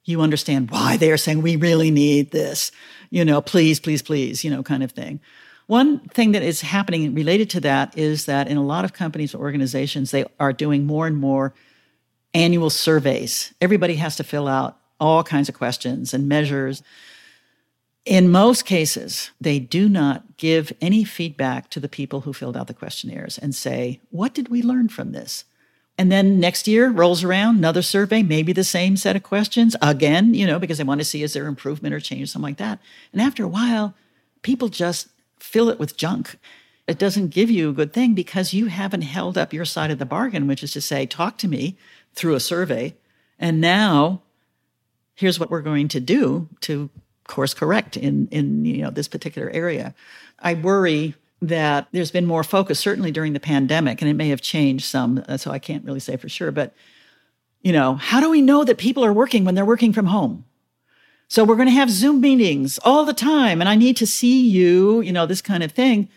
you 0.05 0.21
understand 0.21 0.71
why 0.71 0.97
they 0.97 1.11
are 1.11 1.17
saying 1.17 1.41
we 1.41 1.55
really 1.55 1.91
need 1.91 2.31
this, 2.31 2.71
you 3.09 3.25
know, 3.25 3.41
please, 3.41 3.79
please, 3.79 4.01
please, 4.01 4.43
you 4.43 4.49
know, 4.49 4.63
kind 4.63 4.83
of 4.83 4.91
thing. 4.91 5.19
One 5.67 5.99
thing 5.99 6.31
that 6.33 6.43
is 6.43 6.61
happening 6.61 7.13
related 7.13 7.49
to 7.51 7.61
that 7.61 7.97
is 7.97 8.25
that 8.25 8.47
in 8.47 8.57
a 8.57 8.63
lot 8.63 8.83
of 8.85 8.93
companies 8.93 9.33
or 9.33 9.39
organizations, 9.39 10.11
they 10.11 10.25
are 10.39 10.53
doing 10.53 10.85
more 10.85 11.07
and 11.07 11.17
more 11.17 11.53
annual 12.33 12.69
surveys. 12.69 13.53
Everybody 13.61 13.95
has 13.95 14.15
to 14.17 14.23
fill 14.23 14.47
out 14.47 14.77
all 15.01 15.23
kinds 15.23 15.49
of 15.49 15.55
questions 15.55 16.13
and 16.13 16.29
measures. 16.29 16.81
In 18.05 18.31
most 18.31 18.65
cases, 18.65 19.31
they 19.41 19.59
do 19.59 19.89
not 19.89 20.37
give 20.37 20.71
any 20.79 21.03
feedback 21.03 21.69
to 21.71 21.79
the 21.79 21.89
people 21.89 22.21
who 22.21 22.33
filled 22.33 22.55
out 22.55 22.67
the 22.67 22.73
questionnaires 22.73 23.37
and 23.37 23.53
say, 23.53 23.99
What 24.11 24.33
did 24.33 24.47
we 24.47 24.61
learn 24.61 24.87
from 24.87 25.11
this? 25.11 25.43
And 25.97 26.11
then 26.11 26.39
next 26.39 26.67
year 26.67 26.89
rolls 26.89 27.23
around, 27.23 27.57
another 27.57 27.81
survey, 27.81 28.23
maybe 28.23 28.53
the 28.53 28.63
same 28.63 28.97
set 28.97 29.15
of 29.15 29.23
questions 29.23 29.75
again, 29.81 30.33
you 30.33 30.47
know, 30.47 30.57
because 30.57 30.77
they 30.77 30.83
want 30.83 31.01
to 31.01 31.05
see 31.05 31.21
is 31.21 31.33
there 31.33 31.45
improvement 31.45 31.93
or 31.93 31.99
change, 31.99 32.31
something 32.31 32.49
like 32.49 32.57
that. 32.57 32.79
And 33.11 33.21
after 33.21 33.43
a 33.43 33.47
while, 33.47 33.93
people 34.41 34.69
just 34.69 35.09
fill 35.39 35.69
it 35.69 35.79
with 35.79 35.97
junk. 35.97 36.39
It 36.87 36.97
doesn't 36.97 37.29
give 37.29 37.51
you 37.51 37.69
a 37.69 37.73
good 37.73 37.93
thing 37.93 38.13
because 38.13 38.53
you 38.53 38.65
haven't 38.67 39.03
held 39.03 39.37
up 39.37 39.53
your 39.53 39.65
side 39.65 39.91
of 39.91 39.99
the 39.99 40.05
bargain, 40.05 40.47
which 40.47 40.63
is 40.63 40.73
to 40.73 40.81
say, 40.81 41.05
talk 41.05 41.37
to 41.39 41.47
me 41.47 41.77
through 42.15 42.35
a 42.35 42.39
survey. 42.39 42.95
And 43.37 43.61
now 43.61 44.23
here's 45.21 45.39
what 45.39 45.51
we're 45.51 45.61
going 45.61 45.87
to 45.87 45.99
do 45.99 46.49
to 46.59 46.89
course 47.27 47.53
correct 47.53 47.95
in, 47.95 48.27
in 48.31 48.65
you 48.65 48.81
know, 48.81 48.89
this 48.89 49.07
particular 49.07 49.49
area. 49.51 49.93
I 50.39 50.55
worry 50.55 51.15
that 51.41 51.87
there's 51.91 52.11
been 52.11 52.25
more 52.25 52.43
focus, 52.43 52.79
certainly 52.79 53.11
during 53.11 53.33
the 53.33 53.39
pandemic, 53.39 54.01
and 54.01 54.09
it 54.09 54.15
may 54.15 54.29
have 54.29 54.41
changed 54.41 54.85
some, 54.85 55.23
uh, 55.27 55.37
so 55.37 55.51
I 55.51 55.59
can't 55.59 55.85
really 55.85 55.99
say 55.99 56.17
for 56.17 56.27
sure. 56.27 56.51
But, 56.51 56.73
you 57.61 57.71
know, 57.71 57.95
how 57.95 58.19
do 58.19 58.29
we 58.29 58.41
know 58.41 58.63
that 58.63 58.77
people 58.77 59.05
are 59.05 59.13
working 59.13 59.45
when 59.45 59.55
they're 59.55 59.63
working 59.63 59.93
from 59.93 60.07
home? 60.07 60.45
So 61.27 61.43
we're 61.43 61.55
going 61.55 61.69
to 61.69 61.73
have 61.73 61.89
Zoom 61.89 62.19
meetings 62.19 62.79
all 62.83 63.05
the 63.05 63.13
time, 63.13 63.61
and 63.61 63.69
I 63.69 63.75
need 63.75 63.97
to 63.97 64.07
see 64.07 64.41
you, 64.41 65.01
you 65.01 65.13
know, 65.13 65.25
this 65.25 65.41
kind 65.41 65.63
of 65.63 65.71
thing, 65.71 66.09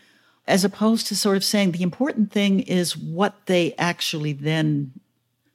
as 0.47 0.64
opposed 0.64 1.07
to 1.07 1.17
sort 1.17 1.37
of 1.37 1.45
saying 1.45 1.73
the 1.73 1.83
important 1.83 2.33
thing 2.33 2.61
is 2.61 2.97
what 2.97 3.47
they 3.47 3.75
actually 3.79 4.33
then 4.33 4.93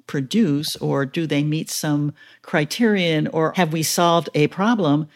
produce, 0.10 0.76
or 0.78 1.06
do 1.06 1.28
they 1.28 1.44
meet 1.44 1.70
some 1.70 2.12
criterion, 2.42 3.28
or 3.28 3.54
have 3.56 3.72
we 3.72 3.84
solved 3.84 4.28
a 4.34 4.48
problem? 4.48 5.08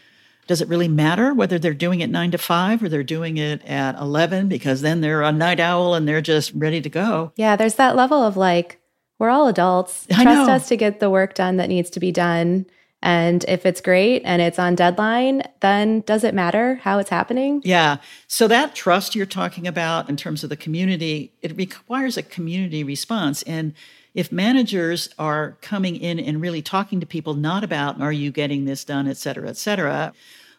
Does 0.45 0.61
it 0.61 0.67
really 0.67 0.87
matter 0.87 1.33
whether 1.33 1.57
they're 1.57 1.73
doing 1.73 2.01
it 2.01 2.11
nine 2.11 2.29
to 2.29 2.37
five 2.37 2.83
or 2.83 2.89
they're 2.89 3.01
doing 3.01 3.37
it 3.37 3.65
at 3.65 3.97
11 3.97 4.49
because 4.49 4.81
then 4.81 5.01
they're 5.01 5.23
a 5.23 5.31
night 5.31 5.59
owl 5.59 5.95
and 5.95 6.07
they're 6.07 6.21
just 6.21 6.51
ready 6.53 6.79
to 6.79 6.89
go? 6.89 7.31
Yeah, 7.37 7.55
there's 7.55 7.75
that 7.75 7.95
level 7.95 8.21
of 8.21 8.37
like, 8.37 8.79
we're 9.17 9.31
all 9.31 9.47
adults. 9.47 10.05
Trust 10.11 10.49
us 10.49 10.67
to 10.67 10.77
get 10.77 10.99
the 10.99 11.09
work 11.09 11.33
done 11.33 11.57
that 11.57 11.69
needs 11.69 11.89
to 11.91 11.99
be 11.99 12.11
done. 12.11 12.67
And 13.01 13.43
if 13.47 13.65
it's 13.65 13.81
great 13.81 14.21
and 14.25 14.41
it's 14.41 14.59
on 14.59 14.75
deadline, 14.75 15.41
then 15.61 16.01
does 16.01 16.23
it 16.23 16.35
matter 16.35 16.75
how 16.75 16.99
it's 16.99 17.09
happening? 17.09 17.61
Yeah. 17.63 17.97
So 18.27 18.47
that 18.47 18.75
trust 18.75 19.15
you're 19.15 19.25
talking 19.25 19.65
about 19.65 20.07
in 20.07 20.17
terms 20.17 20.43
of 20.43 20.49
the 20.49 20.55
community, 20.55 21.33
it 21.41 21.57
requires 21.57 22.15
a 22.15 22.21
community 22.21 22.83
response. 22.83 23.41
And 23.43 23.73
if 24.13 24.31
managers 24.31 25.09
are 25.17 25.57
coming 25.61 25.95
in 25.95 26.19
and 26.19 26.41
really 26.41 26.61
talking 26.61 26.99
to 26.99 27.05
people 27.05 27.33
not 27.33 27.63
about 27.63 28.01
are 28.01 28.11
you 28.11 28.31
getting 28.31 28.65
this 28.65 28.83
done 28.83 29.07
et 29.07 29.17
cetera 29.17 29.49
et 29.49 29.57
cetera 29.57 30.13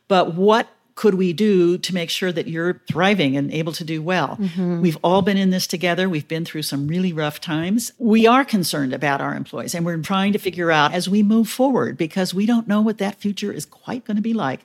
but 0.09 0.35
what 0.35 0.69
could 0.95 1.15
we 1.15 1.33
do 1.33 1.77
to 1.79 1.95
make 1.95 2.09
sure 2.09 2.31
that 2.31 2.47
you're 2.47 2.81
thriving 2.89 3.37
and 3.37 3.53
able 3.53 3.73
to 3.73 3.85
do 3.85 4.01
well? 4.01 4.37
Mm-hmm. 4.41 4.81
We've 4.81 4.99
all 5.03 5.23
been 5.23 5.37
in 5.37 5.51
this 5.51 5.67
together. 5.67 6.09
We've 6.09 6.29
been 6.29 6.45
through 6.45 6.63
some 6.63 6.87
really 6.87 7.13
rough 7.13 7.41
times. 7.41 7.93
We 7.99 8.27
are 8.27 8.45
concerned 8.45 8.93
about 8.93 9.21
our 9.21 9.35
employees 9.35 9.75
and 9.75 9.85
we're 9.85 9.99
trying 9.99 10.33
to 10.35 10.39
figure 10.39 10.71
out 10.71 10.93
as 10.93 11.09
we 11.09 11.23
move 11.23 11.49
forward 11.49 11.97
because 11.97 12.33
we 12.33 12.47
don't 12.47 12.69
know 12.69 12.81
what 12.81 12.99
that 12.99 13.17
future 13.17 13.53
is 13.53 13.67
quite 13.67 14.05
going 14.05 14.17
to 14.17 14.23
be 14.23 14.35
like. 14.35 14.61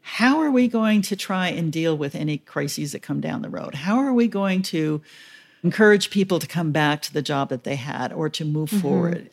How 0.00 0.40
are 0.40 0.50
we 0.50 0.68
going 0.68 1.02
to 1.02 1.16
try 1.16 1.48
and 1.48 1.72
deal 1.72 1.96
with 1.96 2.14
any 2.14 2.38
crises 2.38 2.92
that 2.92 3.02
come 3.02 3.20
down 3.20 3.42
the 3.42 3.48
road? 3.48 3.74
How 3.74 3.98
are 3.98 4.12
we 4.12 4.28
going 4.28 4.62
to 4.62 5.02
encourage 5.64 6.10
people 6.10 6.38
to 6.38 6.46
come 6.46 6.70
back 6.70 7.02
to 7.02 7.12
the 7.12 7.22
job 7.22 7.48
that 7.48 7.64
they 7.64 7.74
had 7.74 8.12
or 8.12 8.28
to 8.28 8.44
move 8.44 8.70
mm-hmm. 8.70 8.80
forward? 8.80 9.30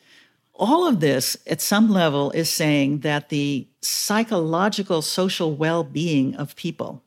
All 0.54 0.86
of 0.86 1.00
this, 1.00 1.36
at 1.46 1.60
some 1.60 1.90
level, 1.90 2.30
is 2.32 2.50
saying 2.50 3.00
that 3.00 3.28
the 3.28 3.66
psychological, 3.80 5.02
social 5.02 5.54
well 5.54 5.84
being 5.84 6.34
of 6.34 6.56
people, 6.56 7.02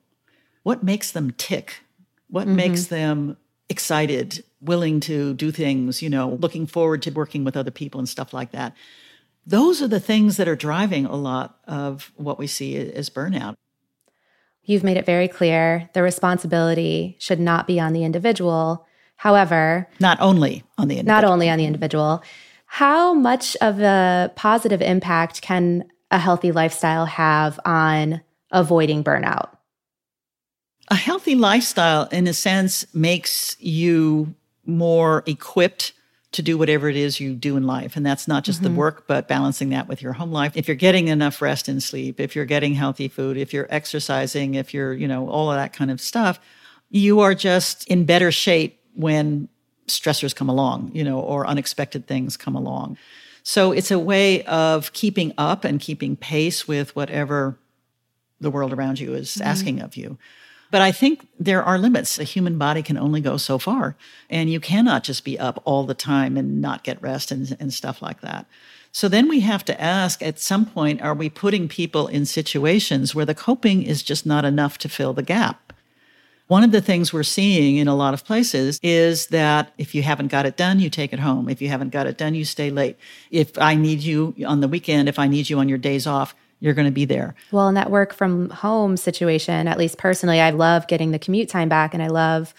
what 0.63 0.83
makes 0.83 1.11
them 1.11 1.31
tick, 1.31 1.81
what 2.29 2.47
mm-hmm. 2.47 2.55
makes 2.55 2.87
them 2.87 3.37
excited, 3.69 4.43
willing 4.61 4.99
to 5.01 5.33
do 5.33 5.51
things, 5.51 6.01
you 6.01 6.09
know, 6.09 6.29
looking 6.29 6.67
forward 6.67 7.01
to 7.03 7.11
working 7.11 7.43
with 7.43 7.57
other 7.57 7.71
people 7.71 7.99
and 7.99 8.09
stuff 8.09 8.33
like 8.33 8.51
that. 8.51 8.75
Those 9.45 9.81
are 9.81 9.87
the 9.87 9.99
things 9.99 10.37
that 10.37 10.47
are 10.47 10.55
driving 10.55 11.05
a 11.05 11.15
lot 11.15 11.59
of 11.67 12.11
what 12.15 12.39
we 12.39 12.47
see 12.47 12.75
as 12.77 13.09
burnout. 13.09 13.55
You've 14.63 14.83
made 14.83 14.97
it 14.97 15.05
very 15.05 15.27
clear 15.27 15.89
the 15.93 16.01
responsibility 16.01 17.15
should 17.19 17.39
not 17.39 17.67
be 17.67 17.79
on 17.79 17.93
the 17.93 18.03
individual. 18.03 18.84
However, 19.15 19.87
not 19.99 20.19
only 20.21 20.63
on 20.77 20.87
the 20.87 20.95
individual. 20.99 21.21
Not 21.21 21.23
only 21.23 21.49
on 21.49 21.57
the 21.57 21.65
individual. 21.65 22.23
How 22.65 23.13
much 23.13 23.55
of 23.61 23.79
a 23.79 24.31
positive 24.35 24.81
impact 24.81 25.41
can 25.41 25.85
a 26.11 26.19
healthy 26.19 26.51
lifestyle 26.51 27.05
have 27.05 27.59
on 27.65 28.21
avoiding 28.51 29.03
burnout? 29.03 29.49
A 30.89 30.95
healthy 30.95 31.35
lifestyle, 31.35 32.07
in 32.11 32.27
a 32.27 32.33
sense, 32.33 32.85
makes 32.93 33.55
you 33.59 34.35
more 34.65 35.23
equipped 35.25 35.93
to 36.33 36.41
do 36.41 36.57
whatever 36.57 36.89
it 36.89 36.97
is 36.97 37.19
you 37.19 37.33
do 37.33 37.55
in 37.55 37.65
life. 37.65 37.95
And 37.95 38.05
that's 38.05 38.27
not 38.27 38.43
just 38.43 38.61
mm-hmm. 38.61 38.73
the 38.73 38.77
work, 38.77 39.07
but 39.07 39.27
balancing 39.27 39.69
that 39.69 39.87
with 39.87 40.01
your 40.01 40.13
home 40.13 40.31
life. 40.31 40.51
If 40.55 40.67
you're 40.67 40.75
getting 40.75 41.07
enough 41.07 41.41
rest 41.41 41.67
and 41.67 41.81
sleep, 41.81 42.19
if 42.19 42.35
you're 42.35 42.45
getting 42.45 42.73
healthy 42.73 43.07
food, 43.07 43.37
if 43.37 43.53
you're 43.53 43.67
exercising, 43.69 44.55
if 44.55 44.73
you're, 44.73 44.93
you 44.93 45.07
know, 45.07 45.29
all 45.29 45.49
of 45.49 45.57
that 45.57 45.71
kind 45.71 45.89
of 45.89 46.01
stuff, 46.01 46.39
you 46.89 47.21
are 47.21 47.33
just 47.33 47.87
in 47.87 48.05
better 48.05 48.31
shape 48.31 48.81
when 48.95 49.47
stressors 49.87 50.35
come 50.35 50.49
along, 50.49 50.91
you 50.93 51.03
know, 51.03 51.19
or 51.19 51.45
unexpected 51.45 52.07
things 52.07 52.37
come 52.37 52.55
along. 52.55 52.97
So 53.43 53.71
it's 53.71 53.91
a 53.91 53.99
way 53.99 54.43
of 54.43 54.91
keeping 54.93 55.33
up 55.37 55.63
and 55.63 55.79
keeping 55.79 56.15
pace 56.15 56.67
with 56.67 56.95
whatever 56.95 57.57
the 58.41 58.49
world 58.49 58.73
around 58.73 58.99
you 58.99 59.13
is 59.13 59.31
mm-hmm. 59.31 59.47
asking 59.47 59.81
of 59.81 59.95
you. 59.95 60.17
But 60.71 60.81
I 60.81 60.91
think 60.91 61.27
there 61.39 61.63
are 61.63 61.77
limits. 61.77 62.15
The 62.15 62.23
human 62.23 62.57
body 62.57 62.81
can 62.81 62.97
only 62.97 63.21
go 63.21 63.37
so 63.37 63.59
far. 63.59 63.95
And 64.29 64.49
you 64.49 64.59
cannot 64.59 65.03
just 65.03 65.23
be 65.23 65.37
up 65.39 65.61
all 65.63 65.85
the 65.85 65.93
time 65.93 66.37
and 66.37 66.59
not 66.59 66.83
get 66.83 67.01
rest 67.01 67.31
and, 67.31 67.55
and 67.59 67.73
stuff 67.73 68.01
like 68.01 68.21
that. 68.21 68.47
So 68.91 69.07
then 69.07 69.27
we 69.29 69.41
have 69.41 69.63
to 69.65 69.79
ask 69.79 70.21
at 70.23 70.39
some 70.39 70.65
point, 70.65 71.01
are 71.01 71.13
we 71.13 71.29
putting 71.29 71.67
people 71.67 72.07
in 72.07 72.25
situations 72.25 73.13
where 73.13 73.25
the 73.25 73.35
coping 73.35 73.83
is 73.83 74.01
just 74.01 74.25
not 74.25 74.45
enough 74.45 74.77
to 74.79 74.89
fill 74.89 75.13
the 75.13 75.21
gap? 75.21 75.64
One 76.47 76.63
of 76.63 76.71
the 76.71 76.81
things 76.81 77.11
we're 77.11 77.23
seeing 77.23 77.77
in 77.77 77.87
a 77.87 77.95
lot 77.95 78.13
of 78.13 78.23
places 78.23 78.79
is 78.83 79.27
that 79.27 79.73
if 79.79 79.95
you 79.95 80.03
haven't 80.03 80.27
got 80.27 80.45
it 80.45 80.57
done, 80.57 80.79
you 80.79 80.91
take 80.91 81.11
it 81.11 81.19
home. 81.19 81.49
If 81.49 81.59
you 81.59 81.69
haven't 81.69 81.89
got 81.89 82.05
it 82.05 82.17
done, 82.17 82.35
you 82.35 82.45
stay 82.45 82.69
late. 82.69 82.97
If 83.31 83.57
I 83.57 83.73
need 83.73 84.01
you 84.01 84.35
on 84.45 84.61
the 84.61 84.67
weekend, 84.67 85.09
if 85.09 85.17
I 85.17 85.27
need 85.27 85.49
you 85.49 85.57
on 85.57 85.67
your 85.67 85.79
days 85.79 86.05
off, 86.05 86.35
you're 86.59 86.75
going 86.75 86.85
to 86.87 86.91
be 86.91 87.05
there. 87.05 87.33
Well, 87.51 87.67
in 87.67 87.73
that 87.75 87.89
work 87.89 88.13
from 88.13 88.49
home 88.51 88.95
situation, 88.95 89.67
at 89.67 89.79
least 89.79 89.97
personally, 89.97 90.39
I 90.39 90.51
love 90.51 90.87
getting 90.87 91.11
the 91.11 91.19
commute 91.19 91.49
time 91.49 91.67
back 91.67 91.95
and 91.95 92.03
I 92.03 92.07
love 92.07 92.53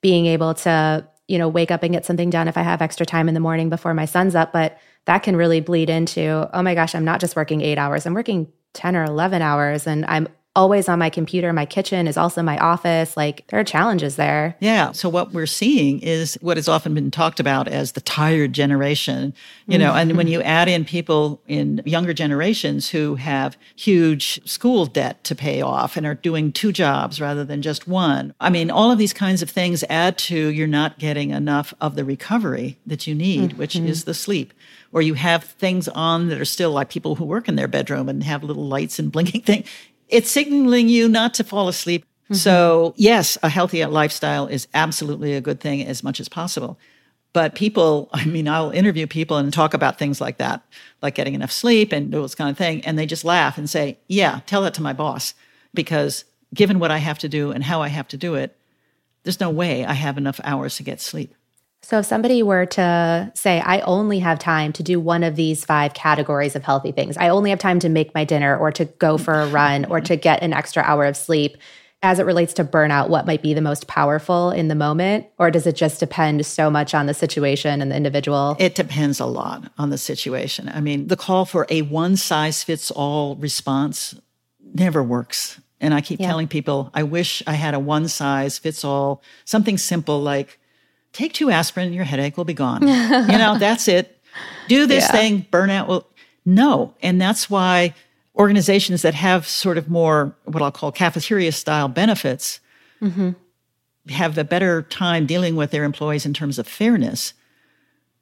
being 0.00 0.26
able 0.26 0.54
to, 0.54 1.06
you 1.26 1.36
know, 1.36 1.48
wake 1.48 1.72
up 1.72 1.82
and 1.82 1.92
get 1.92 2.06
something 2.06 2.30
done 2.30 2.46
if 2.46 2.56
I 2.56 2.62
have 2.62 2.80
extra 2.80 3.04
time 3.04 3.26
in 3.26 3.34
the 3.34 3.40
morning 3.40 3.68
before 3.68 3.92
my 3.92 4.04
son's 4.04 4.36
up. 4.36 4.52
But 4.52 4.78
that 5.06 5.24
can 5.24 5.34
really 5.34 5.60
bleed 5.60 5.90
into, 5.90 6.48
oh 6.52 6.62
my 6.62 6.76
gosh, 6.76 6.94
I'm 6.94 7.04
not 7.04 7.20
just 7.20 7.34
working 7.34 7.60
eight 7.60 7.78
hours, 7.78 8.06
I'm 8.06 8.14
working 8.14 8.52
10 8.74 8.96
or 8.96 9.04
11 9.04 9.42
hours 9.42 9.86
and 9.86 10.04
I'm 10.06 10.28
always 10.54 10.88
on 10.88 10.98
my 10.98 11.08
computer. 11.08 11.52
My 11.52 11.64
kitchen 11.64 12.06
is 12.06 12.16
also 12.16 12.42
my 12.42 12.58
office. 12.58 13.16
Like 13.16 13.46
there 13.48 13.58
are 13.58 13.64
challenges 13.64 14.16
there. 14.16 14.56
Yeah. 14.60 14.92
So 14.92 15.08
what 15.08 15.32
we're 15.32 15.46
seeing 15.46 16.00
is 16.00 16.36
what 16.42 16.58
has 16.58 16.68
often 16.68 16.94
been 16.94 17.10
talked 17.10 17.40
about 17.40 17.68
as 17.68 17.92
the 17.92 18.02
tired 18.02 18.52
generation, 18.52 19.32
you 19.66 19.78
know, 19.78 19.94
and 19.94 20.16
when 20.16 20.28
you 20.28 20.42
add 20.42 20.68
in 20.68 20.84
people 20.84 21.40
in 21.48 21.80
younger 21.86 22.12
generations 22.12 22.90
who 22.90 23.14
have 23.14 23.56
huge 23.76 24.46
school 24.46 24.84
debt 24.84 25.24
to 25.24 25.34
pay 25.34 25.62
off 25.62 25.96
and 25.96 26.06
are 26.06 26.14
doing 26.14 26.52
two 26.52 26.72
jobs 26.72 27.20
rather 27.20 27.44
than 27.44 27.62
just 27.62 27.88
one. 27.88 28.34
I 28.38 28.50
mean, 28.50 28.70
all 28.70 28.90
of 28.90 28.98
these 28.98 29.14
kinds 29.14 29.40
of 29.40 29.48
things 29.48 29.82
add 29.88 30.18
to 30.18 30.48
you're 30.48 30.66
not 30.66 30.98
getting 30.98 31.30
enough 31.30 31.72
of 31.80 31.96
the 31.96 32.04
recovery 32.04 32.78
that 32.86 33.06
you 33.06 33.14
need, 33.14 33.50
mm-hmm. 33.50 33.58
which 33.58 33.76
is 33.76 34.04
the 34.04 34.14
sleep 34.14 34.52
or 34.92 35.02
you 35.02 35.14
have 35.14 35.44
things 35.44 35.88
on 35.88 36.28
that 36.28 36.40
are 36.40 36.44
still 36.44 36.70
like 36.70 36.90
people 36.90 37.14
who 37.16 37.24
work 37.24 37.48
in 37.48 37.56
their 37.56 37.66
bedroom 37.66 38.08
and 38.08 38.22
have 38.22 38.44
little 38.44 38.66
lights 38.66 38.98
and 38.98 39.10
blinking 39.10 39.40
thing 39.42 39.64
it's 40.12 40.30
signaling 40.30 40.88
you 40.88 41.08
not 41.08 41.34
to 41.34 41.44
fall 41.44 41.68
asleep. 41.68 42.04
Mm-hmm. 42.24 42.34
So, 42.34 42.94
yes, 42.96 43.38
a 43.42 43.48
healthy 43.48 43.84
lifestyle 43.84 44.46
is 44.46 44.68
absolutely 44.74 45.34
a 45.34 45.40
good 45.40 45.58
thing 45.58 45.84
as 45.84 46.04
much 46.04 46.20
as 46.20 46.28
possible. 46.28 46.78
But 47.32 47.54
people, 47.54 48.10
I 48.12 48.26
mean, 48.26 48.46
I'll 48.46 48.70
interview 48.70 49.06
people 49.06 49.38
and 49.38 49.52
talk 49.52 49.74
about 49.74 49.98
things 49.98 50.20
like 50.20 50.36
that, 50.36 50.62
like 51.00 51.14
getting 51.14 51.34
enough 51.34 51.50
sleep 51.50 51.92
and 51.92 52.12
those 52.12 52.34
kind 52.34 52.50
of 52.50 52.58
thing. 52.58 52.84
And 52.84 52.98
they 52.98 53.06
just 53.06 53.24
laugh 53.24 53.58
and 53.58 53.68
say, 53.68 53.98
Yeah, 54.06 54.40
tell 54.46 54.62
that 54.62 54.74
to 54.74 54.82
my 54.82 54.92
boss. 54.92 55.34
Because 55.74 56.24
given 56.52 56.78
what 56.78 56.90
I 56.90 56.98
have 56.98 57.18
to 57.20 57.28
do 57.28 57.50
and 57.50 57.64
how 57.64 57.80
I 57.80 57.88
have 57.88 58.08
to 58.08 58.18
do 58.18 58.34
it, 58.34 58.56
there's 59.22 59.40
no 59.40 59.48
way 59.48 59.84
I 59.84 59.94
have 59.94 60.18
enough 60.18 60.40
hours 60.44 60.76
to 60.76 60.82
get 60.82 61.00
sleep. 61.00 61.34
So, 61.92 61.98
if 61.98 62.06
somebody 62.06 62.42
were 62.42 62.64
to 62.64 63.30
say, 63.34 63.60
I 63.60 63.80
only 63.80 64.18
have 64.20 64.38
time 64.38 64.72
to 64.72 64.82
do 64.82 64.98
one 64.98 65.22
of 65.22 65.36
these 65.36 65.62
five 65.62 65.92
categories 65.92 66.56
of 66.56 66.64
healthy 66.64 66.90
things, 66.90 67.18
I 67.18 67.28
only 67.28 67.50
have 67.50 67.58
time 67.58 67.80
to 67.80 67.90
make 67.90 68.14
my 68.14 68.24
dinner 68.24 68.56
or 68.56 68.72
to 68.72 68.86
go 68.86 69.18
for 69.18 69.34
a 69.34 69.46
run 69.48 69.84
or 69.84 70.00
to 70.00 70.16
get 70.16 70.42
an 70.42 70.54
extra 70.54 70.82
hour 70.84 71.04
of 71.04 71.18
sleep, 71.18 71.58
as 72.02 72.18
it 72.18 72.24
relates 72.24 72.54
to 72.54 72.64
burnout, 72.64 73.10
what 73.10 73.26
might 73.26 73.42
be 73.42 73.52
the 73.52 73.60
most 73.60 73.88
powerful 73.88 74.50
in 74.52 74.68
the 74.68 74.74
moment? 74.74 75.26
Or 75.36 75.50
does 75.50 75.66
it 75.66 75.76
just 75.76 76.00
depend 76.00 76.46
so 76.46 76.70
much 76.70 76.94
on 76.94 77.04
the 77.04 77.12
situation 77.12 77.82
and 77.82 77.92
the 77.92 77.96
individual? 77.96 78.56
It 78.58 78.74
depends 78.74 79.20
a 79.20 79.26
lot 79.26 79.70
on 79.76 79.90
the 79.90 79.98
situation. 79.98 80.70
I 80.70 80.80
mean, 80.80 81.08
the 81.08 81.16
call 81.18 81.44
for 81.44 81.66
a 81.68 81.82
one 81.82 82.16
size 82.16 82.62
fits 82.62 82.90
all 82.90 83.36
response 83.36 84.14
never 84.72 85.02
works. 85.02 85.60
And 85.78 85.92
I 85.92 86.00
keep 86.00 86.20
yeah. 86.20 86.28
telling 86.28 86.48
people, 86.48 86.90
I 86.94 87.02
wish 87.02 87.42
I 87.46 87.52
had 87.52 87.74
a 87.74 87.78
one 87.78 88.08
size 88.08 88.58
fits 88.58 88.82
all, 88.82 89.22
something 89.44 89.76
simple 89.76 90.22
like, 90.22 90.58
take 91.12 91.32
two 91.32 91.50
aspirin, 91.50 91.92
your 91.92 92.04
headache 92.04 92.36
will 92.36 92.44
be 92.44 92.54
gone. 92.54 92.82
you 92.82 93.38
know, 93.38 93.58
that's 93.58 93.88
it. 93.88 94.18
Do 94.68 94.86
this 94.86 95.04
yeah. 95.04 95.12
thing, 95.12 95.46
burnout 95.50 95.86
will. 95.86 96.06
No. 96.44 96.94
And 97.02 97.20
that's 97.20 97.48
why 97.48 97.94
organizations 98.36 99.02
that 99.02 99.14
have 99.14 99.46
sort 99.46 99.78
of 99.78 99.88
more 99.88 100.34
what 100.44 100.62
I'll 100.62 100.72
call 100.72 100.90
cafeteria 100.90 101.52
style 101.52 101.88
benefits 101.88 102.60
mm-hmm. 103.00 103.30
have 104.08 104.38
a 104.38 104.44
better 104.44 104.82
time 104.82 105.26
dealing 105.26 105.54
with 105.54 105.70
their 105.70 105.84
employees 105.84 106.26
in 106.26 106.34
terms 106.34 106.58
of 106.58 106.66
fairness. 106.66 107.34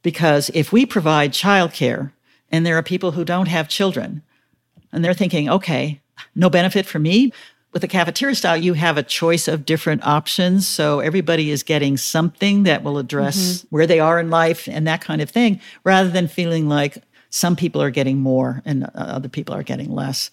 Because 0.02 0.50
if 0.54 0.72
we 0.72 0.86
provide 0.86 1.32
childcare 1.32 2.12
and 2.50 2.66
there 2.66 2.76
are 2.76 2.82
people 2.82 3.12
who 3.12 3.24
don't 3.24 3.48
have 3.48 3.68
children 3.68 4.22
and 4.92 5.04
they're 5.04 5.14
thinking, 5.14 5.48
okay, 5.48 6.00
no 6.34 6.50
benefit 6.50 6.86
for 6.86 6.98
me, 6.98 7.32
with 7.72 7.84
a 7.84 7.88
cafeteria 7.88 8.34
style, 8.34 8.56
you 8.56 8.74
have 8.74 8.98
a 8.98 9.02
choice 9.02 9.46
of 9.46 9.64
different 9.64 10.04
options. 10.04 10.66
So 10.66 11.00
everybody 11.00 11.50
is 11.50 11.62
getting 11.62 11.96
something 11.96 12.64
that 12.64 12.82
will 12.82 12.98
address 12.98 13.38
mm-hmm. 13.38 13.66
where 13.68 13.86
they 13.86 14.00
are 14.00 14.18
in 14.18 14.28
life 14.30 14.68
and 14.68 14.86
that 14.86 15.00
kind 15.00 15.22
of 15.22 15.30
thing, 15.30 15.60
rather 15.84 16.08
than 16.08 16.26
feeling 16.26 16.68
like 16.68 17.02
some 17.30 17.54
people 17.54 17.80
are 17.80 17.90
getting 17.90 18.18
more 18.18 18.60
and 18.64 18.84
uh, 18.84 18.88
other 18.94 19.28
people 19.28 19.54
are 19.54 19.62
getting 19.62 19.92
less. 19.92 20.30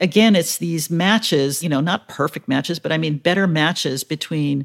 Again, 0.00 0.34
it's 0.34 0.58
these 0.58 0.90
matches, 0.90 1.62
you 1.62 1.68
know, 1.68 1.80
not 1.80 2.08
perfect 2.08 2.48
matches, 2.48 2.78
but 2.78 2.92
I 2.92 2.98
mean 2.98 3.18
better 3.18 3.46
matches 3.46 4.04
between 4.04 4.64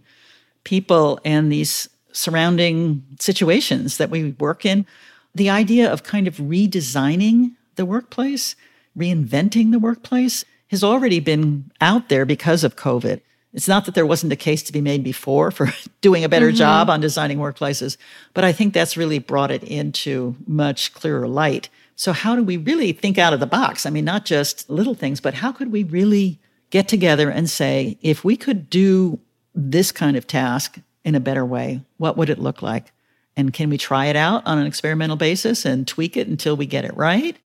people 0.64 1.20
and 1.26 1.52
these 1.52 1.90
surrounding 2.14 3.04
situations 3.20 3.98
that 3.98 4.10
we 4.10 4.32
work 4.40 4.66
in. 4.66 4.86
The 5.36 5.50
idea 5.50 5.92
of 5.92 6.04
kind 6.04 6.28
of 6.28 6.38
redesigning 6.38 7.56
the 7.76 7.86
workplace, 7.86 8.56
reinventing 8.98 9.72
the 9.72 9.80
workplace 9.80 10.46
has 10.68 10.84
already 10.84 11.20
been 11.20 11.72
out 11.82 12.10
there 12.10 12.26
because 12.26 12.64
of 12.64 12.76
COVID. 12.76 13.22
It's 13.54 13.68
not 13.68 13.86
that 13.86 13.94
there 13.94 14.06
wasn't 14.06 14.34
a 14.34 14.38
case 14.38 14.64
to 14.64 14.74
be 14.74 14.82
made 14.82 15.04
before 15.04 15.52
for 15.52 15.72
doing 16.02 16.24
a 16.24 16.30
better 16.30 16.48
mm-hmm. 16.48 16.58
job 16.58 16.90
on 16.90 17.02
designing 17.02 17.38
workplaces, 17.38 17.98
but 18.34 18.44
I 18.44 18.52
think 18.52 18.74
that's 18.74 18.98
really 18.98 19.20
brought 19.20 19.52
it 19.52 19.64
into 19.64 20.36
much 20.48 20.94
clearer 20.94 21.28
light. 21.28 21.70
So, 21.96 22.12
how 22.12 22.36
do 22.36 22.44
we 22.44 22.58
really 22.58 22.92
think 22.92 23.20
out 23.20 23.34
of 23.34 23.40
the 23.40 23.46
box? 23.46 23.86
I 23.86 23.92
mean, 23.92 24.06
not 24.06 24.26
just 24.26 24.70
little 24.70 24.96
things, 24.96 25.22
but 25.22 25.36
how 25.36 25.52
could 25.52 25.72
we 25.72 25.84
really 25.84 26.40
get 26.72 26.88
together 26.88 27.30
and 27.30 27.48
say, 27.48 28.00
if 28.02 28.24
we 28.24 28.36
could 28.36 28.70
do 28.70 29.20
this 29.54 29.92
kind 29.92 30.18
of 30.18 30.26
task 30.26 30.80
in 31.06 31.14
a 31.14 31.20
better 31.20 31.46
way, 31.46 31.82
what 31.98 32.18
would 32.18 32.32
it 32.32 32.40
look 32.40 32.64
like? 32.64 32.92
And 33.36 33.54
can 33.54 33.70
we 33.70 33.78
try 33.78 34.08
it 34.08 34.16
out 34.16 34.46
on 34.48 34.58
an 34.58 34.66
experimental 34.66 35.16
basis 35.16 35.66
and 35.66 35.88
tweak 35.88 36.18
it 36.18 36.28
until 36.28 36.56
we 36.56 36.66
get 36.66 36.86
it 36.86 36.96
right? 36.98 37.38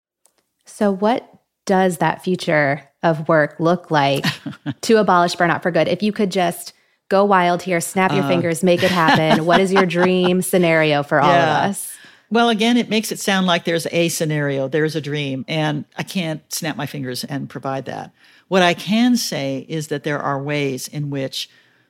So, 0.64 0.92
what 0.92 1.28
does 1.66 1.98
that 1.98 2.24
future 2.24 2.88
of 3.02 3.28
work 3.28 3.56
look 3.58 3.90
like 3.90 4.24
to 4.82 4.96
abolish 4.96 5.36
burnout 5.36 5.62
for 5.62 5.70
good? 5.70 5.88
If 5.88 6.02
you 6.02 6.12
could 6.12 6.30
just 6.30 6.72
go 7.08 7.24
wild 7.24 7.62
here, 7.62 7.80
snap 7.80 8.12
your 8.12 8.24
uh, 8.24 8.28
fingers, 8.28 8.64
make 8.64 8.82
it 8.82 8.90
happen. 8.90 9.44
what 9.44 9.60
is 9.60 9.72
your 9.72 9.86
dream 9.86 10.42
scenario 10.42 11.02
for 11.02 11.20
all 11.20 11.30
yeah. 11.30 11.64
of 11.64 11.70
us? 11.70 11.96
Well, 12.28 12.48
again, 12.48 12.76
it 12.76 12.88
makes 12.88 13.12
it 13.12 13.20
sound 13.20 13.46
like 13.46 13.64
there's 13.64 13.86
a 13.92 14.08
scenario, 14.08 14.66
there's 14.66 14.96
a 14.96 15.00
dream, 15.00 15.44
and 15.46 15.84
I 15.96 16.02
can't 16.02 16.42
snap 16.52 16.76
my 16.76 16.86
fingers 16.86 17.22
and 17.22 17.48
provide 17.48 17.84
that. 17.84 18.12
What 18.48 18.62
I 18.62 18.74
can 18.74 19.16
say 19.16 19.64
is 19.68 19.88
that 19.88 20.02
there 20.02 20.18
are 20.18 20.42
ways 20.42 20.88
in 20.88 21.10
which 21.10 21.48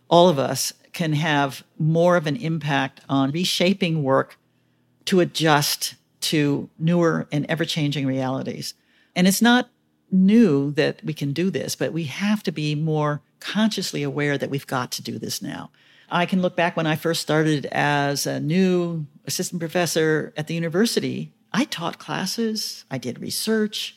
all 0.08 0.28
of 0.28 0.38
us 0.38 0.74
can 0.92 1.14
have 1.14 1.64
more 1.78 2.16
of 2.16 2.26
an 2.26 2.36
impact 2.36 3.00
on 3.08 3.30
reshaping 3.30 4.02
work 4.02 4.38
to 5.06 5.20
adjust 5.20 5.94
to 6.20 6.68
newer 6.78 7.26
and 7.32 7.46
ever 7.48 7.64
changing 7.64 8.06
realities. 8.06 8.74
And 9.16 9.26
it's 9.26 9.42
not 9.42 9.68
new 10.12 10.70
that 10.72 11.02
we 11.04 11.12
can 11.12 11.32
do 11.32 11.50
this, 11.50 11.74
but 11.74 11.92
we 11.92 12.04
have 12.04 12.44
to 12.44 12.52
be 12.52 12.76
more 12.76 13.22
consciously 13.40 14.04
aware 14.04 14.38
that 14.38 14.50
we've 14.50 14.66
got 14.66 14.92
to 14.92 15.02
do 15.02 15.18
this 15.18 15.42
now. 15.42 15.72
I 16.08 16.24
can 16.24 16.40
look 16.40 16.54
back 16.54 16.76
when 16.76 16.86
I 16.86 16.94
first 16.94 17.20
started 17.20 17.66
as 17.72 18.26
a 18.26 18.38
new 18.38 19.06
assistant 19.24 19.58
professor 19.58 20.32
at 20.36 20.46
the 20.46 20.54
university. 20.54 21.32
I 21.52 21.64
taught 21.64 21.98
classes, 21.98 22.84
I 22.88 22.98
did 22.98 23.18
research. 23.18 23.96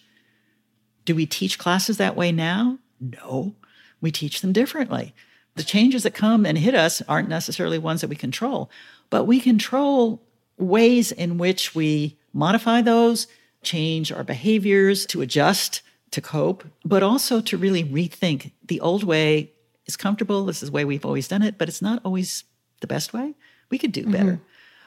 Do 1.05 1.13
we 1.13 1.27
teach 1.27 1.59
classes 1.59 1.97
that 1.97 2.15
way 2.15 2.31
now? 2.31 2.79
No, 2.99 3.53
we 4.01 4.09
teach 4.09 4.41
them 4.41 4.53
differently 4.53 5.13
the 5.59 5.65
changes 5.65 6.03
that 6.03 6.13
come 6.13 6.45
and 6.45 6.57
hit 6.57 6.73
us 6.73 7.01
aren't 7.01 7.27
necessarily 7.27 7.77
ones 7.77 7.99
that 7.99 8.07
we 8.07 8.15
control, 8.15 8.71
but 9.09 9.25
we 9.25 9.41
control 9.41 10.23
ways 10.57 11.11
in 11.11 11.37
which 11.37 11.75
we 11.75 12.17
modify 12.31 12.81
those, 12.81 13.27
change 13.61 14.11
our 14.11 14.23
behaviors 14.23 15.05
to 15.07 15.21
adjust, 15.21 15.81
to 16.11 16.21
cope, 16.21 16.65
but 16.85 17.03
also 17.03 17.41
to 17.41 17.57
really 17.57 17.83
rethink 17.83 18.51
the 18.65 18.79
old 18.81 19.03
way 19.03 19.51
is 19.85 19.97
comfortable. 19.97 20.45
This 20.45 20.63
is 20.63 20.69
the 20.69 20.73
way 20.73 20.85
we've 20.85 21.05
always 21.05 21.27
done 21.27 21.41
it, 21.41 21.57
but 21.57 21.67
it's 21.67 21.81
not 21.81 22.01
always 22.03 22.43
the 22.81 22.87
best 22.87 23.13
way. 23.13 23.35
We 23.69 23.77
could 23.77 23.91
do 23.91 24.05
better. 24.05 24.33
Mm-hmm. 24.33 24.43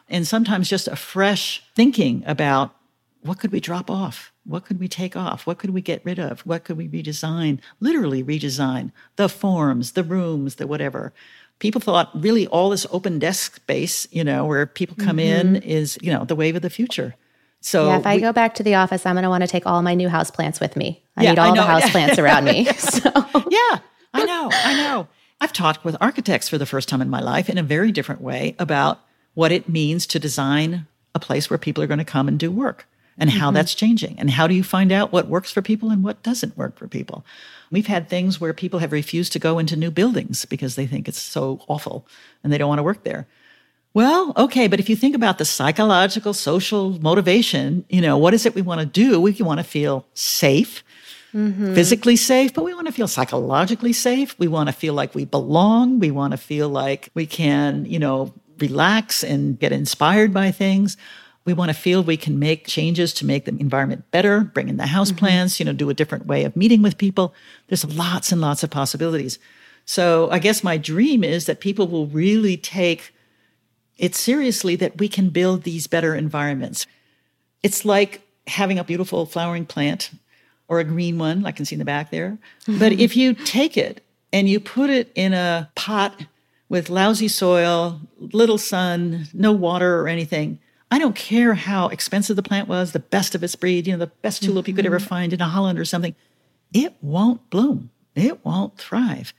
And 0.08 0.26
sometimes 0.26 0.68
just 0.68 0.88
a 0.88 0.96
fresh 0.96 1.62
thinking 1.74 2.22
about 2.26 2.74
what 3.22 3.38
could 3.38 3.52
we 3.52 3.60
drop 3.60 3.90
off? 3.90 4.32
What 4.44 4.64
could 4.64 4.80
we 4.80 4.88
take 4.88 5.16
off? 5.16 5.46
What 5.46 5.58
could 5.58 5.70
we 5.70 5.80
get 5.80 6.04
rid 6.04 6.18
of? 6.18 6.40
What 6.40 6.64
could 6.64 6.76
we 6.76 6.88
redesign? 6.88 7.60
Literally 7.78 8.24
redesign 8.24 8.90
the 9.16 9.28
forms, 9.28 9.92
the 9.92 10.02
rooms, 10.02 10.56
the 10.56 10.66
whatever. 10.66 11.12
People 11.60 11.80
thought 11.80 12.10
really 12.14 12.48
all 12.48 12.70
this 12.70 12.86
open 12.90 13.20
desk 13.20 13.56
space, 13.56 14.08
you 14.10 14.24
know, 14.24 14.44
where 14.44 14.66
people 14.66 14.96
come 14.96 15.18
mm-hmm. 15.18 15.54
in 15.54 15.62
is, 15.62 15.96
you 16.02 16.12
know, 16.12 16.24
the 16.24 16.34
wave 16.34 16.56
of 16.56 16.62
the 16.62 16.70
future. 16.70 17.14
So 17.64 17.86
yeah, 17.86 17.98
if 17.98 18.06
I 18.06 18.16
we, 18.16 18.20
go 18.20 18.32
back 18.32 18.54
to 18.56 18.62
the 18.62 18.74
office, 18.74 19.06
I'm 19.06 19.14
going 19.14 19.22
to 19.22 19.28
want 19.28 19.42
to 19.42 19.48
take 19.48 19.66
all 19.66 19.80
my 19.82 19.94
new 19.94 20.08
house 20.08 20.30
plants 20.30 20.60
with 20.60 20.76
me. 20.76 21.02
I 21.16 21.24
yeah, 21.24 21.30
need 21.30 21.38
all 21.38 21.52
I 21.52 21.56
the 21.56 21.62
house 21.62 21.90
plants 21.90 22.18
around 22.18 22.44
me. 22.44 22.68
So. 22.78 23.10
Yeah, 23.50 23.78
I 24.12 24.24
know, 24.24 24.50
I 24.52 24.74
know. 24.76 25.08
I've 25.40 25.52
talked 25.52 25.84
with 25.84 25.96
architects 26.00 26.48
for 26.48 26.58
the 26.58 26.66
first 26.66 26.88
time 26.88 27.00
in 27.00 27.08
my 27.08 27.20
life 27.20 27.48
in 27.48 27.58
a 27.58 27.62
very 27.62 27.90
different 27.92 28.20
way 28.20 28.54
about 28.58 29.00
what 29.34 29.52
it 29.52 29.68
means 29.68 30.06
to 30.08 30.18
design 30.18 30.86
a 31.14 31.20
place 31.20 31.48
where 31.48 31.58
people 31.58 31.82
are 31.82 31.86
going 31.86 31.98
to 31.98 32.04
come 32.04 32.28
and 32.28 32.38
do 32.38 32.50
work 32.50 32.86
and 33.18 33.30
how 33.30 33.48
mm-hmm. 33.48 33.56
that's 33.56 33.74
changing. 33.74 34.18
And 34.18 34.30
how 34.30 34.46
do 34.46 34.54
you 34.54 34.62
find 34.62 34.92
out 34.92 35.12
what 35.12 35.28
works 35.28 35.50
for 35.50 35.62
people 35.62 35.90
and 35.90 36.02
what 36.02 36.22
doesn't 36.22 36.56
work 36.56 36.78
for 36.78 36.88
people? 36.88 37.24
We've 37.70 37.86
had 37.86 38.08
things 38.08 38.40
where 38.40 38.52
people 38.52 38.80
have 38.80 38.92
refused 38.92 39.32
to 39.32 39.38
go 39.38 39.58
into 39.58 39.76
new 39.76 39.90
buildings 39.90 40.44
because 40.44 40.76
they 40.76 40.86
think 40.86 41.08
it's 41.08 41.20
so 41.20 41.60
awful 41.68 42.06
and 42.42 42.52
they 42.52 42.58
don't 42.58 42.68
want 42.68 42.78
to 42.78 42.84
work 42.84 43.04
there. 43.04 43.26
Well, 43.94 44.32
okay, 44.36 44.68
but 44.68 44.80
if 44.80 44.88
you 44.88 44.96
think 44.96 45.14
about 45.14 45.38
the 45.38 45.44
psychological, 45.44 46.32
social 46.32 46.98
motivation, 47.00 47.84
you 47.90 48.00
know, 48.00 48.16
what 48.16 48.32
is 48.32 48.46
it 48.46 48.54
we 48.54 48.62
want 48.62 48.80
to 48.80 48.86
do? 48.86 49.20
We 49.20 49.32
want 49.32 49.60
to 49.60 49.64
feel 49.64 50.06
safe, 50.14 50.82
mm-hmm. 51.34 51.74
physically 51.74 52.16
safe, 52.16 52.54
but 52.54 52.64
we 52.64 52.72
want 52.72 52.86
to 52.86 52.92
feel 52.92 53.08
psychologically 53.08 53.92
safe. 53.92 54.38
We 54.38 54.48
want 54.48 54.70
to 54.70 54.72
feel 54.72 54.94
like 54.94 55.14
we 55.14 55.26
belong. 55.26 55.98
We 55.98 56.10
want 56.10 56.30
to 56.30 56.38
feel 56.38 56.70
like 56.70 57.10
we 57.12 57.26
can, 57.26 57.84
you 57.84 57.98
know, 57.98 58.32
relax 58.58 59.22
and 59.22 59.58
get 59.58 59.72
inspired 59.72 60.32
by 60.32 60.52
things. 60.52 60.96
We 61.44 61.52
want 61.52 61.70
to 61.70 61.74
feel 61.74 62.02
we 62.02 62.16
can 62.16 62.38
make 62.38 62.66
changes 62.66 63.12
to 63.14 63.26
make 63.26 63.44
the 63.44 63.50
environment 63.50 64.10
better, 64.10 64.40
bring 64.40 64.70
in 64.70 64.78
the 64.78 64.86
house 64.86 65.10
mm-hmm. 65.10 65.18
plants, 65.18 65.58
you 65.58 65.66
know, 65.66 65.72
do 65.74 65.90
a 65.90 65.94
different 65.94 66.26
way 66.26 66.44
of 66.44 66.56
meeting 66.56 66.80
with 66.80 66.96
people. 66.96 67.34
There's 67.66 67.84
lots 67.84 68.32
and 68.32 68.40
lots 68.40 68.62
of 68.62 68.70
possibilities. 68.70 69.38
So 69.84 70.30
I 70.30 70.38
guess 70.38 70.64
my 70.64 70.78
dream 70.78 71.22
is 71.24 71.44
that 71.46 71.60
people 71.60 71.88
will 71.88 72.06
really 72.06 72.56
take 72.56 73.12
it 73.98 74.14
seriously 74.14 74.76
that 74.76 74.98
we 74.98 75.08
can 75.08 75.30
build 75.30 75.62
these 75.62 75.86
better 75.86 76.14
environments. 76.14 76.86
It's 77.62 77.84
like 77.84 78.22
having 78.46 78.78
a 78.78 78.84
beautiful 78.84 79.26
flowering 79.26 79.66
plant 79.66 80.10
or 80.68 80.80
a 80.80 80.84
green 80.84 81.18
one, 81.18 81.42
like 81.42 81.54
I 81.54 81.56
can 81.56 81.64
see 81.66 81.74
in 81.74 81.78
the 81.78 81.84
back 81.84 82.10
there. 82.10 82.38
Mm-hmm. 82.66 82.78
But 82.78 82.92
if 82.92 83.16
you 83.16 83.34
take 83.34 83.76
it 83.76 84.04
and 84.32 84.48
you 84.48 84.58
put 84.58 84.90
it 84.90 85.12
in 85.14 85.32
a 85.34 85.70
pot 85.74 86.26
with 86.68 86.90
lousy 86.90 87.28
soil, 87.28 88.00
little 88.18 88.58
sun, 88.58 89.28
no 89.34 89.52
water 89.52 90.00
or 90.00 90.08
anything, 90.08 90.58
I 90.90 90.98
don't 90.98 91.16
care 91.16 91.54
how 91.54 91.88
expensive 91.88 92.36
the 92.36 92.42
plant 92.42 92.68
was, 92.68 92.92
the 92.92 92.98
best 92.98 93.34
of 93.34 93.42
its 93.42 93.54
breed, 93.56 93.86
you 93.86 93.92
know, 93.92 93.98
the 93.98 94.12
best 94.22 94.42
tulip 94.42 94.64
mm-hmm. 94.64 94.70
you 94.70 94.76
could 94.76 94.86
ever 94.86 94.98
mm-hmm. 94.98 95.06
find 95.06 95.32
in 95.32 95.40
a 95.40 95.48
Holland 95.48 95.78
or 95.78 95.84
something. 95.84 96.14
It 96.72 96.94
won't 97.00 97.48
bloom. 97.50 97.90
It 98.14 98.44
won't 98.44 98.78
thrive 98.78 99.32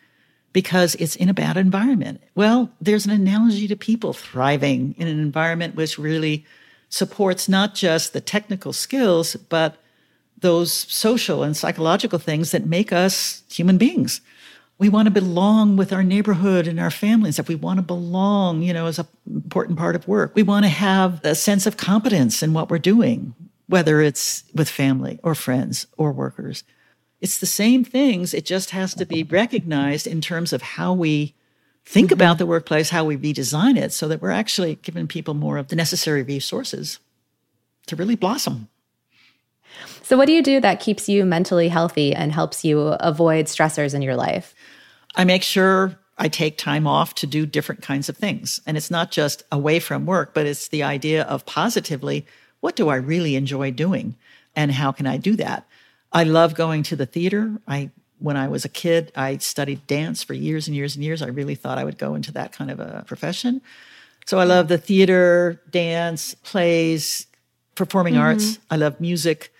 because 0.53 0.95
it's 0.95 1.15
in 1.15 1.29
a 1.29 1.33
bad 1.33 1.57
environment. 1.57 2.21
Well, 2.35 2.71
there's 2.79 3.05
an 3.05 3.11
analogy 3.11 3.67
to 3.67 3.75
people 3.75 4.13
thriving 4.13 4.95
in 4.97 5.07
an 5.07 5.19
environment 5.19 5.75
which 5.75 5.97
really 5.97 6.45
supports 6.89 7.49
not 7.49 7.73
just 7.73 8.13
the 8.13 8.21
technical 8.21 8.71
skills, 8.71 9.35
but 9.35 9.77
those 10.39 10.71
social 10.71 11.41
and 11.43 11.57
psychological 11.57 12.19
things 12.19 12.51
that 12.51 12.65
make 12.65 12.93
us 12.93 13.43
human 13.49 13.77
beings. 13.77 14.21
We 14.77 14.89
want 14.89 15.07
to 15.07 15.11
belong 15.11 15.77
with 15.77 15.93
our 15.93 16.03
neighborhood 16.03 16.67
and 16.67 16.79
our 16.79 16.91
families 16.91 17.39
if 17.39 17.47
we 17.47 17.55
want 17.55 17.77
to 17.77 17.83
belong 17.83 18.61
you 18.61 18.73
know 18.73 18.87
as 18.87 18.99
an 18.99 19.07
important 19.27 19.77
part 19.77 19.95
of 19.95 20.07
work. 20.07 20.33
We 20.35 20.43
want 20.43 20.65
to 20.65 20.69
have 20.69 21.23
a 21.23 21.35
sense 21.35 21.65
of 21.65 21.77
competence 21.77 22.43
in 22.43 22.53
what 22.53 22.69
we're 22.69 22.79
doing 22.79 23.33
whether 23.67 24.01
it's 24.01 24.43
with 24.53 24.69
family 24.69 25.19
or 25.23 25.35
friends 25.35 25.87
or 25.97 26.11
workers 26.11 26.63
it's 27.23 27.39
the 27.39 27.45
same 27.45 27.83
things 27.83 28.33
it 28.33 28.45
just 28.45 28.69
has 28.71 28.93
to 28.93 29.05
be 29.05 29.23
recognized 29.23 30.05
in 30.05 30.21
terms 30.21 30.53
of 30.53 30.61
how 30.61 30.93
we 30.93 31.33
think 31.85 32.07
mm-hmm. 32.07 32.13
about 32.13 32.37
the 32.37 32.45
workplace 32.45 32.89
how 32.89 33.05
we 33.05 33.17
redesign 33.17 33.77
it 33.77 33.91
so 33.91 34.07
that 34.07 34.21
we're 34.21 34.29
actually 34.29 34.75
giving 34.83 35.07
people 35.07 35.33
more 35.33 35.57
of 35.57 35.69
the 35.69 35.75
necessary 35.75 36.21
resources 36.21 36.99
to 37.87 37.95
really 37.95 38.15
blossom 38.15 38.67
so, 40.03 40.17
what 40.17 40.27
do 40.27 40.33
you 40.33 40.43
do 40.43 40.59
that 40.59 40.79
keeps 40.79 41.09
you 41.09 41.25
mentally 41.25 41.69
healthy 41.69 42.13
and 42.13 42.31
helps 42.31 42.63
you 42.63 42.79
avoid 42.79 43.45
stressors 43.45 43.95
in 43.95 44.01
your 44.01 44.15
life? 44.15 44.53
I 45.15 45.23
make 45.23 45.43
sure 45.43 45.97
I 46.17 46.27
take 46.27 46.57
time 46.57 46.85
off 46.85 47.15
to 47.15 47.27
do 47.27 47.45
different 47.45 47.81
kinds 47.81 48.09
of 48.09 48.17
things. 48.17 48.59
And 48.67 48.77
it's 48.77 48.91
not 48.91 49.11
just 49.11 49.43
away 49.51 49.79
from 49.79 50.05
work, 50.05 50.33
but 50.33 50.45
it's 50.45 50.67
the 50.67 50.83
idea 50.83 51.23
of 51.23 51.45
positively 51.45 52.25
what 52.59 52.75
do 52.75 52.89
I 52.89 52.95
really 52.95 53.35
enjoy 53.35 53.71
doing 53.71 54.15
and 54.55 54.71
how 54.71 54.91
can 54.91 55.07
I 55.07 55.17
do 55.17 55.35
that? 55.37 55.67
I 56.13 56.23
love 56.23 56.55
going 56.55 56.83
to 56.83 56.95
the 56.95 57.05
theater. 57.05 57.59
I 57.67 57.91
when 58.19 58.37
I 58.37 58.47
was 58.47 58.63
a 58.63 58.69
kid, 58.69 59.11
I 59.15 59.37
studied 59.37 59.85
dance 59.85 60.23
for 60.23 60.33
years 60.33 60.67
and 60.67 60.75
years 60.75 60.95
and 60.95 61.03
years. 61.03 61.21
I 61.21 61.27
really 61.27 61.55
thought 61.55 61.77
I 61.77 61.83
would 61.83 61.97
go 61.97 62.15
into 62.15 62.31
that 62.33 62.53
kind 62.53 62.71
of 62.71 62.79
a 62.79 63.03
profession. 63.05 63.61
So 64.25 64.39
I 64.39 64.45
love 64.45 64.69
the 64.69 64.77
theater, 64.77 65.61
dance, 65.69 66.33
plays, 66.35 67.27
performing 67.75 68.13
mm-hmm. 68.13 68.23
arts. 68.23 68.59
I 68.71 68.77
love 68.77 69.01
music. 69.01 69.51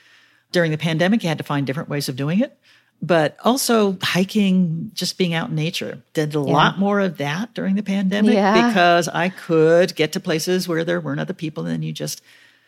During 0.53 0.71
the 0.71 0.77
pandemic, 0.77 1.23
you 1.23 1.29
had 1.29 1.39
to 1.39 1.43
find 1.43 1.67
different 1.67 1.89
ways 1.89 2.07
of 2.07 2.15
doing 2.15 2.39
it 2.39 2.57
but 3.03 3.37
also 3.43 3.97
hiking, 4.01 4.89
just 4.93 5.17
being 5.17 5.33
out 5.33 5.49
in 5.49 5.55
nature. 5.55 6.01
Did 6.13 6.33
a 6.33 6.39
yeah. 6.39 6.45
lot 6.45 6.79
more 6.79 7.01
of 7.01 7.17
that 7.17 7.53
during 7.53 7.75
the 7.75 7.83
pandemic 7.83 8.33
yeah. 8.33 8.69
because 8.69 9.09
I 9.09 9.27
could 9.27 9.93
get 9.93 10.13
to 10.13 10.21
places 10.21 10.69
where 10.69 10.85
there 10.85 11.01
weren't 11.01 11.19
other 11.19 11.33
people 11.33 11.65
and 11.65 11.73
then 11.73 11.83
you 11.83 11.91
just 11.91 12.21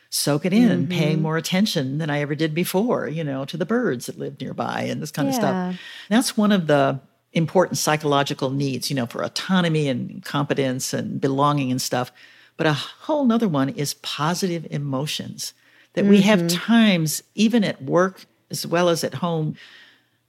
soak 0.10 0.46
it 0.46 0.54
in, 0.54 0.88
mm-hmm. 0.88 0.92
paying 0.92 1.22
more 1.22 1.38
attention 1.38 1.98
than 1.98 2.10
I 2.10 2.22
ever 2.22 2.36
did 2.36 2.54
before, 2.54 3.08
you 3.08 3.24
know, 3.24 3.46
to 3.46 3.58
the 3.58 3.66
birds 3.66 4.06
that 4.06 4.18
live 4.18 4.40
nearby 4.40 4.82
and 4.82 5.02
this 5.02 5.12
kind 5.12 5.28
yeah. 5.28 5.34
of 5.34 5.36
stuff. 5.36 5.82
That's 6.10 6.38
one 6.38 6.52
of 6.52 6.68
the 6.68 7.00
important 7.34 7.78
psychological 7.78 8.50
needs, 8.50 8.90
you 8.90 8.96
know, 8.96 9.06
for 9.06 9.24
autonomy 9.24 9.90
and 9.90 10.24
competence 10.24 10.94
and 10.94 11.20
belonging 11.20 11.70
and 11.70 11.82
stuff. 11.82 12.12
But 12.58 12.68
a 12.68 12.74
whole 12.74 13.26
nother 13.26 13.50
one 13.50 13.70
is 13.70 13.96
positive 13.96 14.66
emotions 14.70 15.54
that 15.94 16.02
mm-hmm. 16.02 16.12
we 16.12 16.22
have 16.22 16.40
mm-hmm. 16.40 16.58
times, 16.58 17.24
even 17.36 17.64
at 17.64 17.82
work 17.84 18.26
as 18.50 18.66
well 18.66 18.90
as 18.90 19.04
at 19.04 19.16
home, 19.16 19.56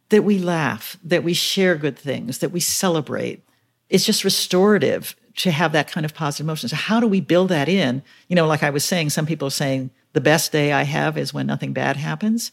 that 0.08 0.24
we 0.24 0.38
laugh, 0.38 0.96
that 1.04 1.22
we 1.22 1.34
share 1.34 1.76
good 1.76 1.98
things, 1.98 2.38
that 2.38 2.50
we 2.50 2.60
celebrate. 2.60 3.42
It's 3.88 4.04
just 4.04 4.24
restorative 4.24 5.14
to 5.36 5.50
have 5.50 5.72
that 5.72 5.90
kind 5.90 6.04
of 6.04 6.14
positive 6.14 6.46
emotion. 6.46 6.68
So 6.68 6.76
how 6.76 7.00
do 7.00 7.06
we 7.06 7.20
build 7.20 7.50
that 7.50 7.68
in? 7.68 8.02
You 8.28 8.36
know, 8.36 8.46
like 8.46 8.62
I 8.62 8.70
was 8.70 8.84
saying, 8.84 9.10
some 9.10 9.26
people 9.26 9.48
are 9.48 9.50
saying 9.50 9.90
the 10.12 10.20
best 10.20 10.50
day 10.50 10.72
I 10.72 10.82
have 10.82 11.18
is 11.18 11.34
when 11.34 11.46
nothing 11.46 11.72
bad 11.72 11.96
happens. 11.96 12.52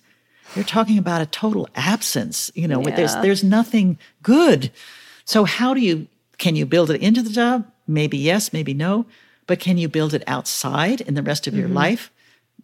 You're 0.55 0.65
talking 0.65 0.97
about 0.97 1.21
a 1.21 1.25
total 1.25 1.69
absence, 1.75 2.51
you 2.53 2.67
know, 2.67 2.81
yeah. 2.81 2.95
there's 2.95 3.15
there's 3.15 3.43
nothing 3.43 3.97
good. 4.21 4.71
So 5.25 5.45
how 5.45 5.73
do 5.73 5.79
you 5.79 6.07
can 6.37 6.55
you 6.55 6.65
build 6.65 6.91
it 6.91 7.01
into 7.01 7.21
the 7.21 7.29
job? 7.29 7.65
Maybe 7.87 8.17
yes, 8.17 8.53
maybe 8.53 8.73
no. 8.73 9.05
but 9.47 9.59
can 9.59 9.77
you 9.77 9.89
build 9.89 10.13
it 10.13 10.23
outside 10.27 11.01
in 11.01 11.15
the 11.15 11.23
rest 11.23 11.47
of 11.47 11.53
your 11.53 11.65
mm-hmm. 11.65 11.75
life? 11.75 12.11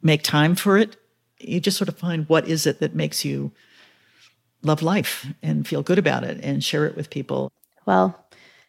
Make 0.02 0.24
time 0.24 0.56
for 0.56 0.78
it. 0.78 0.96
You 1.40 1.60
just 1.60 1.78
sort 1.78 1.90
of 1.90 1.98
find 1.98 2.28
what 2.28 2.48
is 2.48 2.66
it 2.66 2.80
that 2.80 2.96
makes 2.96 3.24
you 3.24 3.52
love 4.62 4.82
life 4.82 5.26
and 5.42 5.68
feel 5.68 5.84
good 5.84 5.98
about 5.98 6.24
it 6.24 6.40
and 6.44 6.64
share 6.64 6.86
it 6.86 6.96
with 6.96 7.10
people. 7.10 7.52
Well, 7.86 8.18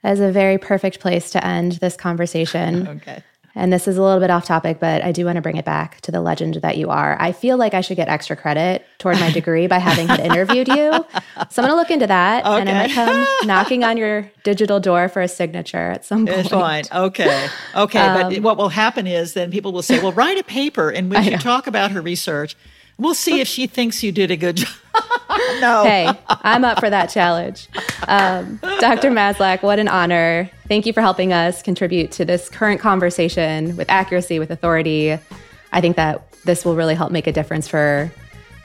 that 0.03 0.12
is 0.12 0.20
a 0.20 0.32
very 0.32 0.59
perfect 0.59 1.01
place 1.01 1.30
to 1.30 1.44
end 1.44 1.72
this 1.72 1.96
conversation. 1.96 2.86
Okay. 3.01 3.22
And 3.55 3.72
this 3.72 3.88
is 3.88 3.96
a 3.96 4.03
little 4.03 4.20
bit 4.20 4.30
off 4.30 4.44
topic, 4.44 4.78
but 4.78 5.03
I 5.03 5.11
do 5.11 5.24
want 5.24 5.36
to 5.36 5.42
bring 5.42 5.57
it 5.57 5.64
back 5.64 6.01
to 6.03 6.12
the 6.12 6.20
legend 6.20 6.55
that 6.57 6.76
you 6.76 6.88
are. 6.88 7.16
I 7.20 7.32
feel 7.32 7.57
like 7.57 7.74
I 7.74 7.80
should 7.80 7.96
get 7.96 8.09
extra 8.09 8.36
credit 8.36 8.86
toward 8.98 9.18
my 9.18 9.30
degree 9.32 9.66
by 9.66 9.78
having 9.78 10.07
had 10.07 10.20
interviewed 10.20 10.68
you. 10.68 11.05
So 11.51 11.62
I'm 11.62 11.68
going 11.68 11.70
to 11.70 11.74
look 11.74 11.90
into 11.90 12.07
that 12.07 12.46
and 12.46 12.68
I 12.68 12.72
might 12.86 12.92
come 12.92 13.26
knocking 13.44 13.82
on 13.82 13.96
your 13.96 14.30
digital 14.44 14.78
door 14.78 15.09
for 15.09 15.20
a 15.20 15.28
signature 15.28 15.90
at 15.90 16.05
some 16.05 16.26
point. 16.26 16.38
It's 16.38 16.48
fine. 16.48 16.84
Okay. 16.92 17.48
Okay. 17.74 17.98
but 17.98 18.36
um, 18.36 18.42
what 18.42 18.57
will 18.57 18.68
happen 18.68 19.07
is 19.09 19.34
then 19.34 19.51
people 19.51 19.72
will 19.72 19.82
say, 19.82 20.01
well, 20.01 20.12
write 20.12 20.38
a 20.38 20.44
paper 20.44 20.90
in 20.90 21.09
which 21.09 21.26
you 21.26 21.36
talk 21.38 21.66
about 21.66 21.90
her 21.90 22.01
research. 22.01 22.57
We'll 23.01 23.14
see 23.14 23.40
if 23.40 23.48
she 23.48 23.66
thinks 23.66 24.03
you 24.03 24.12
did 24.12 24.30
a 24.30 24.36
good 24.36 24.57
job. 24.57 24.68
no. 25.61 25.84
Hey, 25.84 26.11
I'm 26.28 26.66
up 26.66 26.80
for 26.80 26.90
that 26.90 27.07
challenge. 27.07 27.66
Um, 28.07 28.59
Dr. 28.78 29.11
Maslach, 29.11 29.62
what 29.62 29.78
an 29.78 29.88
honor. 29.88 30.51
Thank 30.68 30.84
you 30.84 30.92
for 30.92 31.01
helping 31.01 31.32
us 31.32 31.62
contribute 31.62 32.12
to 32.12 32.26
this 32.26 32.51
current 32.51 32.78
conversation 32.78 33.74
with 33.78 33.88
accuracy, 33.88 34.38
with 34.38 34.51
authority. 34.51 35.18
I 35.72 35.80
think 35.80 35.96
that 35.96 36.30
this 36.44 36.62
will 36.62 36.76
really 36.76 36.94
help 36.94 37.11
make 37.11 37.26
a 37.26 37.32
difference 37.32 37.66
for 37.66 38.12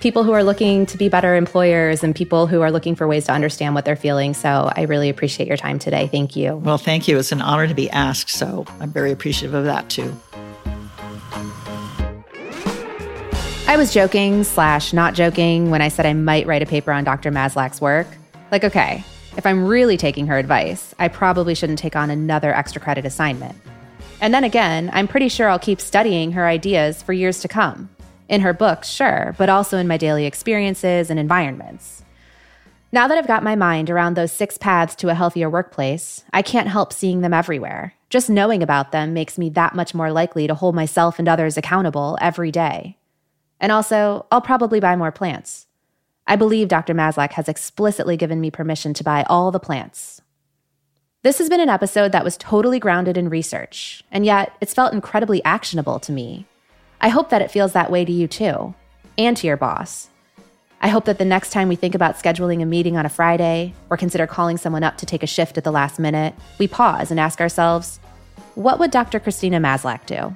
people 0.02 0.26
who 0.26 0.34
are 0.34 0.44
looking 0.44 0.86
to 0.88 0.98
be 0.98 1.08
better 1.08 1.36
employers 1.36 2.04
and 2.04 2.14
people 2.14 2.46
who 2.46 2.60
are 2.60 2.72
looking 2.72 2.94
for 2.94 3.08
ways 3.08 3.28
to 3.28 3.32
understand 3.32 3.74
what 3.74 3.86
they're 3.86 3.96
feeling. 3.96 4.34
So 4.34 4.70
I 4.76 4.82
really 4.82 5.08
appreciate 5.08 5.48
your 5.48 5.56
time 5.56 5.80
today. 5.80 6.08
Thank 6.08 6.36
you. 6.36 6.58
Well, 6.58 6.78
thank 6.78 7.08
you. 7.08 7.18
It's 7.18 7.32
an 7.32 7.42
honor 7.42 7.68
to 7.68 7.74
be 7.74 7.90
asked. 7.90 8.30
So 8.30 8.66
I'm 8.82 8.92
very 8.92 9.14
appreciative 9.14 9.54
of 9.54 9.64
that 9.64 9.90
too. 9.90 10.14
I 13.68 13.78
was 13.78 13.92
joking 13.92 14.44
slash 14.44 14.94
not 14.94 15.16
joking 15.16 15.72
when 15.72 15.82
I 15.82 15.88
said 15.88 16.06
I 16.06 16.14
might 16.14 16.46
write 16.46 16.62
a 16.62 16.68
paper 16.68 16.92
on 16.92 17.04
Dr. 17.04 17.32
Maslach's 17.32 17.82
work. 17.82 18.06
Like, 18.52 18.64
okay, 18.64 19.04
if 19.38 19.46
I'm 19.46 19.66
really 19.66 19.98
taking 19.98 20.28
her 20.28 20.38
advice, 20.38 20.94
I 21.00 21.08
probably 21.08 21.56
shouldn't 21.56 21.80
take 21.80 21.96
on 21.96 22.12
another 22.12 22.54
extra 22.54 22.80
credit 22.80 23.06
assignment. 23.06 23.58
And 24.22 24.34
then 24.34 24.44
again, 24.44 24.92
I'm 24.94 25.08
pretty 25.08 25.30
sure 25.30 25.50
I'll 25.50 25.58
keep 25.58 25.82
studying 25.82 26.32
her 26.34 26.46
ideas 26.46 27.02
for 27.02 27.12
years 27.12 27.40
to 27.42 27.48
come. 27.48 27.90
In 28.30 28.42
her 28.42 28.54
books, 28.54 28.88
sure, 28.88 29.36
but 29.40 29.50
also 29.50 29.78
in 29.80 29.88
my 29.88 29.98
daily 29.98 30.28
experiences 30.28 31.10
and 31.10 31.20
environments. 31.20 32.04
Now 32.92 33.08
that 33.08 33.18
I've 33.18 33.28
got 33.28 33.44
my 33.44 33.56
mind 33.56 33.90
around 33.90 34.16
those 34.16 34.32
six 34.32 34.60
paths 34.60 34.96
to 34.98 35.10
a 35.10 35.16
healthier 35.16 35.50
workplace, 35.50 36.24
I 36.32 36.44
can't 36.44 36.70
help 36.70 36.94
seeing 36.94 37.22
them 37.22 37.34
everywhere. 37.34 37.96
Just 38.12 38.30
knowing 38.30 38.62
about 38.62 38.92
them 38.92 39.14
makes 39.14 39.40
me 39.40 39.50
that 39.50 39.76
much 39.76 39.96
more 39.96 40.12
likely 40.12 40.46
to 40.46 40.54
hold 40.54 40.76
myself 40.76 41.18
and 41.18 41.28
others 41.28 41.58
accountable 41.58 42.16
every 42.22 42.52
day. 42.52 42.98
And 43.60 43.72
also, 43.72 44.26
I'll 44.32 44.42
probably 44.42 44.80
buy 44.80 44.96
more 44.96 45.12
plants. 45.12 45.68
I 46.28 46.36
believe 46.36 46.68
Dr. 46.68 46.94
Maslach 46.94 47.34
has 47.34 47.48
explicitly 47.48 48.18
given 48.18 48.42
me 48.42 48.50
permission 48.52 48.94
to 48.96 49.04
buy 49.04 49.24
all 49.30 49.52
the 49.52 49.60
plants. 49.60 50.22
This 51.22 51.38
has 51.40 51.50
been 51.50 51.60
an 51.60 51.70
episode 51.70 52.12
that 52.12 52.24
was 52.24 52.38
totally 52.38 52.80
grounded 52.80 53.18
in 53.18 53.30
research, 53.30 54.04
and 54.12 54.26
yet 54.26 54.56
it's 54.62 54.74
felt 54.74 54.94
incredibly 54.94 55.44
actionable 55.44 56.00
to 56.00 56.12
me. 56.12 56.46
I 57.02 57.10
hope 57.10 57.30
that 57.30 57.42
it 57.42 57.52
feels 57.52 57.74
that 57.74 57.92
way 57.92 58.06
to 58.06 58.12
you 58.12 58.28
too, 58.28 58.76
and 59.18 59.36
to 59.38 59.48
your 59.48 59.58
boss. 59.58 60.10
I 60.82 60.90
hope 60.90 61.06
that 61.06 61.18
the 61.18 61.26
next 61.26 61.52
time 61.52 61.68
we 61.68 61.76
think 61.76 61.96
about 61.96 62.16
scheduling 62.16 62.62
a 62.62 62.66
meeting 62.66 62.96
on 62.96 63.06
a 63.06 63.10
Friday 63.10 63.74
or 63.90 63.98
consider 63.98 64.28
calling 64.28 64.58
someone 64.58 64.84
up 64.84 64.98
to 64.98 65.06
take 65.06 65.24
a 65.24 65.28
shift 65.28 65.58
at 65.58 65.64
the 65.64 65.72
last 65.72 65.98
minute, 65.98 66.36
we 66.60 66.68
pause 66.68 67.10
and 67.10 67.20
ask 67.20 67.42
ourselves, 67.42 68.00
what 68.54 68.78
would 68.78 68.92
Dr. 68.92 69.20
Christina 69.20 69.60
Maslach 69.60 70.06
do? 70.06 70.36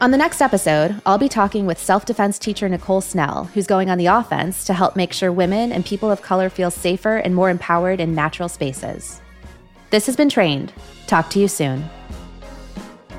On 0.00 0.10
the 0.10 0.18
next 0.18 0.42
episode, 0.42 1.00
I'll 1.06 1.18
be 1.18 1.28
talking 1.28 1.66
with 1.66 1.78
self 1.78 2.04
defense 2.04 2.38
teacher 2.38 2.68
Nicole 2.68 3.00
Snell, 3.00 3.44
who's 3.54 3.66
going 3.66 3.90
on 3.90 3.96
the 3.96 4.06
offense 4.06 4.64
to 4.64 4.74
help 4.74 4.96
make 4.96 5.12
sure 5.12 5.30
women 5.30 5.70
and 5.70 5.86
people 5.86 6.10
of 6.10 6.20
color 6.20 6.50
feel 6.50 6.70
safer 6.70 7.18
and 7.18 7.32
more 7.34 7.48
empowered 7.48 8.00
in 8.00 8.12
natural 8.12 8.48
spaces. 8.48 9.20
This 9.90 10.06
has 10.06 10.16
been 10.16 10.28
Trained. 10.28 10.72
Talk 11.06 11.30
to 11.30 11.38
you 11.38 11.46
soon. 11.46 11.88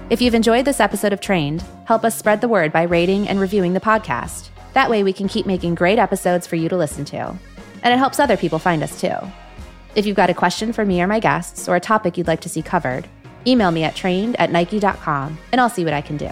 If 0.10 0.22
you've 0.22 0.36
enjoyed 0.36 0.66
this 0.66 0.82
episode 0.82 1.14
of 1.14 1.22
Trained, 1.22 1.64
help 1.86 2.04
us 2.04 2.18
spread 2.18 2.42
the 2.42 2.50
word 2.50 2.74
by 2.74 2.84
rating 2.84 3.30
and 3.30 3.40
reviewing 3.40 3.74
the 3.74 3.80
podcast. 3.80 4.50
That 4.74 4.90
way, 4.90 5.02
we 5.02 5.14
can 5.14 5.30
keep 5.30 5.46
making 5.46 5.76
great 5.76 5.98
episodes 5.98 6.46
for 6.46 6.58
you 6.58 6.68
to 6.68 6.78
listen 6.78 7.06
to. 7.06 7.40
And 7.84 7.94
it 7.94 7.98
helps 7.98 8.20
other 8.20 8.36
people 8.36 8.60
find 8.60 8.84
us 8.84 9.00
too. 9.00 9.16
If 9.96 10.06
you've 10.06 10.18
got 10.18 10.30
a 10.30 10.34
question 10.34 10.74
for 10.74 10.84
me 10.84 11.02
or 11.02 11.08
my 11.08 11.22
guests, 11.22 11.70
or 11.70 11.78
a 11.78 11.80
topic 11.80 12.18
you'd 12.18 12.28
like 12.28 12.42
to 12.42 12.50
see 12.50 12.62
covered, 12.62 13.08
email 13.48 13.72
me 13.72 13.86
at 13.86 13.96
trained 13.96 14.36
at 14.40 14.52
nike.com 14.52 15.38
and 15.54 15.62
I'll 15.62 15.70
see 15.70 15.86
what 15.86 15.94
I 15.94 16.02
can 16.02 16.18
do. 16.18 16.30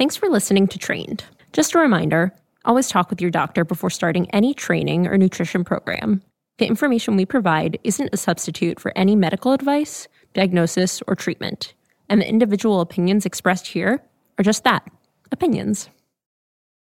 Thanks 0.00 0.16
for 0.16 0.30
listening 0.30 0.66
to 0.68 0.78
Trained. 0.78 1.24
Just 1.52 1.74
a 1.74 1.78
reminder 1.78 2.32
always 2.64 2.88
talk 2.88 3.10
with 3.10 3.20
your 3.20 3.30
doctor 3.30 3.66
before 3.66 3.90
starting 3.90 4.30
any 4.30 4.54
training 4.54 5.06
or 5.06 5.18
nutrition 5.18 5.62
program. 5.62 6.22
The 6.56 6.66
information 6.66 7.16
we 7.16 7.26
provide 7.26 7.78
isn't 7.84 8.08
a 8.10 8.16
substitute 8.16 8.80
for 8.80 8.96
any 8.96 9.14
medical 9.14 9.52
advice, 9.52 10.08
diagnosis, 10.32 11.02
or 11.06 11.14
treatment, 11.14 11.74
and 12.08 12.18
the 12.18 12.26
individual 12.26 12.80
opinions 12.80 13.26
expressed 13.26 13.66
here 13.66 14.02
are 14.38 14.42
just 14.42 14.64
that 14.64 14.90
opinions. 15.32 15.90